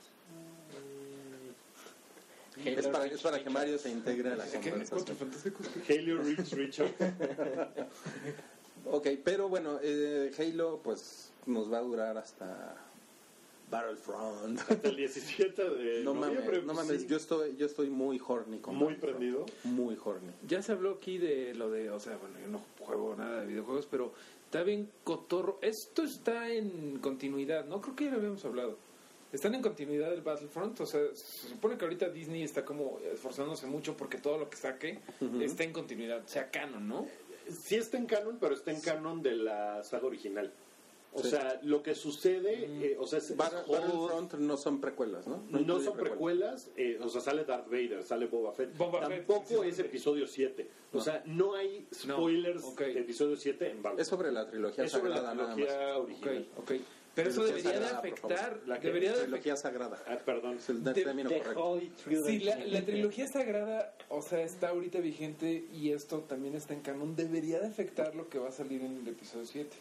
Halo 2.65 2.79
Es 2.79 2.87
para, 2.87 3.05
Reach, 3.05 3.15
es 3.15 3.23
para 3.23 3.43
que. 3.43 3.51
Mario 3.51 3.77
se 3.79 3.91
integre 3.91 4.31
a 4.31 4.37
la. 4.37 4.45
¿Cuatro 4.45 4.71
conversación. 4.71 5.17
fantásticos? 5.17 5.67
Halo 5.89 6.23
Reach, 6.23 6.53
Richard. 6.53 6.95
Ok, 8.85 9.07
pero 9.25 9.49
bueno, 9.49 9.79
eh, 9.83 10.31
Halo 10.39 10.81
pues 10.83 11.32
nos 11.47 11.73
va 11.73 11.79
a 11.79 11.83
durar 11.83 12.17
hasta 12.19 12.77
Battlefront. 13.71 14.59
Hasta 14.61 14.89
el 14.89 14.97
17 14.97 15.71
de 15.71 16.01
No 16.05 16.15
noviembre. 16.15 16.61
mames, 16.61 16.65
no 16.65 16.75
pues, 16.75 16.87
mames, 16.87 17.03
sí. 17.03 17.09
yo 17.09 17.17
estoy, 17.17 17.57
yo 17.57 17.67
estoy 17.67 17.89
muy 17.91 18.21
horny 18.25 18.59
con 18.59 18.77
Muy 18.77 18.95
Battlefront. 18.95 19.17
prendido. 19.19 19.47
Muy 19.65 19.97
horny. 20.03 20.33
Ya 20.47 20.63
se 20.63 20.73
habló 20.73 20.93
aquí 20.93 21.19
de 21.19 21.55
lo 21.55 21.71
de, 21.71 21.91
o 21.91 21.99
sea, 21.99 22.17
bueno, 22.19 22.37
yo 22.41 22.49
no 22.49 22.61
juego 22.85 23.15
nada 23.17 23.41
de 23.41 23.47
videojuegos, 23.47 23.87
pero 23.91 24.13
está 24.45 24.63
bien 24.63 24.91
cotorro. 25.05 25.59
Esto 25.63 26.03
está 26.03 26.51
en 26.51 26.99
continuidad, 26.99 27.65
¿no? 27.67 27.81
Creo 27.81 27.97
que 27.97 28.05
ya 28.05 28.11
lo 28.11 28.17
habíamos 28.19 28.45
hablado. 28.45 28.77
Están 29.33 29.55
en 29.55 29.63
continuidad 29.63 30.11
del 30.11 30.21
Battlefront, 30.21 30.79
o 30.83 30.85
sea, 30.85 31.01
se 31.15 31.49
supone 31.49 31.79
que 31.79 31.85
ahorita 31.87 32.11
Disney 32.11 32.43
está 32.43 32.67
como 32.67 32.99
esforzándose 33.15 33.67
mucho 33.67 33.97
porque 33.97 34.19
todo 34.19 34.37
lo 34.37 34.51
que 34.51 34.59
saque 34.59 34.99
está 35.41 35.65
en 35.65 35.73
continuidad, 35.73 36.27
sea 36.27 36.51
canon, 36.51 36.87
¿no? 36.87 37.07
Sí 37.51 37.77
está 37.77 37.97
en 37.97 38.05
canon, 38.05 38.37
pero 38.39 38.55
está 38.55 38.73
en 38.73 38.83
canon 38.83 39.23
de 39.23 39.35
la 39.37 39.83
saga 39.85 40.07
original. 40.07 40.53
O 41.15 41.23
Sí. 41.23 41.29
sea, 41.31 41.61
lo 41.63 41.83
que 41.83 41.95
sucede, 41.95 42.65
eh, 42.65 42.97
o 42.99 43.07
sea, 43.07 43.19
es, 43.19 43.31
whole- 43.33 43.37
Battlefront 43.37 44.35
no 44.35 44.57
son 44.57 44.81
precuelas, 44.81 45.27
¿no? 45.27 45.45
no 45.51 45.81
son 45.81 45.95
precuelas, 45.97 46.71
eh, 46.77 46.99
o 47.03 47.09
sea, 47.11 47.21
sale 47.21 47.45
Darth 47.45 47.67
Vader, 47.67 48.03
sale 48.03 48.27
Boba 48.27 48.53
Fett. 48.53 48.75
Boba 48.79 49.01
Tampoco 49.01 49.63
sí, 49.63 49.69
es 49.69 49.77
sí. 49.77 49.83
episodio 49.83 50.27
7. 50.27 50.71
O 50.93 50.97
No. 50.99 51.03
sea, 51.05 51.23
no 51.27 51.55
hay 51.55 51.87
No, 52.07 52.17
spoilers 52.17 52.65
ok. 52.65 52.81
de 52.81 53.01
episodio 53.01 53.37
7 53.37 53.67
en 53.67 53.83
Battlefront. 53.83 54.01
Es 54.01 54.07
sobre 54.09 54.33
la 54.33 54.47
trilogía 54.49 54.85
Es 54.85 54.93
sobre 54.93 55.11
la 55.11 55.17
sagrada 55.17 55.35
nada 55.35 55.57
más. 55.57 55.99
Original. 55.99 56.49
ok. 56.57 56.73
Pero 57.15 57.29
eso 57.29 57.45
debería 57.45 57.73
de 57.73 57.77
sagrada, 57.77 57.99
afectar, 57.99 58.61
La 58.67 58.81
que- 58.81 58.87
debería 58.87 59.11
de 59.11 59.15
afectar. 59.17 59.29
Trilogía 59.33 59.57
sagrada. 59.57 60.03
Ah, 60.07 60.19
perdón. 60.25 60.57
Es 60.57 60.71
el 60.71 60.83
De- 60.83 60.95
término 60.95 61.29
The 61.29 61.39
correcto. 61.43 61.81
Sí, 62.25 62.39
la, 62.39 62.57
la 62.65 62.81
trilogía 62.87 63.27
sagrada, 63.29 63.95
o 64.09 64.23
sea, 64.23 64.41
está 64.43 64.71
ahorita 64.71 64.99
vigente 65.01 65.67
y 65.75 65.91
esto 65.91 66.21
también 66.21 66.55
está 66.55 66.73
en 66.73 66.81
canon. 66.81 67.15
Debería 67.15 67.61
de 67.61 67.67
afectar 67.67 68.15
lo 68.15 68.31
que 68.31 68.39
va 68.39 68.49
a 68.49 68.53
salir 68.53 68.81
en 68.81 68.97
el 68.97 69.09
episodio 69.09 69.45
7. 69.45 69.77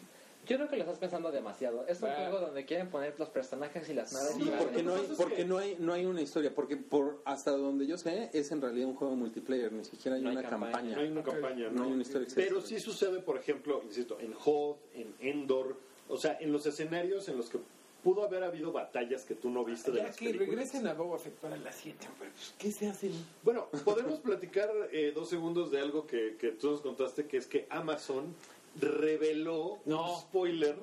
Yo 0.46 0.56
creo 0.56 0.68
que 0.68 0.76
lo 0.76 0.82
estás 0.82 0.98
pensando 0.98 1.30
demasiado. 1.30 1.86
Es 1.86 2.02
un 2.02 2.08
Ah. 2.10 2.14
juego 2.16 2.40
donde 2.40 2.64
quieren 2.64 2.90
poner 2.90 3.14
los 3.18 3.28
personajes 3.30 3.88
y 3.88 3.94
las 3.94 4.12
naves. 4.12 4.34
Sí, 4.34 4.42
y 4.42 4.44
la- 4.46 4.58
porque 4.58 4.82
no 4.82 4.94
hay, 4.96 5.02
porque 5.16 5.34
que- 5.36 5.44
no 5.44 5.58
hay, 5.58 5.76
no 5.78 5.92
hay 5.92 6.04
una 6.04 6.20
historia, 6.20 6.52
porque 6.52 6.76
por 6.76 7.22
hasta 7.24 7.52
donde 7.52 7.86
yo 7.86 7.96
sé 7.96 8.28
es 8.32 8.50
en 8.50 8.60
realidad 8.60 8.88
un 8.88 8.96
juego 8.96 9.14
multiplayer, 9.14 9.72
ni 9.72 9.84
siquiera 9.84 10.16
hay 10.16 10.22
No 10.22 10.30
hay 10.30 10.36
una 10.36 10.48
campaña. 10.48 10.72
campaña. 10.72 10.96
No 10.96 11.02
hay 11.02 11.08
una 11.10 11.22
campaña, 11.22 11.68
No 11.68 11.72
¿no? 11.72 11.84
hay 11.84 11.92
una 11.92 12.02
historia 12.02 12.26
Pero 12.34 12.60
sí 12.60 12.80
sucede, 12.80 13.20
por 13.20 13.38
ejemplo, 13.38 13.80
insisto, 13.84 14.18
en 14.18 14.34
Hoth, 14.44 14.78
en 14.94 15.14
Endor, 15.20 15.76
o 16.08 16.16
sea, 16.16 16.36
en 16.40 16.50
los 16.50 16.66
escenarios 16.66 17.28
en 17.28 17.36
los 17.36 17.48
que 17.48 17.58
pudo 18.02 18.24
haber 18.24 18.42
habido 18.42 18.72
batallas 18.72 19.24
que 19.24 19.36
tú 19.36 19.48
no 19.48 19.64
viste 19.64 19.92
de 19.92 19.98
Ya 19.98 20.02
las 20.08 20.16
que 20.16 20.24
películas. 20.24 20.48
regresen 20.50 20.88
a 20.88 20.94
Boba 20.94 21.20
Fett 21.20 21.34
para 21.34 21.56
las 21.56 21.76
7, 21.76 22.08
hombre. 22.12 22.30
Pues, 22.34 22.52
¿Qué 22.58 22.72
se 22.72 22.88
hacen? 22.88 23.12
Bueno, 23.44 23.68
podemos 23.84 24.18
platicar 24.18 24.68
eh, 24.90 25.12
dos 25.14 25.28
segundos 25.30 25.70
de 25.70 25.78
algo 25.78 26.04
que, 26.04 26.36
que 26.36 26.50
tú 26.50 26.72
nos 26.72 26.80
contaste, 26.80 27.26
que 27.28 27.36
es 27.36 27.46
que 27.46 27.68
Amazon 27.70 28.34
reveló 28.80 29.80
No. 29.84 30.14
un 30.14 30.20
spoiler, 30.20 30.76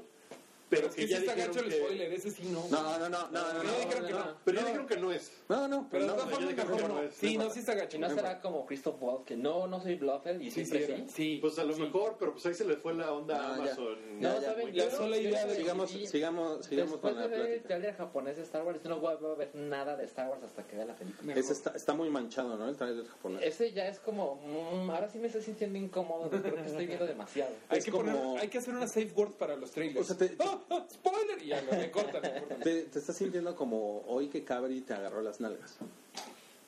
pero 0.69 0.87
es 0.87 0.95
que, 0.95 1.07
ya 1.07 1.17
está 1.17 1.33
gacho 1.35 1.59
el 1.61 1.71
spoiler, 1.71 2.13
ese 2.13 2.31
sí 2.31 2.43
no. 2.51 2.67
No, 2.69 2.99
no, 2.99 3.09
no, 3.09 3.09
no, 3.09 3.29
no, 3.31 3.63
Ya 3.63 3.63
no. 3.63 3.79
dijeron 3.79 4.05
que 4.05 4.11
no, 4.13 4.19
no. 4.19 4.25
no. 4.25 4.35
Pero 4.45 4.57
ya 4.59 4.65
dijeron 4.65 4.87
que 4.87 4.97
no 4.97 5.11
es. 5.11 5.31
No, 5.49 5.67
no, 5.67 5.87
Pero 5.89 6.05
no, 6.05 6.15
no 6.15 6.87
no. 6.87 7.01
es. 7.03 7.15
Sí, 7.15 7.37
no, 7.37 7.49
sí 7.49 7.59
está 7.59 7.73
gacho. 7.73 7.97
Y 7.97 7.99
no 7.99 8.09
será 8.09 8.39
como 8.39 8.65
Christoph 8.65 9.01
Waltz, 9.01 9.25
que 9.25 9.35
no, 9.35 9.67
no 9.67 9.81
soy 9.81 9.95
Blofeld 9.95 10.41
y 10.41 10.51
Sí, 10.51 10.63
sí, 10.65 10.71
siempre 10.71 10.97
sí. 10.97 11.03
sí. 11.13 11.37
Pues 11.41 11.57
a 11.59 11.63
lo 11.63 11.73
sí. 11.73 11.81
mejor, 11.81 12.15
pero 12.19 12.33
pues 12.33 12.45
ahí 12.45 12.53
se 12.53 12.65
le 12.65 12.75
fue 12.77 12.93
la 12.93 13.11
onda 13.11 13.35
a. 13.41 13.55
Amazon. 13.55 13.97
Ya, 14.19 14.33
No, 14.33 14.41
ya. 14.41 14.47
¿saben? 14.49 14.77
La 14.77 14.83
Yo- 14.85 14.91
sola 14.91 15.17
idea 15.17 15.45
de- 15.45 15.55
Sigamos, 15.55 15.89
sigamos, 15.89 16.65
sigamos 16.65 16.91
Después 16.91 16.99
con 17.01 17.15
la 17.15 17.21
de 17.21 17.27
ver 17.29 17.39
el 17.39 17.47
plática. 17.47 17.67
trailer 17.67 17.95
japonés 17.95 18.37
de 18.37 18.43
Star 18.43 18.63
Wars, 18.63 18.79
yo 18.83 18.89
no 18.89 18.99
voy 18.99 19.13
a 19.13 19.35
ver 19.35 19.55
nada 19.55 19.95
de 19.97 20.05
Star 20.05 20.29
Wars 20.29 20.43
hasta 20.43 20.63
que 20.67 20.75
vea 20.75 20.85
la 20.85 20.95
película. 20.95 21.33
Ese 21.33 21.53
está, 21.53 21.71
está 21.71 21.93
muy 21.93 22.09
manchado, 22.09 22.55
¿no? 22.57 22.69
El 22.69 22.75
trailer 22.77 23.05
japonés. 23.07 23.41
Ese 23.43 23.71
ya 23.73 23.87
es 23.87 23.99
como, 23.99 24.35
mm, 24.35 24.89
ahora 24.91 25.09
sí 25.09 25.17
me 25.19 25.27
estoy 25.27 25.41
sintiendo 25.41 25.77
incómodo, 25.79 26.29
creo 26.29 26.43
que 26.55 26.61
estoy 26.65 26.85
viendo 26.85 27.07
demasiado. 27.07 27.51
Hay 27.69 27.81
que, 27.81 27.91
como- 27.91 28.03
poner, 28.03 28.41
hay 28.41 28.47
que 28.49 28.57
hacer 28.59 28.73
una 28.75 28.87
safe 28.87 29.11
word 29.15 29.31
para 29.33 29.55
los 29.55 29.71
trailers. 29.71 30.07
O 30.67 30.67
sea, 30.67 30.67
te- 30.67 30.73
¡Ah, 30.75 30.85
ah, 30.85 30.87
¡Spoiler! 30.91 31.43
Y 31.43 31.47
ya, 31.47 31.61
lo- 31.61 31.71
me 31.71 31.91
cortan. 31.91 32.21
Te, 32.63 32.83
te 32.83 32.99
estás 32.99 33.15
sintiendo 33.15 33.55
como 33.55 34.01
hoy 34.07 34.27
que 34.27 34.43
Cabri 34.43 34.81
te 34.81 34.93
agarró 34.93 35.21
las 35.21 35.39
nalgas. 35.39 35.77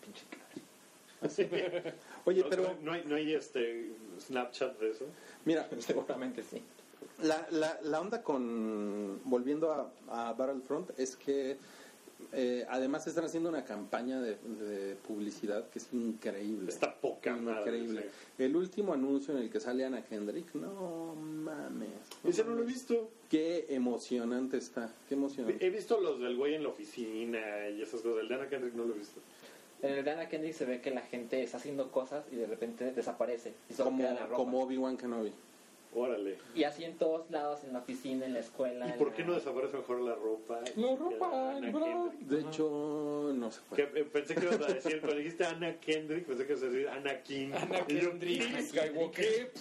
Pinche 0.03 0.25
cara. 0.29 1.95
Oye, 2.25 2.41
No, 2.41 2.49
pero 2.49 2.75
no 2.81 2.93
hay, 2.93 3.03
no 3.05 3.15
hay 3.15 3.33
este 3.33 3.91
Snapchat 4.19 4.79
de 4.79 4.91
eso. 4.91 5.05
mira, 5.45 5.67
Seguramente 5.79 6.43
sí. 6.43 6.61
la, 7.21 7.47
la, 7.51 7.79
la 7.83 8.01
onda 8.01 8.23
con, 8.23 9.21
volviendo 9.25 9.71
a, 9.71 9.91
a 10.29 10.33
Battlefront, 10.33 10.91
es 10.99 11.15
que 11.15 11.57
eh, 12.31 12.65
además 12.69 13.05
están 13.07 13.25
haciendo 13.25 13.49
una 13.49 13.63
campaña 13.65 14.21
de, 14.21 14.35
de 14.35 14.95
publicidad 14.95 15.69
que 15.69 15.79
es 15.79 15.87
increíble. 15.93 16.69
Está 16.69 16.93
poca 16.93 17.35
madre, 17.35 17.59
Increíble. 17.61 18.05
El 18.37 18.55
último 18.55 18.93
anuncio 18.93 19.35
en 19.35 19.43
el 19.43 19.49
que 19.49 19.59
sale 19.59 19.85
Ana 19.85 20.03
Kendrick, 20.03 20.53
no 20.55 21.15
mames. 21.15 21.89
no 22.23 22.29
Ese 22.29 22.43
no 22.43 22.55
lo 22.55 22.63
he 22.63 22.65
visto. 22.65 23.09
Qué 23.29 23.67
emocionante 23.69 24.57
está, 24.57 24.93
qué 25.07 25.15
emocionante. 25.15 25.65
He 25.65 25.69
visto 25.69 25.99
los 25.99 26.19
del 26.19 26.35
güey 26.35 26.55
en 26.55 26.63
la 26.63 26.69
oficina 26.69 27.69
y 27.69 27.81
esas 27.81 28.01
cosas. 28.01 28.21
El 28.21 28.27
de 28.27 28.35
Ana 28.35 28.49
Kendrick 28.49 28.73
no 28.73 28.85
lo 28.85 28.95
he 28.95 28.97
visto. 28.97 29.21
En 29.81 29.93
el 29.93 30.05
de 30.05 30.11
Anna 30.11 30.29
Kendrick 30.29 30.53
se 30.53 30.65
ve 30.65 30.79
que 30.79 30.91
la 30.91 31.01
gente 31.01 31.41
está 31.41 31.57
haciendo 31.57 31.91
cosas 31.91 32.23
y 32.31 32.35
de 32.35 32.45
repente 32.45 32.91
desaparece. 32.91 33.53
Y 33.69 33.73
Como, 33.73 34.03
como 34.35 34.61
Obi-Wan 34.61 34.95
Kenobi. 34.95 35.31
Órale. 35.93 36.37
Y 36.55 36.63
así 36.63 36.85
en 36.85 36.97
todos 36.97 37.29
lados, 37.29 37.63
en 37.65 37.73
la 37.73 37.79
oficina, 37.79 38.25
en 38.25 38.33
la 38.33 38.39
escuela. 38.39 38.87
¿Y 38.87 38.93
por 38.97 39.09
la- 39.09 39.13
qué 39.13 39.23
no 39.25 39.33
desaparece 39.33 39.75
mejor 39.77 39.99
la 40.01 40.15
ropa? 40.15 40.61
La 40.77 40.95
ropa, 40.95 41.51
Ana. 41.57 41.71
Kendrick. 41.71 42.19
De 42.21 42.39
hecho, 42.41 43.31
no 43.35 43.51
se 43.51 43.59
Que, 43.75 43.83
puede. 43.87 43.99
eh, 44.01 44.05
pensé 44.05 44.35
que 44.35 44.45
ibas 44.45 44.61
a 44.61 44.73
decir, 44.73 44.99
cuando 45.01 45.17
dijiste 45.17 45.45
Ana 45.45 45.77
Kendrick, 45.81 46.25
pensé 46.25 46.45
que 46.45 46.53
ibas 46.53 46.63
a 46.63 46.67
decir 46.67 46.87
Anakin. 46.87 47.53
Ana 47.55 47.79
Y 47.89 47.99
yo, 47.99 48.09
Kendrick. 48.11 48.61
Skywalker. 48.61 49.51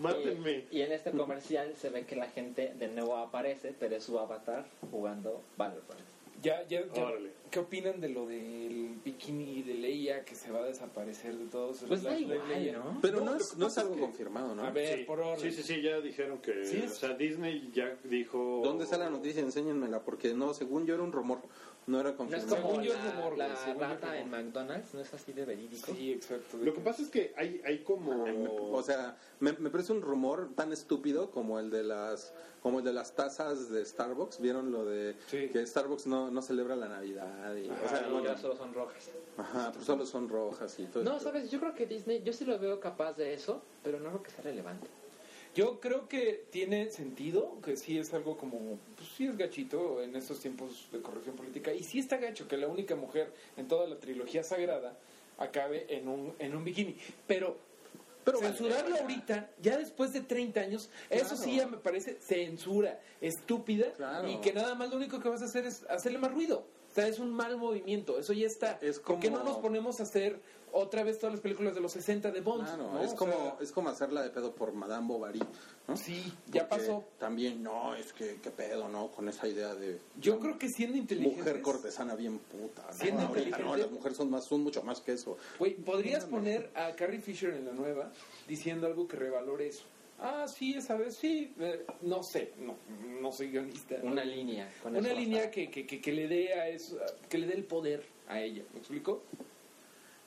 Mátenme. 0.00 0.64
Y, 0.70 0.78
y 0.78 0.82
en 0.82 0.92
este 0.92 1.10
comercial 1.12 1.74
se 1.76 1.88
ve 1.90 2.04
que 2.04 2.14
la 2.14 2.28
gente 2.28 2.74
de 2.78 2.88
nuevo 2.88 3.16
aparece, 3.16 3.74
pero 3.78 3.96
es 3.96 4.04
su 4.04 4.18
avatar 4.18 4.64
jugando 4.90 5.42
Battlefront. 5.56 6.00
Ya, 6.42 6.66
ya, 6.68 6.82
ya. 6.94 7.12
¿Qué 7.50 7.58
opinan 7.58 8.00
de 8.00 8.08
lo 8.08 8.26
del 8.26 8.94
bikini 9.04 9.62
de 9.62 9.74
Leia 9.74 10.24
que 10.24 10.34
se 10.36 10.52
va 10.52 10.60
a 10.60 10.64
desaparecer 10.66 11.36
de 11.36 11.46
todos? 11.46 11.84
Pues 11.88 12.02
da 12.04 12.16
igual, 12.18 12.40
Leia? 12.48 12.74
¿no? 12.78 12.98
Pero 13.02 13.18
No, 13.20 13.32
no, 13.32 13.36
es, 13.36 13.56
no 13.56 13.66
es 13.66 13.76
algo 13.78 13.94
que- 13.96 14.00
confirmado, 14.00 14.54
¿no? 14.54 14.62
A 14.62 14.70
ver, 14.70 14.98
Sí. 15.00 15.04
por 15.04 15.20
orden. 15.20 15.40
Sí, 15.40 15.50
sí, 15.50 15.62
sí, 15.64 15.82
ya 15.82 16.00
dijeron 16.00 16.38
que. 16.38 16.64
Sí, 16.64 16.82
O 16.86 16.88
sea, 16.88 17.14
Disney 17.14 17.70
ya 17.74 17.96
dijo. 18.04 18.60
¿Dónde 18.62 18.84
está 18.84 18.96
la 18.98 19.10
noticia? 19.10 19.42
Enséñenmela, 19.42 20.02
porque 20.04 20.32
no, 20.32 20.54
según 20.54 20.86
yo 20.86 20.94
era 20.94 21.02
un 21.02 21.10
rumor, 21.12 21.40
no 21.90 22.00
era 22.00 22.10
No 22.10 22.10
es 22.10 22.16
confirmado. 22.16 22.56
como 22.56 22.68
Según 22.70 22.84
yo 22.84 22.92
es 22.94 22.98
la, 23.04 23.10
rumor, 23.12 23.38
la 23.38 23.48
rata 23.48 24.06
rumor. 24.06 24.14
en 24.16 24.30
McDonald's, 24.30 24.94
no 24.94 25.00
es 25.00 25.12
así 25.14 25.32
de 25.32 25.44
verídico. 25.44 25.92
Sí, 25.92 26.12
exacto. 26.12 26.56
Lo 26.58 26.72
que 26.72 26.80
pasa 26.80 27.02
es 27.02 27.08
que 27.08 27.34
hay, 27.36 27.60
hay 27.64 27.78
como. 27.82 28.24
Ay, 28.24 28.36
me- 28.38 28.48
O 28.48 28.82
sea, 28.82 29.16
me, 29.40 29.52
me 29.54 29.70
parece 29.70 29.92
un 29.92 30.00
rumor 30.02 30.50
tan 30.54 30.72
estúpido 30.72 31.30
como 31.30 31.58
el 31.58 31.70
de 31.70 31.82
las 31.82 32.32
como 32.62 32.80
el 32.80 32.84
de 32.84 32.92
las 32.92 33.14
tazas 33.14 33.70
de 33.70 33.84
Starbucks. 33.84 34.40
¿Vieron 34.40 34.70
lo 34.70 34.84
de 34.84 35.16
Sí. 35.28 35.48
que 35.48 35.66
Starbucks 35.66 36.06
no, 36.06 36.30
no 36.30 36.42
celebra 36.42 36.76
la 36.76 36.88
Navidad? 36.88 37.54
Y, 37.56 37.68
o 37.68 37.72
O 37.72 37.88
sea, 37.88 38.36
solo 38.38 38.54
son 38.56 38.74
rojas. 38.74 39.10
ajá, 39.38 39.72
pues 39.72 39.84
solo 39.86 40.04
son 40.06 40.28
rojas 40.28 40.78
y 40.78 40.84
todo 40.86 41.02
No, 41.02 41.12
esto. 41.16 41.24
sabes, 41.24 41.50
yo 41.50 41.58
creo 41.58 41.74
que 41.74 41.86
Disney, 41.86 42.22
yo 42.22 42.32
sí 42.32 42.44
lo 42.44 42.58
veo 42.58 42.78
capaz 42.78 43.14
de 43.16 43.32
eso, 43.34 43.62
pero 43.82 43.98
no 43.98 44.10
creo 44.10 44.22
que 44.22 44.30
sea 44.30 44.44
relevante. 44.44 44.86
Yo 45.54 45.80
creo 45.80 46.08
que 46.08 46.44
tiene 46.50 46.90
sentido, 46.90 47.60
que 47.60 47.76
sí 47.76 47.98
es 47.98 48.14
algo 48.14 48.36
como, 48.36 48.78
pues 48.96 49.08
sí 49.16 49.26
es 49.26 49.36
gachito 49.36 50.00
en 50.02 50.14
estos 50.14 50.40
tiempos 50.40 50.88
de 50.92 51.00
corrección 51.02 51.34
política, 51.34 51.72
y 51.72 51.82
sí 51.82 51.98
está 51.98 52.18
gacho 52.18 52.46
que 52.46 52.56
la 52.56 52.68
única 52.68 52.94
mujer 52.94 53.32
en 53.56 53.66
toda 53.66 53.88
la 53.88 53.96
trilogía 53.98 54.44
sagrada 54.44 54.96
acabe 55.38 55.86
en 55.88 56.06
un, 56.06 56.34
en 56.38 56.54
un 56.54 56.62
bikini. 56.62 56.96
Pero, 57.26 57.56
Pero 58.24 58.38
censurarlo 58.38 58.90
vale, 58.90 59.00
ahorita, 59.00 59.50
ya 59.60 59.76
después 59.76 60.12
de 60.12 60.20
30 60.20 60.60
años, 60.60 60.88
eso 61.08 61.36
sí 61.36 61.56
ya 61.56 61.66
me 61.66 61.78
parece 61.78 62.18
censura 62.20 63.00
estúpida 63.20 63.92
Claro. 63.96 64.28
y 64.30 64.40
que 64.40 64.52
nada 64.52 64.76
más 64.76 64.90
lo 64.90 64.96
único 64.96 65.18
que 65.18 65.28
vas 65.28 65.42
a 65.42 65.46
hacer 65.46 65.66
es 65.66 65.84
hacerle 65.88 66.18
más 66.18 66.32
ruido. 66.32 66.64
O 66.90 66.94
sea, 66.94 67.06
es 67.06 67.18
un 67.20 67.30
mal 67.32 67.56
movimiento, 67.56 68.18
eso 68.18 68.32
ya 68.32 68.46
está. 68.46 68.78
Es 68.82 68.98
¿Por 68.98 69.20
qué 69.20 69.30
no 69.30 69.38
como- 69.38 69.50
nos 69.50 69.58
ponemos 69.60 70.00
a 70.00 70.02
hacer 70.02 70.40
otra 70.72 71.02
vez 71.04 71.18
todas 71.18 71.34
las 71.34 71.40
películas 71.40 71.74
de 71.74 71.80
los 71.80 71.92
60 71.92 72.30
de 72.32 72.40
Bond? 72.40 72.64
Claro, 72.64 72.92
¿no? 72.92 73.02
es, 73.02 73.12
O 73.12 73.16
como, 73.16 73.32
sea, 73.32 73.56
es 73.60 73.72
como 73.72 73.88
hacerla 73.90 74.22
de 74.22 74.30
pedo 74.30 74.52
por 74.54 74.72
Madame 74.72 75.06
Bovary. 75.06 75.40
¿no? 75.88 75.96
Sí, 75.96 76.32
ya 76.50 76.68
pasó. 76.68 77.04
También, 77.18 77.62
no, 77.62 77.94
es 77.94 78.12
que 78.12 78.40
qué 78.42 78.50
pedo, 78.50 78.88
¿no? 78.88 79.08
Con 79.12 79.28
esa 79.28 79.46
idea 79.48 79.74
de 79.74 80.00
Yo 80.20 80.38
creo 80.40 80.58
que 80.58 80.68
siendo 80.68 80.96
inteligentes... 80.96 81.38
mujer 81.38 81.62
cortesana 81.62 82.14
bien 82.16 82.38
puta. 82.38 82.82
¿no? 82.86 82.92
Siendo 82.92 83.22
Ahorita, 83.22 83.40
no, 83.40 83.46
inteligente- 83.76 83.82
las 83.82 83.90
mujeres 83.92 84.16
son, 84.16 84.30
más, 84.30 84.44
son 84.44 84.62
mucho 84.62 84.82
más 84.82 85.00
que 85.00 85.12
eso. 85.12 85.36
Güey, 85.58 85.74
podrías 85.74 86.24
poner 86.24 86.70
a 86.74 86.92
Carrie 86.96 87.20
Fisher 87.20 87.54
en 87.54 87.66
la 87.66 87.72
nueva 87.72 88.10
diciendo 88.48 88.86
algo 88.88 89.06
que 89.08 89.16
revalore 89.16 89.68
eso. 89.68 89.84
Ah, 90.22 90.46
sí, 90.48 90.74
esa 90.74 90.96
vez 90.96 91.16
sí. 91.16 91.52
eh, 91.58 91.84
no 92.02 92.22
sé, 92.22 92.52
no, 92.58 92.76
no 93.20 93.32
soy 93.32 93.50
guionista. 93.50 93.96
Una 94.02 94.24
línea. 94.24 94.70
Con 94.82 94.96
Una 94.96 95.12
línea 95.12 95.50
que, 95.50 95.70
que, 95.70 95.86
que, 95.86 96.00
que 96.00 96.12
le 96.12 96.28
dé 96.28 96.52
a 96.54 96.68
eso, 96.68 96.98
que 97.28 97.38
le 97.38 97.46
dé 97.46 97.54
el 97.54 97.64
poder 97.64 98.04
a 98.28 98.40
ella. 98.40 98.62
¿Me 98.72 98.80
explico? 98.80 99.22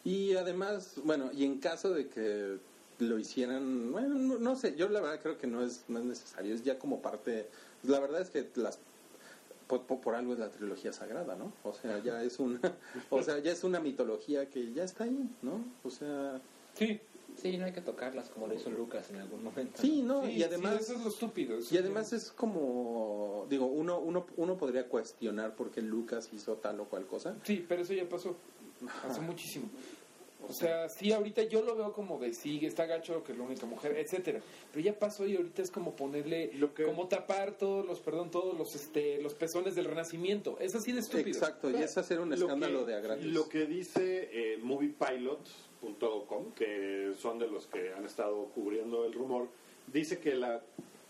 Y 0.03 0.35
además, 0.35 0.95
bueno, 1.03 1.31
y 1.33 1.45
en 1.45 1.59
caso 1.59 1.91
de 1.93 2.07
que 2.09 2.57
lo 2.99 3.19
hicieran, 3.19 3.91
bueno, 3.91 4.15
no, 4.15 4.37
no 4.37 4.55
sé, 4.55 4.75
yo 4.75 4.89
la 4.89 4.99
verdad 4.99 5.19
creo 5.21 5.37
que 5.37 5.47
no 5.47 5.63
es, 5.63 5.83
no 5.87 5.99
es 5.99 6.05
necesario, 6.05 6.53
es 6.53 6.63
ya 6.63 6.77
como 6.77 7.01
parte, 7.01 7.47
la 7.83 7.99
verdad 7.99 8.21
es 8.21 8.29
que 8.29 8.47
las 8.55 8.79
por, 9.67 9.83
por- 9.83 10.01
por 10.01 10.15
algo 10.15 10.33
es 10.33 10.39
la 10.39 10.49
trilogía 10.49 10.91
sagrada, 10.91 11.35
¿no? 11.35 11.53
O 11.63 11.73
sea, 11.73 11.99
ya 12.03 12.21
es 12.21 12.39
una, 12.39 12.59
o 13.09 13.21
sea, 13.23 13.39
ya 13.39 13.51
es 13.51 13.63
una 13.63 13.79
mitología 13.79 14.49
que 14.49 14.73
ya 14.73 14.83
está 14.83 15.05
ahí, 15.05 15.29
¿no? 15.41 15.63
O 15.83 15.89
sea, 15.89 16.41
Sí. 16.75 16.99
Sí, 17.43 17.57
no 17.57 17.65
hay 17.65 17.73
que 17.73 17.81
tocarlas 17.81 18.29
como 18.29 18.47
lo 18.47 18.53
hizo 18.55 18.69
Lucas 18.71 19.09
en 19.11 19.17
algún 19.17 19.43
momento. 19.43 19.81
sí, 19.81 20.01
no, 20.01 20.23
Sí, 20.25 20.31
y 20.31 20.43
además 20.43 20.77
sí, 20.77 20.83
eso 20.83 20.93
es 20.95 21.01
lo 21.03 21.09
estúpido. 21.09 21.57
eso 21.59 21.75
y 21.75 21.77
además 21.77 22.11
es 22.13 22.31
como, 22.31 23.45
digo, 23.49 23.65
uno, 23.65 23.99
uno, 23.99 24.25
uno 24.37 24.57
podría 24.57 24.87
cuestionar 24.87 25.55
por 25.55 25.69
qué 25.69 25.81
Lucas 25.81 26.29
hizo 26.33 26.55
tal 26.55 26.79
o 26.79 26.85
cual 26.85 27.05
cosa. 27.05 27.35
Sí, 27.43 27.63
pero 27.67 27.81
eso 27.83 27.93
ya 27.93 28.07
pasó. 28.07 28.35
Hace 29.07 29.21
muchísimo. 29.21 29.69
O 30.45 30.51
sea, 30.51 30.89
sí, 30.89 31.13
ahorita 31.13 31.43
yo 31.43 31.61
lo 31.61 31.73
veo 31.73 31.93
como 31.93 32.19
de 32.19 32.33
sí, 32.33 32.59
está 32.65 32.85
gacho 32.85 33.23
que 33.23 33.31
es 33.31 33.37
la 33.37 33.45
única 33.45 33.65
mujer, 33.65 33.95
etcétera. 33.95 34.41
Pero 34.73 34.83
ya 34.83 34.99
pasó 34.99 35.25
y 35.25 35.37
ahorita 35.37 35.61
es 35.61 35.71
como 35.71 35.95
ponerle, 35.95 36.51
Lo 36.55 36.73
que- 36.73 36.83
como 36.83 37.07
tapar 37.07 37.53
todos 37.57 37.85
los, 37.85 38.01
perdón, 38.01 38.29
todos 38.29 38.57
los, 38.57 38.75
este, 38.75 39.21
los 39.21 39.33
pezones 39.35 39.73
del 39.75 39.85
renacimiento. 39.85 40.57
Es 40.59 40.75
así 40.75 40.91
de 40.91 40.99
estúpido. 40.99 41.29
Exacto, 41.29 41.69
y 41.71 41.75
es 41.75 41.97
hacer 41.97 42.19
un 42.19 42.29
Lo 42.29 42.35
escándalo 42.35 42.85
que- 42.85 42.91
de 42.91 42.97
a 42.97 42.99
gratis. 42.99 43.25
Lo 43.25 43.47
que 43.47 43.65
dice 43.65 44.29
eh, 44.33 44.57
moviepilot.com, 45.83 46.51
que 46.55 47.13
son 47.19 47.39
de 47.39 47.47
los 47.47 47.67
que 47.67 47.93
han 47.93 48.05
estado 48.05 48.45
cubriendo 48.55 49.05
el 49.05 49.13
rumor, 49.13 49.47
dice 49.91 50.19
que, 50.19 50.35
la, 50.35 50.61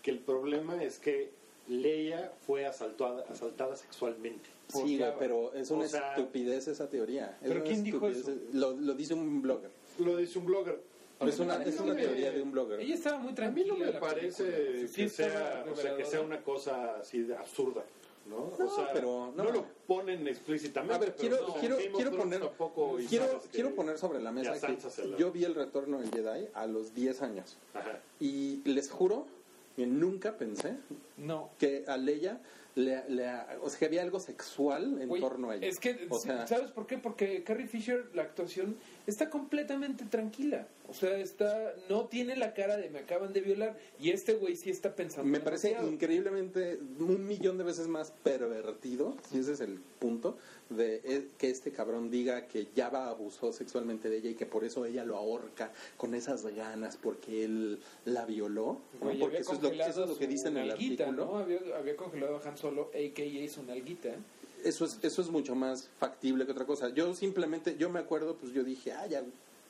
que 0.02 0.12
el 0.12 0.20
problema 0.20 0.84
es 0.84 1.00
que 1.00 1.32
Leia 1.68 2.32
fue 2.46 2.66
asaltada, 2.66 3.24
asaltada 3.30 3.76
sexualmente. 3.76 4.50
Sí, 4.68 4.98
güey, 4.98 5.12
pero 5.20 5.54
es 5.54 5.70
una 5.72 5.86
O 5.86 5.88
sea- 5.88 6.16
estupidez 6.16 6.68
esa 6.68 6.90
teoría. 6.90 7.38
Es 7.42 7.48
¿Pero 7.48 7.62
una 7.62 7.64
quién 7.64 7.84
dijo 7.84 8.08
estupidez. 8.08 8.54
Lo, 8.54 8.72
lo 8.74 8.94
dice 8.94 9.14
un 9.14 9.42
blogger. 9.42 9.70
Lo 10.00 10.18
dice 10.18 10.40
un 10.40 10.46
blogger. 10.46 10.80
Es 11.22 11.40
una, 11.40 11.64
es 11.64 11.80
una 11.80 11.94
me- 11.94 12.02
teoría 12.02 12.32
de 12.32 12.42
un 12.42 12.52
blogger. 12.52 12.82
Ella 12.82 12.96
estaba 12.96 13.18
muy 13.18 13.28
A 13.28 13.30
mí 13.32 13.36
tranquila. 13.36 13.74
no 13.74 13.80
me 13.86 13.92
parece 13.94 14.88
que, 14.94 15.08
sea, 15.10 15.66
o 15.72 15.76
sea, 15.76 15.96
que 15.96 16.04
sea 16.06 16.20
una 16.22 16.42
cosa 16.42 16.96
así 16.98 17.22
de 17.22 17.36
absurda. 17.38 17.84
¿No? 18.26 18.52
No, 18.58 18.66
o 18.66 18.76
sea, 18.76 18.92
pero 18.94 19.32
no. 19.36 19.44
no 19.44 19.52
lo 19.52 19.66
ponen 19.88 20.28
explícitamente. 20.28 20.96
A 20.96 20.98
ver, 20.98 21.16
pero 21.18 21.38
quiero, 21.38 21.48
no, 21.48 21.54
quiero, 21.60 21.78
quiero 21.96 22.12
poner, 22.16 22.40
tampoco, 22.42 22.98
quiero, 23.10 23.42
que- 23.42 23.50
quiero 23.50 23.76
poner 23.76 23.98
sobre 23.98 24.22
la 24.22 24.32
mesa 24.32 24.54
que 24.60 24.78
yo 25.18 25.32
vi 25.32 25.44
el 25.44 25.56
retorno 25.56 26.00
del 26.00 26.10
Jedi 26.12 26.48
a 26.54 26.66
los 26.68 26.94
10 26.94 27.22
años. 27.22 27.58
Ajá. 27.74 28.00
Y 28.20 28.62
les 28.66 28.90
juro 28.90 29.28
que 29.76 29.86
nunca 29.88 30.38
pensé 30.38 30.76
No. 31.18 31.50
que 31.60 31.84
a 31.88 31.98
Leia 31.98 32.40
le, 32.76 33.08
le- 33.10 33.30
o 33.62 33.70
sea, 33.70 33.80
que 33.80 33.86
había 33.86 34.02
algo 34.02 34.20
sexual 34.20 35.02
en 35.02 35.10
torno 35.20 35.50
a 35.52 35.56
ella. 35.56 35.68
Es 35.68 35.80
que, 35.80 36.08
o 36.10 36.18
sea, 36.18 36.48
¿sabes 36.48 36.72
por 36.72 36.88
qué? 36.88 36.98
Porque 36.98 37.44
Carrie 37.44 37.68
Fisher, 37.68 38.10
la 38.14 38.24
actuación, 38.24 38.78
está 39.08 39.30
completamente 39.30 40.06
tranquila. 40.06 40.68
O 40.90 40.94
sea, 40.94 41.18
está 41.18 41.74
no 41.90 42.06
tiene 42.06 42.36
la 42.36 42.54
cara 42.54 42.78
de 42.78 42.90
me 42.90 43.00
acaban 43.00 43.34
de 43.34 43.42
violar. 43.42 43.78
Y 44.00 44.12
este 44.12 44.34
güey 44.34 44.56
sí 44.56 44.70
está 44.70 44.96
pensando. 44.96 45.30
me 45.30 45.40
parece 45.40 45.70
demasiado. 45.70 45.94
increíblemente 45.94 46.80
un 47.00 47.26
millón 47.26 47.58
de 47.58 47.64
veces 47.64 47.88
más 47.88 48.12
pervertido, 48.24 49.16
si 49.30 49.40
ese 49.40 49.54
es 49.54 49.62
el 49.62 49.80
punto, 50.00 50.38
de 50.70 51.02
eh, 51.04 51.28
que 51.38 51.50
este 51.50 51.72
cabrón 51.72 52.12
diga 52.12 52.48
que 52.48 52.68
Java 52.76 53.10
abusó 53.10 53.54
sexualmente 53.54 54.10
de 54.10 54.18
ella 54.18 54.30
y 54.32 54.36
que 54.36 54.46
por 54.46 54.64
eso 54.64 54.86
ella 54.86 55.04
lo 55.04 55.18
ahorca 55.18 55.72
con 55.98 56.16
esas 56.16 56.46
ganas 56.46 56.98
porque 56.98 57.46
él 57.46 57.80
la 58.06 58.26
violó, 58.26 58.80
¿no? 59.02 59.12
Porque 59.20 59.38
eso 59.38 59.54
es, 59.54 59.62
lo, 59.62 59.70
eso 59.72 60.04
es 60.04 60.10
lo 60.10 60.18
que 60.18 60.26
su 60.26 60.32
dice 60.32 60.48
en 60.50 60.58
el 60.58 60.72
artículo. 60.72 61.12
¿no? 61.12 61.38
Había, 61.38 61.60
había 61.78 61.96
congelado 61.96 62.38
a 62.38 62.48
Han 62.48 62.58
Solo, 62.58 62.92
a.k.a. 62.94 63.50
su 63.50 63.64
nalguita. 63.64 64.16
Eso 64.64 64.86
es, 64.86 64.98
eso 65.02 65.22
es 65.22 65.30
mucho 65.30 65.56
más 65.56 65.90
factible 66.00 66.46
que 66.46 66.52
otra 66.52 66.66
cosa. 66.66 66.90
Yo 66.90 67.14
simplemente, 67.14 67.76
yo 67.78 67.90
me 67.90 68.00
acuerdo, 68.00 68.36
pues 68.38 68.54
yo 68.54 68.64
dije, 68.64 68.92
ah, 68.94 69.06
ya 69.08 69.24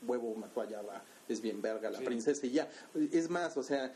huevo 0.06 0.36
mató 0.36 0.62
a 0.62 0.68
Java, 0.68 1.02
es 1.30 1.42
bien 1.42 1.62
verga 1.62 1.90
la 1.90 2.00
Sí. 2.00 2.06
princesa 2.06 2.46
y 2.46 2.52
ya. 2.52 2.70
Es 3.12 3.30
más, 3.30 3.56
o 3.58 3.64
sea, 3.64 3.94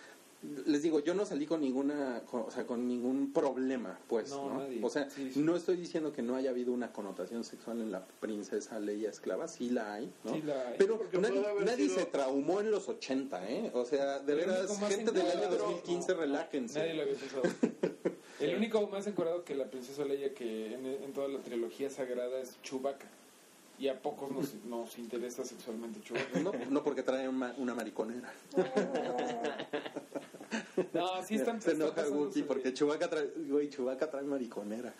les 0.68 0.84
digo, 0.84 1.00
yo 1.00 1.16
no 1.16 1.26
salí 1.26 1.46
con 1.48 1.62
ninguna, 1.62 2.22
con- 2.30 2.42
o 2.42 2.52
sea, 2.52 2.66
con 2.68 2.88
ningún 2.88 3.34
problema, 3.34 4.00
pues, 4.08 4.30
No, 4.30 4.50
¿no? 4.50 4.60
nadie. 4.60 4.80
O 4.84 4.90
sea, 4.90 5.10
Sí, 5.10 5.32
sí. 5.34 5.40
no 5.40 5.56
estoy 5.56 5.78
diciendo 5.78 6.14
que 6.14 6.22
no 6.22 6.36
haya 6.36 6.52
habido 6.52 6.72
una 6.74 6.94
connotación 6.94 7.44
sexual 7.44 7.82
en 7.82 7.92
la 7.92 8.06
princesa 8.06 8.80
Leia 8.80 9.10
esclava, 9.10 9.48
sí 9.48 9.70
la 9.72 9.96
hay, 9.96 10.14
¿no? 10.24 10.34
Sí 10.34 10.42
la 10.44 10.68
hay. 10.70 10.76
Pero 10.78 10.98
Porque 11.00 11.18
nadie, 11.18 11.88
sido- 11.88 11.96
se 11.96 12.06
traumó 12.06 12.60
en 12.62 12.70
los 12.70 12.88
80, 12.88 13.50
¿eh? 13.50 13.72
O 13.74 13.84
sea, 13.84 14.20
de 14.20 14.46
más 14.46 14.68
gente 14.90 15.12
del 15.12 15.24
año 15.24 15.34
encuadrado- 15.44 15.58
2015, 15.58 16.14
relájense. 16.14 16.80
Nadie 16.80 16.94
lo 16.94 17.02
había 17.02 17.16
pensado. 17.16 17.44
El 18.40 18.56
único 18.56 18.86
más 18.88 19.08
encuadrado 19.08 19.44
que 19.44 19.56
la 19.56 19.66
princesa 19.66 20.06
Leia 20.06 20.36
que 20.36 20.74
en, 20.76 20.86
en 20.86 21.14
toda 21.14 21.28
la 21.28 21.40
trilogía 21.40 21.90
sagrada 21.90 22.40
es 22.40 22.62
Chewbacca. 22.62 23.08
Y 23.80 23.88
a 23.90 24.02
pocos 24.02 24.32
nos, 24.32 24.56
nos 24.66 24.98
interesa 24.98 25.46
sexualmente 25.46 26.02
Chewbacca. 26.02 26.40
No, 26.40 26.52
no 26.72 26.84
porque 26.84 27.04
trae 27.04 27.28
una, 27.30 27.54
una 27.58 27.76
mariconera. 27.76 28.34
No, 30.94 31.24
sí 31.24 31.36
están 31.36 31.62
Se 31.62 31.72
enoja 31.72 32.08
Wookie 32.10 32.44
porque 32.44 32.74
Chubaca 32.74 33.10
trae, 33.10 33.28
güey, 33.50 33.70
Chewbacca 33.70 34.10
trae 34.10 34.24
mariconera. 34.24 34.94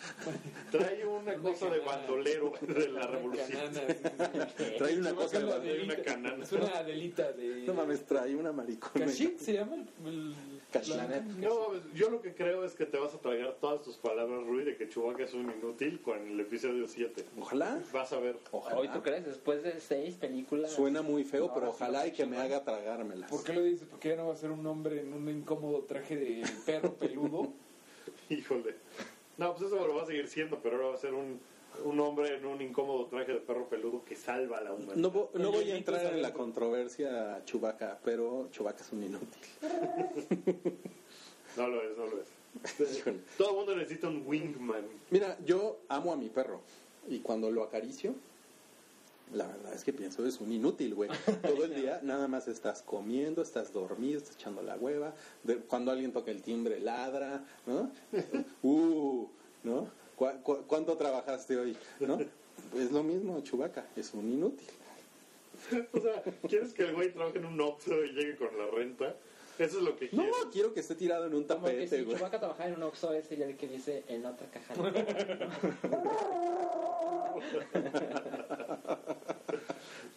Trae 0.72 1.06
una 1.06 1.36
cosa 1.36 1.70
de 1.70 1.80
bandolero 1.80 2.52
de 2.62 2.90
la 2.90 3.08
revolución. 3.08 3.48
Canana, 3.50 3.82
sí, 3.88 3.94
sí, 3.94 4.42
sí. 4.58 4.64
Trae 4.78 5.00
una 5.00 5.14
cosa 5.16 5.40
de 5.40 5.46
bandolero. 5.46 5.84
una 5.84 5.94
Adelita- 5.94 6.04
canana. 6.04 6.44
Es 6.44 6.52
una 6.52 6.78
Adelita 6.78 7.32
de... 7.32 7.64
No 7.66 7.74
mames, 7.74 8.06
trae 8.06 8.36
una 8.36 8.52
mariconera. 8.52 9.10
¿Kashyyyk 9.12 9.40
se 9.40 9.54
llama? 9.54 9.76
El, 10.06 10.36
No, 11.40 11.74
yo 11.94 12.10
lo 12.10 12.22
que 12.22 12.34
creo 12.34 12.66
es 12.66 12.74
que 12.74 12.86
te 12.86 12.98
vas 12.98 13.14
a 13.14 13.20
tragar 13.20 13.56
todas 13.62 13.82
tus 13.84 13.96
palabras, 13.96 14.46
Rui, 14.46 14.66
de 14.66 14.76
que 14.76 14.90
Chewbacca 14.90 15.24
es 15.24 15.34
un 15.34 15.52
inútil 15.52 16.02
con 16.02 16.20
el 16.28 16.40
episodio 16.40 16.88
7. 16.88 17.26
Ojalá, 17.40 17.82
Vas 17.94 18.12
a 18.12 18.20
ver. 18.20 18.38
ojalá. 18.52 18.78
Hoy 18.78 18.90
tú 18.90 19.02
crees, 19.02 19.26
después 19.26 19.64
de 19.64 19.80
seis 19.80 20.16
películas. 20.16 20.72
Suena 20.72 21.02
muy 21.02 21.24
feo, 21.24 21.54
pero 21.54 21.70
ojalá 21.70 22.06
y 22.06 22.12
que 22.12 22.26
me 22.26 22.38
haga 22.38 22.64
tragármelas. 22.64 23.30
¿Por 23.30 23.44
qué 23.44 23.54
lo 23.54 23.64
dices? 23.64 23.88
Porque 23.90 24.10
ya 24.10 24.18
no 24.18 24.28
va 24.28 24.34
a 24.34 24.38
ser 24.38 24.52
un 24.52 24.66
hombre 24.66 25.00
en 25.00 25.14
un 25.14 25.30
incómodo 25.30 25.84
traje 25.84 26.18
de 26.18 26.44
perro 26.66 26.94
peludo. 26.94 27.54
Híjole. 28.30 28.76
No, 29.38 29.54
pues 29.56 29.72
eso 29.72 29.88
lo 29.88 29.96
va 29.96 30.04
a 30.04 30.06
seguir 30.06 30.28
siendo, 30.28 30.60
pero 30.60 30.76
ahora 30.76 30.88
va 30.90 30.96
a 30.96 30.98
ser 30.98 31.14
un, 31.14 31.40
un 31.86 32.00
hombre 32.00 32.36
en 32.38 32.46
un 32.46 32.62
incómodo 32.62 33.06
traje 33.08 33.34
de 33.34 33.40
perro 33.40 33.68
peludo 33.70 34.04
que 34.06 34.16
salva 34.16 34.58
a 34.60 34.62
la 34.62 34.74
humanidad. 34.74 34.96
No, 34.96 35.12
vo- 35.12 35.30
no 35.34 35.52
voy 35.52 35.72
a 35.72 35.78
entrar 35.78 36.06
en 36.14 36.22
la 36.22 36.34
controversia 36.34 37.42
Chubaca, 37.46 38.00
pero 38.04 38.48
Chubaca 38.52 38.84
es 38.84 38.92
un 38.92 39.04
inútil. 39.04 39.28
No 41.58 41.68
lo 41.68 41.82
es, 41.82 41.98
no 41.98 42.06
lo 42.06 42.22
es. 42.22 43.04
Todo 43.38 43.50
el 43.50 43.56
mundo 43.56 43.76
necesita 43.76 44.08
un 44.08 44.24
wingman. 44.28 44.86
Mira, 45.10 45.38
yo 45.44 45.80
amo 45.90 46.14
a 46.14 46.16
mi 46.16 46.30
perro 46.30 46.62
y 47.10 47.18
cuando 47.20 47.50
lo 47.50 47.64
acaricio, 47.64 48.14
la 49.34 49.48
verdad 49.48 49.74
es 49.74 49.84
que 49.84 49.92
pienso 49.92 50.24
es 50.28 50.40
un 50.40 50.52
inútil, 50.52 50.94
güey. 50.94 51.10
Todo 51.42 51.66
el 51.66 51.74
día 51.76 52.00
nada 52.04 52.28
más 52.28 52.48
estás 52.48 52.84
comiendo, 52.84 53.42
estás 53.42 53.74
dormido, 53.74 54.20
estás 54.20 54.36
echando 54.36 54.62
la 54.62 54.76
hueva. 54.76 55.16
de- 55.44 55.58
cuando 55.58 55.90
alguien 55.92 56.12
toca 56.12 56.30
el 56.30 56.44
timbre, 56.44 56.80
ladra, 56.80 57.44
¿no? 57.66 57.90
Uh, 58.62 59.26
¿no? 59.64 59.88
¿Cu- 60.18 60.42
cu- 60.44 60.64
cuánto 60.68 60.98
trabajaste 60.98 61.56
hoy? 61.58 61.78
¿No? 62.02 62.20
Es 62.76 62.92
lo 62.92 63.04
mismo, 63.04 63.40
Chubaca, 63.42 63.86
es 63.96 64.14
un 64.14 64.32
inútil. 64.34 64.68
O 65.94 66.00
sea, 66.02 66.22
¿quieres 66.50 66.74
que 66.74 66.84
el 66.84 66.94
güey 66.96 67.14
trabaje 67.14 67.38
en 67.40 67.46
un 67.46 67.60
Oxxo 67.62 68.04
y 68.04 68.12
llegue 68.14 68.36
con 68.36 68.50
la 68.58 68.66
renta? 68.68 69.16
Eso 69.60 69.78
es 69.80 69.84
lo 69.84 69.96
que 69.96 70.10
No, 70.12 70.24
quiero. 70.24 70.50
quiero 70.52 70.74
que 70.74 70.80
esté 70.82 70.96
tirado 70.96 71.26
en 71.26 71.34
un 71.36 71.44
Como 71.46 71.66
que 71.66 71.72
tapete, 71.74 71.98
si 72.00 72.04
güey. 72.04 72.18
Chewbacca 72.18 72.40
trabajara 72.40 72.70
en 72.70 72.76
un 72.76 72.84
Oxxo, 72.84 73.14
ese 73.14 73.30
sería 73.30 73.46
el 73.48 73.58
que 73.58 73.68
dice 73.68 74.04
en 74.08 74.26
otra 74.26 74.48
caja. 74.52 74.74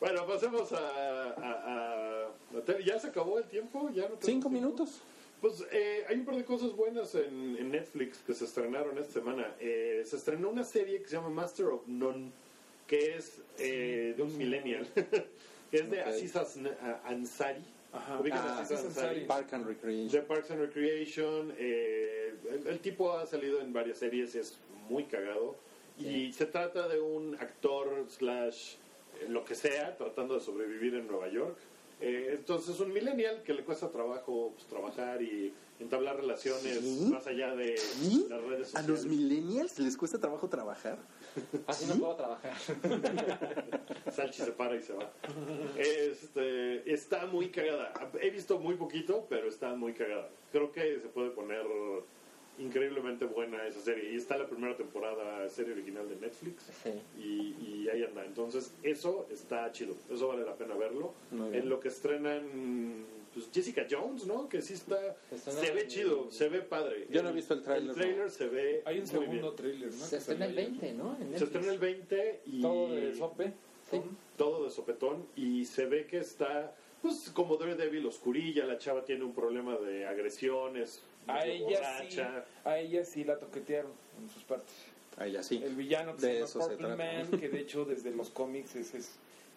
Bueno, 0.01 0.27
pasemos 0.27 0.73
a, 0.73 0.79
a- 0.79 1.35
a- 1.43 2.27
a 2.59 2.61
tele. 2.65 2.85
¿Ya 2.85 2.99
se 2.99 3.09
acabó 3.09 3.39
el 3.39 3.45
tiempo? 3.45 3.91
¿Ya 3.93 4.05
no 4.09 4.17
Cinco 4.21 4.23
tiempo? 4.49 4.51
minutos. 4.51 5.01
Pues 5.41 5.65
eh, 5.73 6.05
hay 6.09 6.17
un 6.17 6.25
par 6.27 6.37
de 6.37 6.45
cosas 6.45 6.73
buenas 6.77 7.15
en, 7.15 7.57
en 7.59 7.71
Netflix 7.71 8.19
que 8.19 8.35
se 8.35 8.45
estrenaron 8.45 8.99
esta 8.99 9.13
semana. 9.15 9.55
Eh, 9.59 10.03
se 10.05 10.17
estrenó 10.17 10.51
una 10.51 10.65
serie 10.65 11.01
que 11.01 11.09
se 11.09 11.17
llama 11.17 11.31
Master 11.31 11.67
of 11.67 11.87
None, 11.87 12.31
que 12.87 13.17
es 13.17 13.39
eh, 13.59 14.13
de 14.17 14.23
un 14.23 14.37
millennial, 14.37 14.87
que 15.71 15.77
es 15.79 15.91
de 15.91 16.01
Ok. 16.03 16.07
Aziz 16.09 16.37
Ansari. 16.37 17.63
Ajá. 17.93 18.21
¿Ubicas 18.21 18.41
Ah, 18.45 18.59
a 18.59 18.61
Aziz 18.61 18.77
Aziz 18.77 18.87
Ansari? 18.89 19.09
Ansari. 19.09 19.27
Park 19.27 19.53
and 19.55 19.67
Recreation. 19.67 20.09
De 20.11 20.23
Parks 20.23 20.51
and 20.51 20.61
Recreation. 20.61 21.55
eh, 21.59 22.35
el, 22.53 22.67
el 22.67 22.79
tipo 22.81 23.13
ha 23.17 23.27
salido 23.27 23.61
en 23.63 23.73
varias 23.73 23.99
series, 23.99 24.35
es 24.35 24.59
muy 24.89 25.05
cagado. 25.05 25.57
Y 25.99 26.33
se 26.33 26.47
trata 26.47 26.89
de 26.89 26.99
un 26.99 27.35
actor 27.35 28.07
slash 28.09 28.75
eh, 29.21 29.27
lo 29.29 29.45
que 29.45 29.55
sea, 29.55 29.97
tratando 29.99 30.35
de 30.35 30.41
sobrevivir 30.41 30.95
en 30.95 31.07
Nueva 31.07 31.29
York. 31.29 31.59
Eh, 32.01 32.35
entonces 32.39 32.75
es 32.75 32.81
un 32.81 32.93
millennial 32.93 33.43
que 33.43 33.53
le 33.53 33.63
cuesta 33.63 33.91
trabajo 33.91 34.53
pues, 34.55 34.67
trabajar 34.67 35.21
y 35.21 35.53
entablar 35.79 36.17
relaciones 36.17 36.79
¿Sí? 36.81 37.09
más 37.11 37.27
allá 37.27 37.55
de 37.55 37.77
¿Sí? 37.77 38.27
las 38.29 38.41
redes 38.43 38.69
¿A 38.69 38.83
sociales. 38.83 38.89
los 38.89 39.07
millennials 39.07 39.79
les 39.79 39.97
cuesta 39.97 40.19
trabajo 40.19 40.49
trabajar? 40.49 40.99
Así 41.67 41.87
no 41.87 41.95
puedo 41.97 42.17
trabajar. 42.17 42.55
Salchi 44.11 44.43
se 44.43 44.53
para 44.53 44.77
y 44.77 44.83
se 44.83 44.93
va. 44.95 45.11
Este, 45.77 46.93
está 46.93 47.27
muy 47.27 47.51
cagada. 47.51 47.93
He 48.21 48.31
visto 48.31 48.59
muy 48.59 48.77
poquito, 48.77 49.27
pero 49.29 49.49
está 49.49 49.75
muy 49.75 49.93
cagada. 49.93 50.29
Creo 50.53 50.73
que 50.73 51.01
se 51.01 51.09
puede 51.09 51.31
poner 51.31 51.65
increíblemente 52.61 53.25
buena 53.25 53.67
esa 53.67 53.81
serie. 53.81 54.13
Y 54.13 54.17
está 54.17 54.37
la 54.37 54.47
primera 54.47 54.77
temporada, 54.77 55.49
serie 55.49 55.73
original 55.73 56.09
de 56.09 56.17
Netflix. 56.17 56.71
Sí. 56.83 56.91
Y, 57.19 57.83
y 57.83 57.89
ahí 57.89 58.05
anda. 58.05 58.25
Entonces, 58.25 58.75
eso 58.83 59.27
está 59.31 59.71
chido. 59.73 59.95
Eso 60.11 60.29
vale 60.29 60.45
la 60.45 60.57
pena 60.57 60.75
verlo. 60.75 61.13
En 61.53 61.69
lo 61.69 61.81
que 61.81 61.89
estrenan 61.89 63.05
pues, 63.33 63.49
Jessica 63.53 63.87
Jones, 63.89 64.27
¿no? 64.27 64.49
Que 64.49 64.61
sí 64.63 64.75
está... 64.75 65.17
Se 65.37 65.71
ve 65.73 65.87
chido, 65.87 66.31
se 66.31 66.49
ve 66.49 66.61
padre. 66.63 67.07
Yo 67.11 67.23
no 67.23 67.31
he 67.31 67.33
visto 67.33 67.55
el 67.55 67.63
tráiler, 67.63 67.91
El 67.91 67.95
trailer 67.97 68.31
se 68.31 68.47
ve 68.49 68.83
Hay 68.85 68.99
un 69.01 69.07
segundo 69.07 69.31
bien. 69.33 69.57
tráiler, 69.57 69.93
¿no? 69.93 70.05
Se 70.05 70.17
estrena 70.17 70.47
el 70.47 70.55
salió 70.55 70.69
ayer. 70.69 70.81
20, 70.81 70.93
¿no? 71.03 71.17
En 71.21 71.39
Se 71.39 71.45
estrena 71.45 71.73
el 71.73 71.79
20 71.79 72.41
y... 72.47 72.61
Todo 72.63 72.95
de 72.95 73.15
sope. 73.15 73.53
Sí. 73.91 74.01
todo 74.37 74.65
de 74.65 74.71
sopetón 74.71 75.27
y 75.35 75.65
se 75.65 75.87
ve 75.87 76.07
que 76.07 76.19
está 76.19 76.77
pues 77.03 77.31
como 77.35 77.57
Daredevil 77.57 78.07
oscurilla 78.07 78.65
la 78.65 78.79
chava 78.79 79.05
tiene 79.05 79.25
un 79.25 79.35
problema 79.35 79.77
de 79.79 80.07
agresiones 80.07 81.03
A 81.27 81.45
ella 81.47 82.03
sí, 82.09 82.21
a 82.65 82.79
ella 82.79 83.05
sí 83.05 83.25
la 83.25 83.39
toquetearon 83.39 83.93
en 84.21 84.29
sus 84.31 84.43
partes. 84.45 84.75
Ahí 85.17 85.37
así. 85.37 85.63
El 85.63 85.75
villano 85.77 86.17
que 86.17 86.27
De 86.27 86.29
se 86.29 86.35
llama 86.35 86.45
eso 86.47 86.63
se 86.63 86.77
trata. 86.77 86.97
Man, 86.97 87.41
que 87.41 87.49
de 87.49 87.61
hecho 87.61 87.85
desde 87.85 88.11
los 88.11 88.31
cómics 88.31 88.75
es, 88.77 88.95
es 88.95 89.11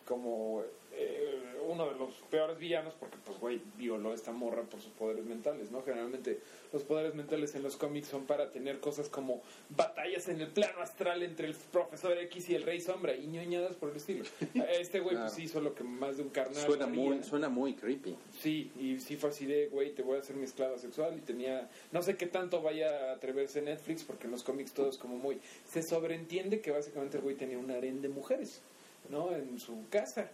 como 0.05 0.63
eh, 0.91 1.52
uno 1.63 1.87
de 1.91 1.95
los 1.97 2.13
peores 2.29 2.57
villanos 2.57 2.93
porque 2.99 3.17
pues 3.25 3.39
güey 3.39 3.61
violó 3.77 4.11
a 4.11 4.15
esta 4.15 4.31
morra 4.31 4.63
por 4.63 4.81
sus 4.81 4.91
poderes 4.93 5.25
mentales, 5.25 5.71
¿no? 5.71 5.81
Generalmente 5.83 6.39
los 6.71 6.83
poderes 6.83 7.13
mentales 7.15 7.55
en 7.55 7.63
los 7.63 7.75
cómics 7.77 8.07
son 8.07 8.25
para 8.25 8.51
tener 8.51 8.79
cosas 8.79 9.09
como 9.09 9.41
batallas 9.69 10.27
en 10.29 10.41
el 10.41 10.47
plano 10.47 10.79
astral 10.81 11.23
entre 11.23 11.47
el 11.47 11.55
profesor 11.71 12.17
X 12.17 12.49
y 12.49 12.55
el 12.55 12.63
rey 12.63 12.81
sombra 12.81 13.15
y 13.15 13.27
ñoñadas 13.27 13.75
por 13.75 13.89
el 13.91 13.97
estilo. 13.97 14.25
Este 14.79 14.99
güey 14.99 15.15
pues 15.15 15.31
Claro. 15.33 15.43
hizo 15.45 15.61
lo 15.61 15.73
que 15.75 15.83
más 15.83 16.17
de 16.17 16.23
un 16.23 16.29
carnal 16.29 16.55
Suena 16.65 16.85
haría. 16.85 16.95
muy, 17.01 17.23
suena 17.23 17.49
muy 17.49 17.73
creepy. 17.75 18.15
Sí, 18.39 18.71
y 18.79 18.99
sí 18.99 19.15
fue 19.17 19.29
así 19.29 19.45
de, 19.45 19.67
güey, 19.67 19.91
te 19.93 20.01
voy 20.03 20.17
a 20.17 20.19
hacer 20.19 20.35
mi 20.35 20.43
esclava 20.45 20.77
sexual 20.77 21.15
y 21.17 21.21
tenía, 21.21 21.69
no 21.91 22.01
sé 22.01 22.17
qué 22.17 22.25
tanto 22.27 22.61
vaya 22.61 23.11
a 23.11 23.13
atreverse 23.13 23.61
Netflix 23.61 24.03
porque 24.03 24.25
en 24.25 24.31
los 24.31 24.43
cómics 24.43 24.73
todo 24.73 24.89
es 24.89 24.97
como 24.97 25.17
muy, 25.17 25.39
se 25.69 25.81
sobreentiende 25.83 26.59
que 26.61 26.71
básicamente 26.71 27.17
el 27.17 27.23
güey 27.23 27.35
tenía 27.35 27.57
un 27.57 27.69
harén 27.71 28.01
de 28.01 28.09
mujeres, 28.09 28.61
¿no? 29.09 29.33
En 29.35 29.59
su 29.59 29.87
casa, 29.89 30.31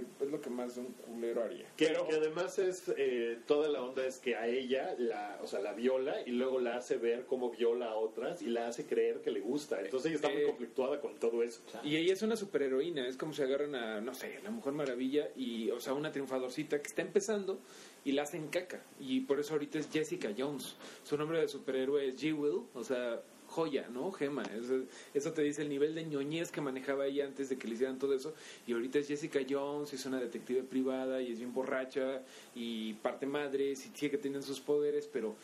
que 0.00 0.24
es 0.24 0.30
lo 0.30 0.40
que 0.40 0.50
más 0.50 0.76
un 0.76 0.86
culero 0.86 1.42
haría. 1.42 1.66
Que, 1.76 1.86
que 1.86 2.16
además 2.16 2.58
es 2.58 2.92
eh, 2.96 3.38
toda 3.46 3.68
la 3.68 3.82
onda 3.82 4.04
es 4.06 4.18
que 4.18 4.34
a 4.36 4.48
ella 4.48 4.94
la, 4.98 5.38
o 5.42 5.46
sea, 5.46 5.60
la 5.60 5.72
viola 5.72 6.16
y 6.26 6.30
luego 6.30 6.58
la 6.58 6.76
hace 6.76 6.96
ver 6.96 7.26
cómo 7.26 7.50
viola 7.50 7.90
a 7.90 7.94
otras 7.94 8.42
y 8.42 8.46
la 8.46 8.66
hace 8.66 8.86
creer 8.86 9.20
que 9.20 9.30
le 9.30 9.40
gusta. 9.40 9.80
Entonces 9.80 10.06
ella 10.10 10.16
está 10.16 10.28
muy 10.28 10.42
Eh, 10.42 10.46
conflictuada 10.46 11.00
con 11.00 11.18
todo 11.18 11.42
eso. 11.42 11.60
Y 11.84 11.96
ella 11.96 12.12
es 12.12 12.22
una 12.22 12.36
superheroína, 12.36 13.06
es 13.06 13.16
como 13.16 13.32
si 13.32 13.42
agarran 13.42 13.74
a, 13.74 14.00
no 14.00 14.14
sé, 14.14 14.40
la 14.42 14.50
Mujer 14.50 14.72
Maravilla 14.72 15.28
y, 15.36 15.70
o 15.70 15.80
sea, 15.80 15.92
una 15.94 16.10
triunfadorcita 16.10 16.80
que 16.80 16.88
está 16.88 17.02
empezando 17.02 17.60
y 18.04 18.12
la 18.12 18.22
hacen 18.22 18.48
caca. 18.48 18.82
Y 18.98 19.20
por 19.20 19.38
eso 19.38 19.52
ahorita 19.54 19.78
es 19.78 19.88
Jessica 19.90 20.30
Jones. 20.36 20.76
Su 21.04 21.16
nombre 21.16 21.40
de 21.40 21.48
superhéroe 21.48 22.08
es 22.08 22.20
G-Will, 22.22 22.62
o 22.74 22.82
sea, 22.84 23.22
joya, 23.54 23.88
¿no? 23.88 24.10
Gema. 24.10 24.42
Eso, 24.42 24.82
eso 25.14 25.32
te 25.32 25.42
dice 25.42 25.62
el 25.62 25.68
nivel 25.68 25.94
de 25.94 26.04
ñoñez 26.04 26.50
que 26.50 26.60
manejaba 26.60 27.06
ella 27.06 27.24
antes 27.24 27.48
de 27.48 27.56
que 27.56 27.68
le 27.68 27.74
hicieran 27.74 27.98
todo 27.98 28.14
eso. 28.14 28.34
Y 28.66 28.72
ahorita 28.72 28.98
es 28.98 29.06
Jessica 29.06 29.40
Jones, 29.48 29.92
y 29.92 29.96
es 29.96 30.06
una 30.06 30.20
detective 30.20 30.62
privada 30.64 31.22
y 31.22 31.32
es 31.32 31.38
bien 31.38 31.54
borracha 31.54 32.22
y 32.54 32.94
parte 32.94 33.26
madre, 33.26 33.70
y 33.70 33.76
sí 33.76 33.90
que 34.10 34.18
tienen 34.18 34.42
sus 34.42 34.60
poderes, 34.60 35.08
pero 35.12 35.36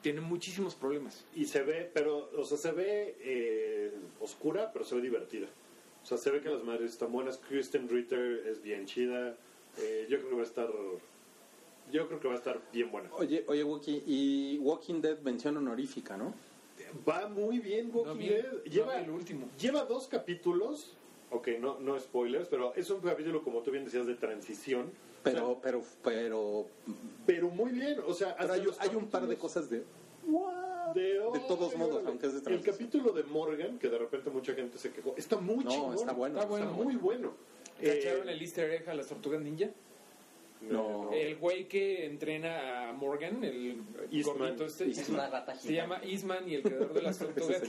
tiene 0.00 0.20
muchísimos 0.20 0.74
problemas. 0.74 1.24
Y 1.34 1.44
se 1.46 1.62
ve, 1.62 1.90
pero, 1.92 2.30
o 2.36 2.44
sea, 2.44 2.56
se 2.56 2.72
ve 2.72 3.16
eh, 3.20 3.92
oscura, 4.20 4.72
pero 4.72 4.84
se 4.84 4.94
ve 4.94 5.00
divertida. 5.00 5.48
O 6.02 6.06
sea, 6.06 6.18
se 6.18 6.30
ve 6.30 6.40
que 6.40 6.48
las 6.48 6.62
madres 6.64 6.92
están 6.92 7.12
buenas. 7.12 7.38
Kristen 7.38 7.88
Ritter 7.88 8.46
es 8.46 8.62
bien 8.62 8.86
chida. 8.86 9.36
Eh, 9.78 10.06
yo 10.08 10.18
creo 10.18 10.30
que 10.30 10.36
va 10.36 10.42
a 10.42 10.46
estar. 10.46 10.68
Yo 11.92 12.06
creo 12.06 12.20
que 12.20 12.28
va 12.28 12.34
a 12.34 12.38
estar 12.38 12.60
bien 12.72 12.90
buena. 12.90 13.10
Oye, 13.14 13.44
oye, 13.48 13.64
Wookie, 13.64 14.02
y 14.06 14.58
Walking 14.58 15.00
Dead 15.00 15.18
mención 15.20 15.56
honorífica, 15.56 16.16
¿no? 16.16 16.32
Va 17.08 17.28
muy 17.28 17.58
bien 17.58 17.90
Walking 17.92 18.08
No 18.08 18.14
vi- 18.16 18.28
Dead. 18.28 18.52
no 18.52 18.62
Lleva, 18.64 18.96
vi 18.96 19.04
el 19.04 19.10
último. 19.10 19.48
lleva 19.58 19.84
dos 19.84 20.06
capítulos. 20.08 20.96
Ok, 21.30 21.48
no, 21.60 21.78
no 21.78 21.98
spoilers, 22.00 22.48
pero 22.48 22.74
es 22.74 22.90
un 22.90 23.00
capítulo, 23.00 23.42
como 23.44 23.60
tú 23.60 23.70
bien 23.70 23.84
decías, 23.84 24.06
de 24.06 24.14
transición. 24.14 24.90
Pero, 25.22 25.58
pero, 25.62 25.82
pero, 26.02 26.66
Pero 27.26 27.48
muy 27.50 27.70
bien, 27.72 27.98
o 28.06 28.14
sea, 28.14 28.34
pero 28.36 28.52
hay, 28.54 28.64
hay 28.78 28.96
un 28.96 29.08
par 29.08 29.26
de 29.26 29.36
cosas 29.36 29.68
de... 29.70 29.84
de, 30.94 31.02
de 31.02 31.40
todos 31.46 31.76
modos, 31.76 32.02
aunque 32.06 32.26
es 32.26 32.42
de 32.42 32.50
El 32.54 32.62
capítulo 32.62 33.12
de 33.12 33.22
Morgan, 33.24 33.78
que 33.78 33.88
de 33.88 33.98
repente 33.98 34.30
mucha 34.30 34.54
gente 34.54 34.78
se 34.78 34.90
quejó, 34.92 35.14
está 35.16 35.36
muy 35.36 35.64
No, 35.64 35.70
chingón. 35.70 35.94
está 35.94 36.12
bueno, 36.12 36.40
Está, 36.40 36.54
está 36.58 36.70
muy 36.72 36.96
bueno. 36.96 37.32
¿Cacharon 37.80 38.28
Eh, 38.28 38.32
el 38.32 38.40
easter 38.42 38.70
egg 38.70 38.88
a 38.88 38.94
las 38.94 39.06
tortugas 39.06 39.40
ninja? 39.40 39.68
No. 40.62 41.10
El 41.12 41.36
güey 41.36 41.66
que 41.66 42.04
entrena 42.04 42.90
a 42.90 42.92
Morgan, 42.92 43.42
el 43.42 43.82
Eastman. 44.12 44.38
gordito 44.38 44.66
este, 44.66 44.84
Eastman. 44.84 45.02
Es 45.04 45.08
una 45.08 45.28
rata 45.30 45.54
se 45.54 45.72
llama 45.72 46.00
Eastman 46.04 46.48
y 46.48 46.54
el 46.56 46.62
creador 46.62 46.92
de 46.92 47.02
las 47.02 47.18
tortugas. 47.18 47.62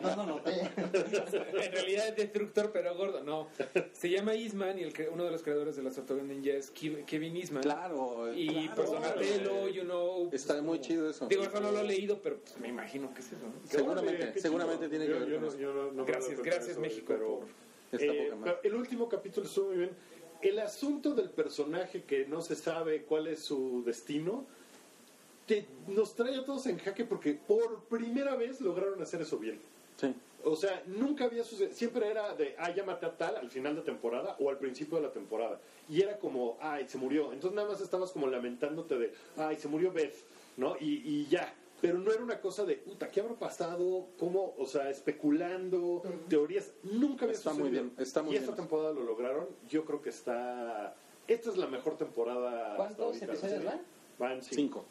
No, 0.00 0.16
no, 0.16 0.26
no. 0.26 0.40
en 0.46 1.72
realidad 1.72 2.08
es 2.08 2.16
destructor, 2.16 2.70
pero 2.72 2.94
gordo. 2.96 3.22
No, 3.24 3.48
se 3.92 4.10
llama 4.10 4.34
Eastman 4.34 4.78
y 4.78 4.82
el 4.82 4.92
cre- 4.92 5.08
uno 5.12 5.24
de 5.24 5.30
los 5.32 5.42
creadores 5.42 5.76
de 5.76 5.82
las 5.82 5.94
tortugas 5.96 6.24
ninja 6.24 6.52
es 6.52 6.72
Ke- 6.72 7.04
Kevin 7.04 7.36
Eastman. 7.36 7.62
Claro, 7.62 8.32
Y 8.34 8.48
claro. 8.48 8.72
pues 8.76 8.90
Donatello, 8.90 9.68
you 9.68 9.82
know. 9.82 10.28
pues, 10.30 10.42
Está 10.42 10.54
muy 10.62 10.78
como- 10.78 10.88
chido 10.88 11.10
eso. 11.10 11.26
Digo, 11.26 11.42
eso 11.42 11.60
no 11.60 11.72
lo 11.72 11.80
he 11.80 11.84
leído, 11.84 12.20
pero 12.22 12.38
pues, 12.38 12.58
me 12.58 12.68
imagino 12.68 13.12
que 13.12 13.20
es 13.20 13.26
eso. 13.32 13.46
¿no? 13.46 13.54
Seguramente, 13.68 14.40
seguramente 14.40 14.88
tiene 14.88 15.06
Yo- 15.06 15.14
que 15.14 15.18
ver 15.20 15.28
yo 15.28 15.34
con 15.36 15.42
no- 15.44 15.48
eso. 15.48 15.58
yo 15.58 15.72
no- 15.74 15.92
no 15.92 16.04
me 16.04 16.10
Gracias, 16.12 16.40
gracias, 16.42 16.68
eso, 16.68 16.80
México, 16.80 17.06
pero- 17.08 17.40
por- 17.40 17.62
Está 17.92 18.06
Eh, 18.10 18.30
el 18.64 18.74
último 18.74 19.06
capítulo 19.06 19.46
estuvo 19.46 19.66
muy 19.68 19.76
bien. 19.76 19.90
El 20.42 20.58
asunto 20.58 21.14
del 21.14 21.30
personaje 21.30 22.02
que 22.02 22.26
no 22.26 22.42
se 22.42 22.56
sabe 22.56 23.02
cuál 23.02 23.28
es 23.28 23.40
su 23.40 23.82
destino 23.84 24.44
te, 25.46 25.66
nos 25.88 26.14
trae 26.14 26.36
a 26.36 26.44
todos 26.44 26.66
en 26.66 26.78
jaque 26.78 27.04
porque 27.04 27.34
por 27.34 27.84
primera 27.84 28.34
vez 28.34 28.60
lograron 28.60 29.00
hacer 29.02 29.22
eso 29.22 29.38
bien. 29.38 29.60
Sí. 29.96 30.14
O 30.44 30.56
sea, 30.56 30.82
nunca 30.86 31.24
había 31.24 31.44
sucedido. 31.44 31.74
Siempre 31.74 32.08
era 32.08 32.34
de, 32.34 32.56
ah, 32.58 32.74
ya 32.74 32.84
maté 32.84 33.06
a 33.06 33.16
tal 33.16 33.36
al 33.36 33.50
final 33.50 33.76
de 33.76 33.82
temporada 33.82 34.36
o 34.40 34.50
al 34.50 34.58
principio 34.58 34.96
de 34.96 35.04
la 35.04 35.12
temporada. 35.12 35.60
Y 35.88 36.02
era 36.02 36.18
como, 36.18 36.58
ay, 36.60 36.88
se 36.88 36.98
murió. 36.98 37.32
Entonces 37.32 37.54
nada 37.54 37.68
más 37.68 37.80
estabas 37.80 38.10
como 38.10 38.26
lamentándote 38.26 38.98
de, 38.98 39.14
ay, 39.36 39.56
se 39.56 39.68
murió 39.68 39.92
Beth, 39.92 40.16
¿no? 40.56 40.76
Y, 40.80 41.02
y 41.04 41.26
ya. 41.26 41.54
Pero 41.82 41.98
no 41.98 42.10
era 42.12 42.22
una 42.22 42.40
cosa 42.40 42.64
de, 42.64 42.76
puta, 42.76 43.10
¿qué 43.10 43.20
habrá 43.20 43.34
pasado? 43.34 44.06
¿Cómo? 44.18 44.54
O 44.56 44.64
sea, 44.66 44.88
especulando, 44.88 46.00
teorías. 46.28 46.70
Nunca 46.84 47.24
había 47.26 47.36
Está 47.36 47.52
muy 47.52 47.68
bien, 47.70 47.92
está 47.98 48.22
muy 48.22 48.32
y 48.32 48.36
esta 48.36 48.52
bien. 48.52 48.56
temporada 48.62 48.92
lo 48.94 49.02
lograron. 49.02 49.48
Yo 49.68 49.84
creo 49.84 50.00
que 50.00 50.08
está... 50.10 50.94
Esta 51.28 51.50
es 51.50 51.56
la 51.56 51.66
mejor 51.66 51.96
temporada. 51.98 52.76
¿Cuántos 52.76 53.20
episodios 53.20 53.64
van? 53.64 53.80
Van 54.18 54.42
cinco. 54.42 54.54
Cinco. 54.54 54.84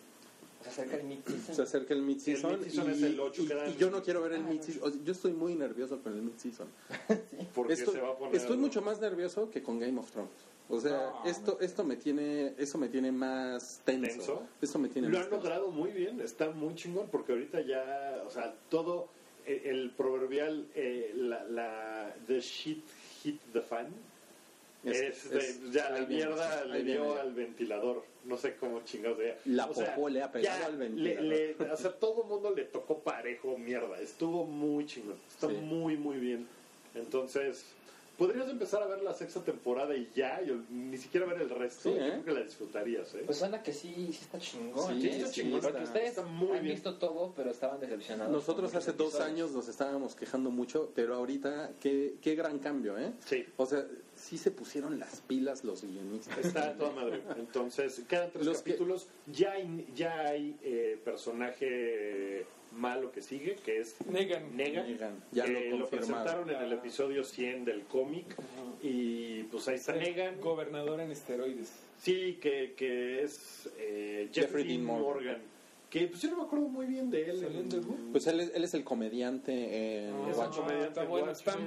Se 0.64 0.70
acerca 0.70 0.98
el 0.98 1.04
mid-season. 1.06 1.56
Se 1.56 1.62
acerca 1.64 1.94
el 1.96 2.02
mid-season. 2.04 2.52
El 2.52 2.60
mid-season 2.60 2.88
y, 2.89 2.94
es 2.94 3.02
el 3.04 3.20
ocho, 3.20 3.42
y- 3.44 3.48
quedan- 3.48 3.70
y 3.72 3.76
yo 3.78 3.89
no 3.89 4.04
quiero 4.04 4.22
ver 4.22 4.34
el 4.34 4.44
mid-season. 4.44 4.84
O 4.84 4.92
sea, 4.92 5.02
yo 5.04 5.12
estoy 5.14 5.32
muy 5.34 5.56
nervioso 5.56 6.00
con 6.04 6.14
el 6.14 6.22
mid-season. 6.22 6.68
Porque 7.56 7.74
Estoy, 7.74 7.96
se 7.96 8.02
va 8.02 8.10
a 8.12 8.16
poner... 8.18 8.36
estoy 8.36 8.58
mucho 8.58 8.82
más 8.82 9.00
nervioso 9.02 9.50
que 9.50 9.64
con 9.64 9.80
Game 9.80 9.98
of 10.00 10.12
Thrones. 10.12 10.30
O 10.72 10.80
sea, 10.80 11.11
No, 11.24 11.30
esto, 11.30 11.57
esto 11.61 11.84
me 11.84 11.95
tiene, 11.97 12.53
eso 12.57 12.78
me 12.78 12.88
tiene 12.88 13.11
más 13.11 13.82
tenso. 13.84 14.07
¿Tenso? 14.17 14.43
Esto 14.61 14.80
me 14.80 14.88
tiene 14.89 15.09
Lo 15.09 15.17
más 15.17 15.26
han 15.26 15.30
tenso. 15.32 15.43
logrado 15.43 15.67
muy 15.72 15.91
bien, 15.91 16.22
está 16.22 16.49
muy 16.49 16.76
chingón, 16.76 17.07
porque 17.11 17.34
ahorita 17.34 17.61
ya, 17.61 18.24
o 18.26 18.30
sea, 18.32 18.53
todo 18.69 19.09
eh, 19.45 19.63
el 19.65 19.89
proverbial, 19.91 20.67
eh, 20.76 21.11
la, 21.15 21.43
la, 21.45 22.15
the 22.28 22.39
shit 22.39 22.84
hit 23.24 23.39
the 23.53 23.61
fan, 23.61 23.88
es, 24.84 24.99
Es- 25.01 25.30
de- 25.30 25.38
es- 25.39 25.72
ya 25.72 25.89
la 25.89 26.05
mierda 26.05 26.65
le 26.65 26.84
dio 26.84 27.19
al 27.19 27.34
ventilador, 27.34 28.03
no 28.26 28.38
sé 28.38 28.55
cómo 28.55 28.82
chingados 28.84 29.17
sea. 29.17 29.38
La 29.45 29.65
O 29.65 29.74
sea, 29.74 29.95
popó 29.95 30.09
le 30.09 30.22
ha 30.24 30.32
pegado 30.32 30.65
al 30.65 30.80
le- 30.80 30.86
ventilador. 30.88 31.24
le- 31.67 31.72
o 31.74 31.78
sea, 31.78 31.91
todo 31.91 32.22
el 32.24 32.30
mundo 32.30 32.51
le 32.55 32.63
tocó 32.65 32.99
parejo 32.99 33.57
mierda, 33.57 33.99
estuvo 33.99 34.45
muy 34.45 34.86
chingón, 34.86 35.17
está 35.30 35.49
Sí. 35.49 35.55
muy, 35.55 35.97
muy 35.97 36.17
bien. 36.17 36.47
Entonces, 36.95 37.65
podrías 38.22 38.47
empezar 38.49 38.84
a 38.84 38.86
ver 38.86 39.01
la 39.01 39.15
sexta 39.15 39.43
temporada 39.43 39.95
y 39.95 40.07
ya, 40.15 40.39
y 40.43 40.51
ni 40.72 40.95
siquiera 40.95 41.26
ver 41.26 41.41
el 41.41 41.49
resto, 41.49 41.89
Sí, 41.91 41.95
yo 41.97 42.05
¿eh? 42.05 42.09
creo 42.11 42.24
que 42.26 42.32
la 42.34 42.43
disfrutarías, 42.43 43.15
¿eh? 43.15 43.24
Pues 43.26 43.39
suena 43.39 43.63
que 43.63 43.74
sí, 43.74 43.91
sí 44.13 44.19
está 44.22 44.38
chingón. 44.38 45.01
Sí, 45.01 45.07
¿eh? 45.07 45.17
está 45.17 45.32
chingón, 45.32 45.59
Porque 45.59 45.78
está- 45.80 45.84
ustedes 45.91 46.09
está 46.09 46.22
muy 46.28 46.55
han 46.57 46.63
bien. 46.63 46.76
visto 46.76 46.97
todo, 46.99 47.34
pero 47.36 47.49
estaban 47.49 47.80
decepcionados. 47.80 48.32
Nosotros 48.32 48.76
hace 48.76 48.91
dos 48.93 49.19
años 49.19 49.49
nos 49.53 49.67
estábamos 49.67 50.13
quejando 50.13 50.51
mucho, 50.51 50.91
pero 50.93 51.15
ahorita 51.15 51.72
qué, 51.80 52.13
qué 52.22 52.36
gran 52.36 52.59
cambio, 52.59 52.95
¿eh? 52.99 53.11
Sí. 53.26 53.43
O 53.57 53.65
sea, 53.65 53.88
sí 54.15 54.38
se 54.38 54.51
pusieron 54.51 54.99
las 54.99 55.22
pilas 55.22 55.63
los 55.63 55.82
guionistas. 55.84 56.38
Está 56.45 56.74
toda 56.78 56.91
madre. 56.91 57.24
Entonces, 57.38 58.03
quedan 58.07 58.30
tres 58.32 58.45
Los 58.45 58.61
que- 58.61 58.74
capítulos. 58.74 59.07
Ya 59.26 59.53
hay, 59.53 59.88
ya 59.95 60.19
hay 60.28 60.55
eh, 60.61 61.01
personaje 61.03 62.45
malo 62.72 63.11
que 63.11 63.22
sigue, 63.22 63.55
que 63.65 63.80
es 63.80 63.95
Negan. 64.09 64.55
Negan. 64.55 64.88
Negan, 64.88 65.24
ya 65.32 65.45
lo 65.47 65.57
Eh, 65.59 65.69
lo 65.72 65.80
confirmaron. 65.89 65.89
presentaron 65.89 66.49
en 66.49 66.61
el 66.61 66.74
episodio 66.74 67.24
100 67.24 67.65
del 67.65 67.82
cómic. 67.84 68.36
Y 68.82 69.43
pues 69.43 69.67
ahí 69.67 69.76
está 69.76 69.93
Negan. 69.93 70.39
Gobernador 70.41 70.99
en 71.01 71.11
esteroides. 71.11 71.72
Sí, 71.99 72.39
que, 72.41 72.74
que 72.76 73.24
es 73.24 73.69
eh, 73.78 74.30
Jeffrey 74.34 74.63
Jeffrey 74.63 74.63
Dean 74.63 74.86
Dean 74.86 74.99
Morgan. 75.01 75.03
Morgan. 75.26 75.41
Que 75.92 76.08
pues 76.08 76.22
yo 76.22 76.30
no 76.32 76.38
me 76.38 76.44
acuerdo 76.44 76.70
muy 76.70 76.86
bien 76.86 77.10
de 77.12 77.30
él. 77.30 77.42
¿Salió 77.42 77.60
en 77.60 77.68
The 77.68 77.80
Who? 77.80 77.98
Pues 78.14 78.26
él 78.26 78.39
es, 78.39 78.52
él 78.56 78.64
es 78.64 78.74
el 78.74 78.84
comediante 78.86 80.06
en 80.08 80.14
Ah, 80.14 80.20
Watchmen. 80.38 80.50
comediante 80.52 80.88
está 80.88 81.04
bueno, 81.04 81.32
está 81.32 81.58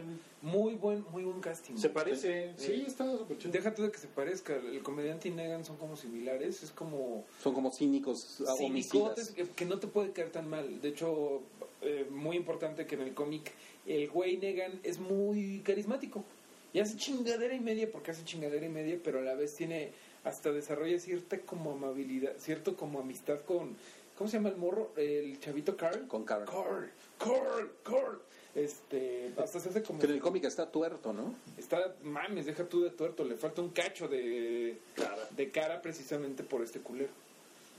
muy 0.40 0.74
buen, 0.76 1.04
muy 1.12 1.24
buen 1.24 1.40
casting. 1.40 1.76
Se 1.76 1.90
parece. 1.90 2.54
Sí, 2.56 2.84
está 2.86 3.04
súper 3.18 3.36
chido. 3.36 3.52
Deja 3.52 3.74
tú 3.74 3.82
de 3.82 3.90
que 3.92 3.98
se 3.98 4.06
parezca, 4.08 4.56
el 4.56 4.82
comediante 4.82 5.28
y 5.28 5.32
Negan 5.32 5.62
son 5.66 5.76
como 5.76 5.94
similares, 5.94 6.62
es 6.62 6.70
como 6.70 7.24
Son 7.42 7.52
como 7.52 7.70
cínicos, 7.70 8.42
ah, 8.48 8.54
homicidas. 8.60 9.30
que, 9.32 9.44
que 9.46 9.64
no 9.66 9.78
te 9.78 9.88
puede 9.88 10.10
caer 10.12 10.30
tan 10.30 10.48
mal. 10.48 10.80
De 10.80 10.88
hecho, 10.88 11.42
eh, 11.82 12.06
muy 12.10 12.36
importante 12.38 12.86
que 12.86 12.94
en 12.94 13.02
el 13.02 13.12
cómic 13.12 13.52
el 13.86 14.08
güey 14.08 14.38
Negan 14.38 14.80
es 14.84 14.98
muy 15.00 15.60
carismático. 15.66 16.24
Y 16.72 16.80
hace 16.80 16.96
chingadera 16.96 17.54
y 17.54 17.60
media 17.60 17.92
porque 17.92 18.10
hace 18.12 18.24
chingadera 18.24 18.64
y 18.64 18.70
media, 18.70 18.98
pero 19.04 19.18
a 19.18 19.22
la 19.22 19.34
vez 19.34 19.54
tiene 19.54 19.90
hasta 20.24 20.50
desarrolla 20.50 20.98
cierta 20.98 21.38
como 21.40 21.72
amabilidad, 21.72 22.32
cierto 22.38 22.74
como 22.74 22.98
amistad 23.00 23.40
con 23.42 23.76
¿cómo 24.16 24.28
se 24.28 24.36
llama 24.36 24.48
el 24.50 24.56
morro? 24.56 24.92
El 24.96 25.38
chavito 25.40 25.76
Carl. 25.76 26.06
Con 26.06 26.24
Carl. 26.24 26.44
Carl, 26.44 26.90
Carl, 27.18 27.70
Carl. 27.82 28.20
Este, 28.54 29.32
hasta 29.36 29.58
se 29.58 29.68
hace 29.70 29.82
como 29.82 29.98
Que 29.98 30.06
en 30.06 30.12
el 30.12 30.20
cómic 30.20 30.44
está 30.44 30.70
tuerto, 30.70 31.12
¿no? 31.12 31.34
Está, 31.58 31.96
mames, 32.02 32.46
deja 32.46 32.64
tú 32.68 32.82
de 32.82 32.90
tuerto, 32.90 33.24
le 33.24 33.34
falta 33.34 33.60
un 33.60 33.70
cacho 33.70 34.06
de 34.06 34.78
Cara. 34.94 35.28
de 35.30 35.50
cara 35.50 35.82
precisamente 35.82 36.44
por 36.44 36.62
este 36.62 36.78
culero. 36.78 37.10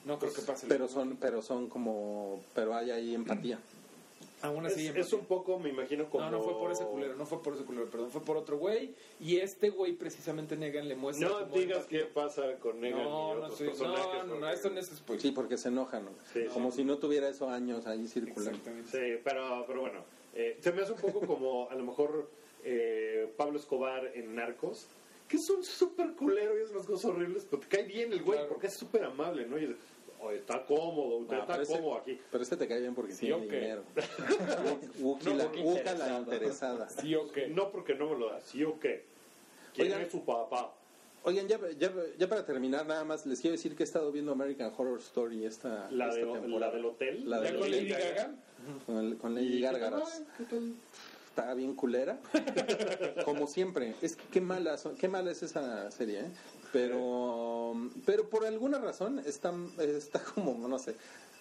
No 0.04 0.20
creo 0.20 0.34
que 0.34 0.42
pase. 0.42 0.68
Pero 0.68 0.88
son, 0.88 1.16
pero 1.16 1.42
son 1.42 1.70
como, 1.70 2.44
pero 2.54 2.76
hay 2.76 2.92
ahí 2.92 3.16
empatía. 3.16 3.60
Aún 4.46 4.66
así, 4.66 4.88
Es, 4.88 4.96
es 4.96 5.14
un 5.14 5.26
poco, 5.26 5.60
me 5.60 5.70
imagino, 5.70 6.10
como... 6.10 6.26
no, 6.26 6.32
no 6.32 6.42
fue 6.44 6.54
por 6.54 6.72
ese 6.72 6.84
culero, 6.86 7.16
no 7.16 7.26
fue 7.26 7.42
por 7.42 7.54
ese 7.56 7.64
culero, 7.66 7.90
perdón, 7.90 8.10
fue 8.12 8.22
por 8.22 8.38
otro 8.38 8.58
güey. 8.58 8.94
Y 9.20 9.38
este 9.38 9.70
güey 9.70 9.94
precisamente 9.94 10.56
Negan 10.58 10.88
le 10.88 10.96
muestra. 10.96 11.28
No 11.30 11.40
como 11.42 11.56
digas 11.58 11.86
qué 11.86 12.00
pasa 12.06 12.58
con 12.60 12.80
Negan 12.80 13.04
No, 13.04 13.06
y 13.06 13.12
no, 13.12 13.44
otros 13.44 13.58
soy- 13.58 13.68
personajes. 13.68 14.06
no, 14.28 14.34
no, 14.36 14.40
no, 14.40 14.50
esto 14.50 14.70
no 14.70 14.80
es 14.80 14.88
spoiler. 14.88 15.22
Sí, 15.22 15.32
porque 15.32 15.58
se 15.58 15.68
enojan, 15.70 16.06
¿no? 16.06 16.12
Sí, 16.34 16.46
Como 16.54 16.72
sí. 16.72 16.78
si 16.78 16.84
no 16.84 16.98
tuviera 16.98 17.30
eso 17.30 17.50
años 17.50 17.86
ahí 17.88 18.08
circulando. 18.08 18.60
Sí, 18.92 19.20
pero, 19.24 19.64
pero 19.68 19.82
bueno, 19.82 20.04
eh, 20.34 20.58
se 20.62 20.72
me 20.72 20.82
hace 20.82 20.92
un 20.94 21.00
poco 21.00 21.22
como 21.26 21.70
a 21.70 21.76
lo 21.76 21.84
mejor 21.84 22.30
eh, 22.64 23.32
Pablo 23.38 23.58
Escobar 23.60 24.12
en 24.16 24.36
Narcos, 24.36 24.88
que 25.28 25.38
es 25.38 25.50
un 25.50 25.64
súper 25.64 26.14
culero 26.14 26.58
y 26.58 26.62
es 26.64 26.72
unas 26.72 26.86
cosas 26.86 27.06
horribles, 27.06 27.48
pero 27.50 27.62
te 27.62 27.68
cae 27.68 27.84
bien 27.84 28.12
el 28.14 28.22
güey 28.22 28.38
Claro. 28.38 28.50
porque 28.50 28.68
es 28.68 28.76
súper 28.78 29.04
amable, 29.04 29.46
¿no? 29.48 29.58
Y 29.58 29.76
"Oye, 30.22 30.38
está 30.38 30.64
cómodo, 30.66 31.18
usted 31.18 31.38
está 31.38 31.62
ese- 31.62 31.74
cómodo 31.74 31.98
aquí. 31.98 32.20
Pero 32.32 32.44
este 32.44 32.58
te 32.58 32.68
cae 32.68 32.80
bien 32.82 32.96
porque 32.96 33.14
Sí, 33.14 33.28
tiene 33.28 33.36
ok. 33.36 33.42
dinero. 33.52 33.84
Wookie 35.00 35.30
No, 35.30 35.36
la, 35.36 35.46
interesado. 35.56 36.20
interesada. 36.20 36.90
Sí, 36.90 37.16
ok. 37.16 37.38
No 37.50 37.72
porque 37.72 37.96
no 37.96 38.10
me 38.10 38.20
lo 38.20 38.30
da, 38.32 38.42
sí 38.42 38.64
o 38.64 38.80
qué. 38.80 39.04
¿Quién 39.74 39.88
Oigan. 39.88 40.02
es 40.02 40.12
su 40.12 40.24
papá? 40.24 40.74
Oigan, 41.24 41.48
ya, 41.48 41.60
ya, 41.80 41.92
ya 42.18 42.30
para 42.30 42.46
terminar, 42.46 42.86
nada 42.86 43.04
más 43.04 43.26
les 43.26 43.42
quiero 43.42 43.54
decir 43.54 43.76
que 43.76 43.84
he 43.84 43.86
estado 43.86 44.12
viendo 44.12 44.32
American 44.32 44.72
Horror 44.78 45.00
Story 45.00 45.44
esta, 45.44 45.90
La, 45.92 46.14
de, 46.14 46.22
esta 46.22 46.34
temporada. 46.40 46.68
la 46.72 46.72
del 46.78 46.86
hotel. 46.86 47.30
La 47.30 47.38
¿Ya 47.44 47.52
de 47.52 47.58
con 47.60 47.72
Lady 47.72 47.90
Lady 47.90 48.04
Gaga? 48.04 48.36
Con, 48.86 48.98
el- 48.98 49.18
con 49.18 49.32
¿Y 49.34 49.36
Lady 49.36 49.52
qué? 49.58 49.62
Gárgaras. 49.62 50.24
¿qué 50.38 50.44
tal? 50.46 50.74
Está 51.30 51.54
bien 51.56 51.76
culera. 51.76 52.18
Como 53.26 53.48
siempre. 53.48 53.96
Es 54.02 54.16
que 54.16 54.24
qué 54.32 54.40
mala, 54.40 54.78
son- 54.78 54.96
qué 54.96 55.08
mala 55.10 55.32
es 55.32 55.44
esa 55.44 55.90
serie, 55.92 56.20
¿eh? 56.22 56.26
Pero, 56.80 57.74
pero 58.06 58.30
por 58.30 58.46
alguna 58.46 58.80
razón 58.80 59.20
está, 59.26 59.54
está 59.80 60.22
como, 60.24 60.68
no 60.68 60.78
sé. 60.78 60.96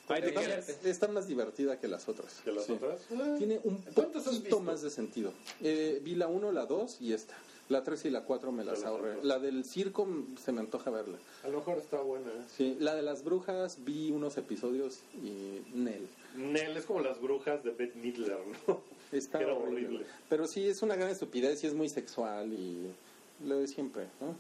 Ay, 0.07 0.21
¿de 0.23 0.91
está, 0.91 1.09
más 1.09 1.27
divertida 1.27 1.81
que 1.81 1.89
las 1.89 2.09
otras. 2.09 2.41
¿Que 2.45 2.53
las 2.53 2.67
Sí. 2.67 2.73
otras? 2.73 3.01
Ah, 3.17 3.35
Tiene 3.39 3.59
un 3.65 3.79
¿Cuántas 3.95 4.27
has 4.27 4.37
poquito 4.37 4.61
más 4.61 4.83
de 4.83 4.91
sentido. 4.91 5.33
Eh, 5.63 6.01
vi 6.05 6.15
la 6.15 6.29
1, 6.29 6.53
la 6.53 6.67
2 6.67 6.99
y 7.01 7.15
esta. 7.15 7.35
La 7.71 7.83
3 7.83 8.05
y 8.05 8.11
la 8.11 8.23
4 8.25 8.53
me 8.53 8.63
las 8.63 8.85
ahorré. 8.85 9.25
La 9.25 9.39
del 9.39 9.65
circo 9.65 10.07
se 10.45 10.53
me 10.53 10.61
antoja 10.61 10.91
verla. 10.91 11.17
A 11.43 11.49
lo 11.49 11.59
mejor 11.59 11.79
está 11.79 12.01
buena. 12.03 12.29
¿eh? 12.29 12.45
Sí, 12.55 12.77
la 12.79 12.95
de 12.95 13.01
las 13.01 13.25
brujas 13.25 13.79
vi 13.85 14.11
unos 14.11 14.37
episodios 14.37 14.99
y 15.23 15.63
Nel. 15.75 16.07
Nel 16.37 16.77
es 16.77 16.85
como 16.85 17.01
las 17.01 17.19
brujas 17.23 17.65
de 17.65 17.71
Bette 17.71 17.97
Midler, 17.97 18.39
¿no? 18.69 18.81
Está 19.13 19.41
Era 19.41 19.55
horrible. 19.55 19.87
horrible. 19.87 20.07
Pero 20.29 20.47
sí, 20.47 20.69
es 20.69 20.83
una 20.83 20.97
gran 20.97 21.09
estupidez 21.09 21.65
y 21.65 21.67
es 21.69 21.75
muy 21.75 21.89
sexual 21.89 22.53
y 22.53 22.91
lo 23.47 23.59
de 23.61 23.67
siempre, 23.69 24.05
¿no? 24.21 24.37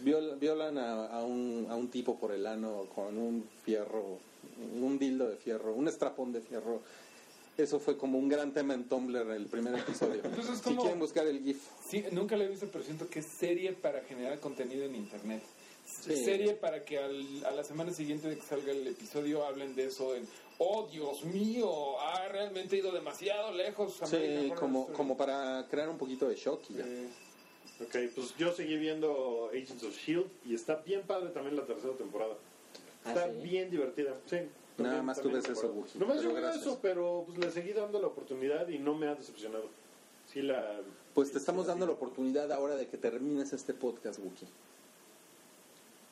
Viol- 0.00 0.38
violan 0.38 0.78
a, 0.78 1.06
a 1.06 1.22
un, 1.24 1.66
a 1.70 1.76
un 1.76 1.88
tipo 1.88 2.18
por 2.18 2.32
el 2.32 2.46
ano 2.46 2.86
con 2.94 3.16
un 3.18 3.48
fierro, 3.64 4.18
un 4.80 4.98
dildo 4.98 5.28
de 5.28 5.36
fierro, 5.36 5.72
un 5.74 5.88
estrapón 5.88 6.32
de 6.32 6.40
fierro. 6.40 6.80
Eso 7.58 7.78
fue 7.78 7.98
como 7.98 8.18
un 8.18 8.28
gran 8.30 8.52
tema 8.52 8.72
en 8.74 8.84
Tumblr 8.84 9.30
el 9.30 9.46
primer 9.46 9.74
episodio. 9.78 10.20
Entonces, 10.24 10.58
si 10.64 10.74
quieren 10.74 10.98
buscar 10.98 11.26
el 11.26 11.42
GIF. 11.42 11.58
Sí, 11.86 12.02
nunca 12.10 12.36
lo 12.36 12.44
he 12.44 12.48
visto, 12.48 12.66
pero 12.72 12.82
siento 12.82 13.08
que 13.08 13.18
es 13.18 13.26
serie 13.26 13.72
para 13.72 14.00
generar 14.02 14.38
contenido 14.40 14.84
en 14.84 14.96
internet. 14.96 15.42
Sí. 15.84 16.16
Serie 16.24 16.54
para 16.54 16.84
que 16.84 16.96
al- 16.98 17.44
a 17.44 17.50
la 17.50 17.62
semana 17.64 17.92
siguiente 17.92 18.28
de 18.28 18.36
que 18.36 18.42
salga 18.42 18.72
el 18.72 18.86
episodio 18.86 19.44
hablen 19.44 19.74
de 19.74 19.86
eso 19.86 20.14
en, 20.16 20.26
oh 20.58 20.88
Dios 20.90 21.24
mío, 21.24 22.00
ha 22.00 22.26
realmente 22.28 22.76
ido 22.78 22.90
demasiado 22.92 23.52
lejos. 23.52 24.00
American 24.02 24.44
Sí, 24.44 24.50
como, 24.58 24.80
Story". 24.82 24.96
como 24.96 25.16
para 25.18 25.66
crear 25.68 25.90
un 25.90 25.98
poquito 25.98 26.28
de 26.28 26.36
shock 26.36 26.62
y 26.70 26.74
ya. 26.74 26.84
Eh, 26.86 27.08
ok, 27.80 27.96
pues 28.14 28.36
yo 28.36 28.52
seguí 28.52 28.76
viendo 28.76 29.48
Agents 29.52 29.82
of 29.82 29.96
Shield 29.96 30.26
y 30.44 30.54
está 30.54 30.76
bien 30.76 31.02
padre 31.02 31.30
también 31.30 31.56
la 31.56 31.64
tercera 31.66 31.94
temporada. 31.94 32.34
¿Ah, 33.04 33.08
Está 33.08 33.30
sí? 33.30 33.38
bien 33.42 33.70
divertida. 33.70 34.16
Sí. 34.26 34.38
Nada 34.78 35.02
más 35.02 35.20
tú 35.20 35.30
ves 35.30 35.48
eso. 35.48 35.68
Wookie, 35.68 35.98
Nomás 35.98 36.18
pero 36.18 36.30
yo 36.30 36.34
veo 36.34 36.50
eso, 36.50 36.78
pero 36.80 37.24
pues 37.26 37.38
le 37.38 37.50
seguí 37.50 37.72
dando 37.72 38.00
la 38.00 38.06
oportunidad 38.06 38.68
y 38.68 38.78
no 38.78 38.94
me 38.94 39.06
ha 39.06 39.14
decepcionado. 39.14 39.68
Sí 40.32 40.42
la... 40.42 40.80
Pues 41.14 41.28
te 41.28 41.34
sí 41.34 41.38
estamos 41.38 41.66
la 41.66 41.72
dando 41.72 41.86
la 41.86 41.92
oportunidad 41.92 42.50
ahora 42.52 42.76
de 42.76 42.86
que 42.86 42.96
termines 42.96 43.52
este 43.52 43.74
podcast, 43.74 44.18
Wookie. 44.18 44.46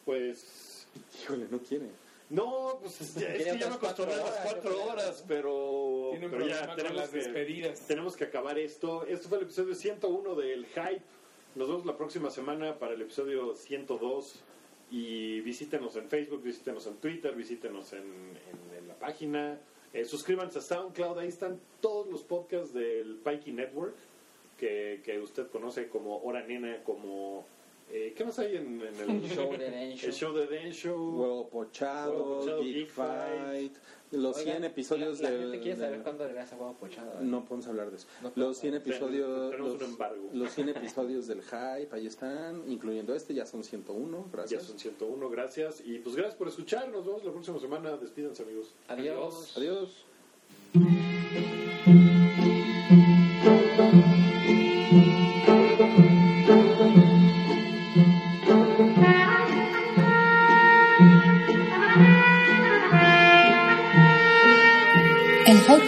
Pues... 0.04 0.86
Híjole, 1.22 1.46
no 1.50 1.58
quiere. 1.60 1.86
No, 2.28 2.78
pues 2.80 3.00
es, 3.00 3.12
que 3.12 3.58
ya 3.58 3.68
me 3.68 3.74
acostumbré 3.74 4.14
a 4.14 4.18
las 4.18 4.36
cuatro 4.44 4.84
horas, 4.84 5.24
pero, 5.26 6.08
Tiene 6.12 6.26
un 6.26 6.30
pero 6.30 6.44
problema 6.44 6.60
ya 6.60 6.66
con 6.68 6.76
tenemos 6.76 6.96
las 6.96 7.08
que, 7.10 7.16
despedidas. 7.18 7.80
tenemos 7.80 8.16
que 8.16 8.24
acabar 8.24 8.56
esto. 8.58 9.04
Esto 9.06 9.28
fue 9.28 9.38
el 9.38 9.44
episodio 9.44 9.74
101 9.74 10.34
del 10.36 10.66
Hype. 10.66 11.02
Nos 11.56 11.66
vemos 11.66 11.84
la 11.84 11.96
próxima 11.96 12.30
semana 12.30 12.78
para 12.78 12.94
el 12.94 13.02
episodio 13.02 13.56
102. 13.56 14.40
Y 14.92 15.40
visítenos 15.40 15.96
en 15.96 16.08
Facebook, 16.08 16.42
visítenos 16.42 16.86
en 16.86 16.94
Twitter, 16.96 17.34
visítenos 17.34 17.92
en, 17.92 18.04
la 18.86 18.94
página. 18.94 19.58
Eh, 19.92 20.04
suscríbanse 20.04 20.60
a 20.60 20.62
SoundCloud, 20.62 21.18
ahí 21.18 21.28
están 21.28 21.60
todos 21.80 22.06
los 22.08 22.22
podcasts 22.22 22.72
del 22.72 23.16
Pikey 23.24 23.52
Network 23.52 23.94
que, 24.56 25.00
que 25.04 25.18
usted 25.18 25.48
conoce 25.48 25.88
como 25.88 26.22
Hora 26.22 26.46
Nena, 26.46 26.84
como... 26.84 27.44
eh, 27.92 28.14
¿Qué 28.16 28.24
más 28.24 28.38
hay 28.38 28.56
en, 28.56 28.80
en 28.80 29.10
el 29.22 29.28
Show 29.28 29.50
de 29.56 29.70
Den 29.70 29.96
Show. 29.96 30.08
El 30.08 30.14
show 30.14 30.34
de 30.34 30.46
Den 30.46 30.72
Show. 30.72 31.20
Huevo 31.20 31.48
pochado, 31.48 32.12
Huevo 32.12 32.38
pochado, 32.40 32.62
Geek 32.62 32.74
Geek 32.74 32.88
Fight, 32.90 33.76
los 34.12 34.36
Oigan, 34.38 34.52
100 34.58 34.64
episodios 34.64 35.20
la, 35.20 35.30
la 35.30 35.36
del- 35.36 35.42
gente 35.50 35.60
quiere 35.60 35.76
saber 35.78 35.92
del- 35.94 36.02
cuándo 36.02 36.26
regresa 36.26 36.56
Huevo 36.56 36.74
Pochado. 36.74 37.12
¿eh? 37.12 37.22
No 37.22 37.44
podemos 37.44 37.66
hablar 37.68 37.90
de 37.90 37.96
eso. 37.96 38.06
No 38.22 38.32
los 38.34 38.58
100 38.58 38.74
hablar. 38.74 38.88
episodios, 38.88 39.50
Tenemos 39.50 39.72
los, 39.72 39.82
un 39.82 39.88
embargo. 39.90 40.28
los 40.32 40.50
100 40.52 40.68
episodios 40.70 41.26
del 41.28 41.42
hype, 41.42 41.88
ahí 41.92 42.06
están, 42.06 42.62
incluyendo 42.68 43.14
este, 43.14 43.34
ya 43.34 43.46
son 43.46 43.62
101, 43.62 44.18
Ya 44.24 44.30
gracias. 44.32 44.62
son 44.64 44.78
101, 44.78 45.30
gracias. 45.30 45.82
Y 45.84 45.98
pues 45.98 46.16
gracias 46.16 46.34
por 46.36 46.48
escuchar. 46.48 46.88
Nos 46.88 47.06
vemos 47.06 47.24
la 47.24 47.30
próxima 47.32 47.58
semana. 47.60 47.96
Despídense, 47.96 48.42
amigos. 48.42 48.74
Adiós. 48.88 49.56
Adiós. 49.56 50.04
El 50.74 51.59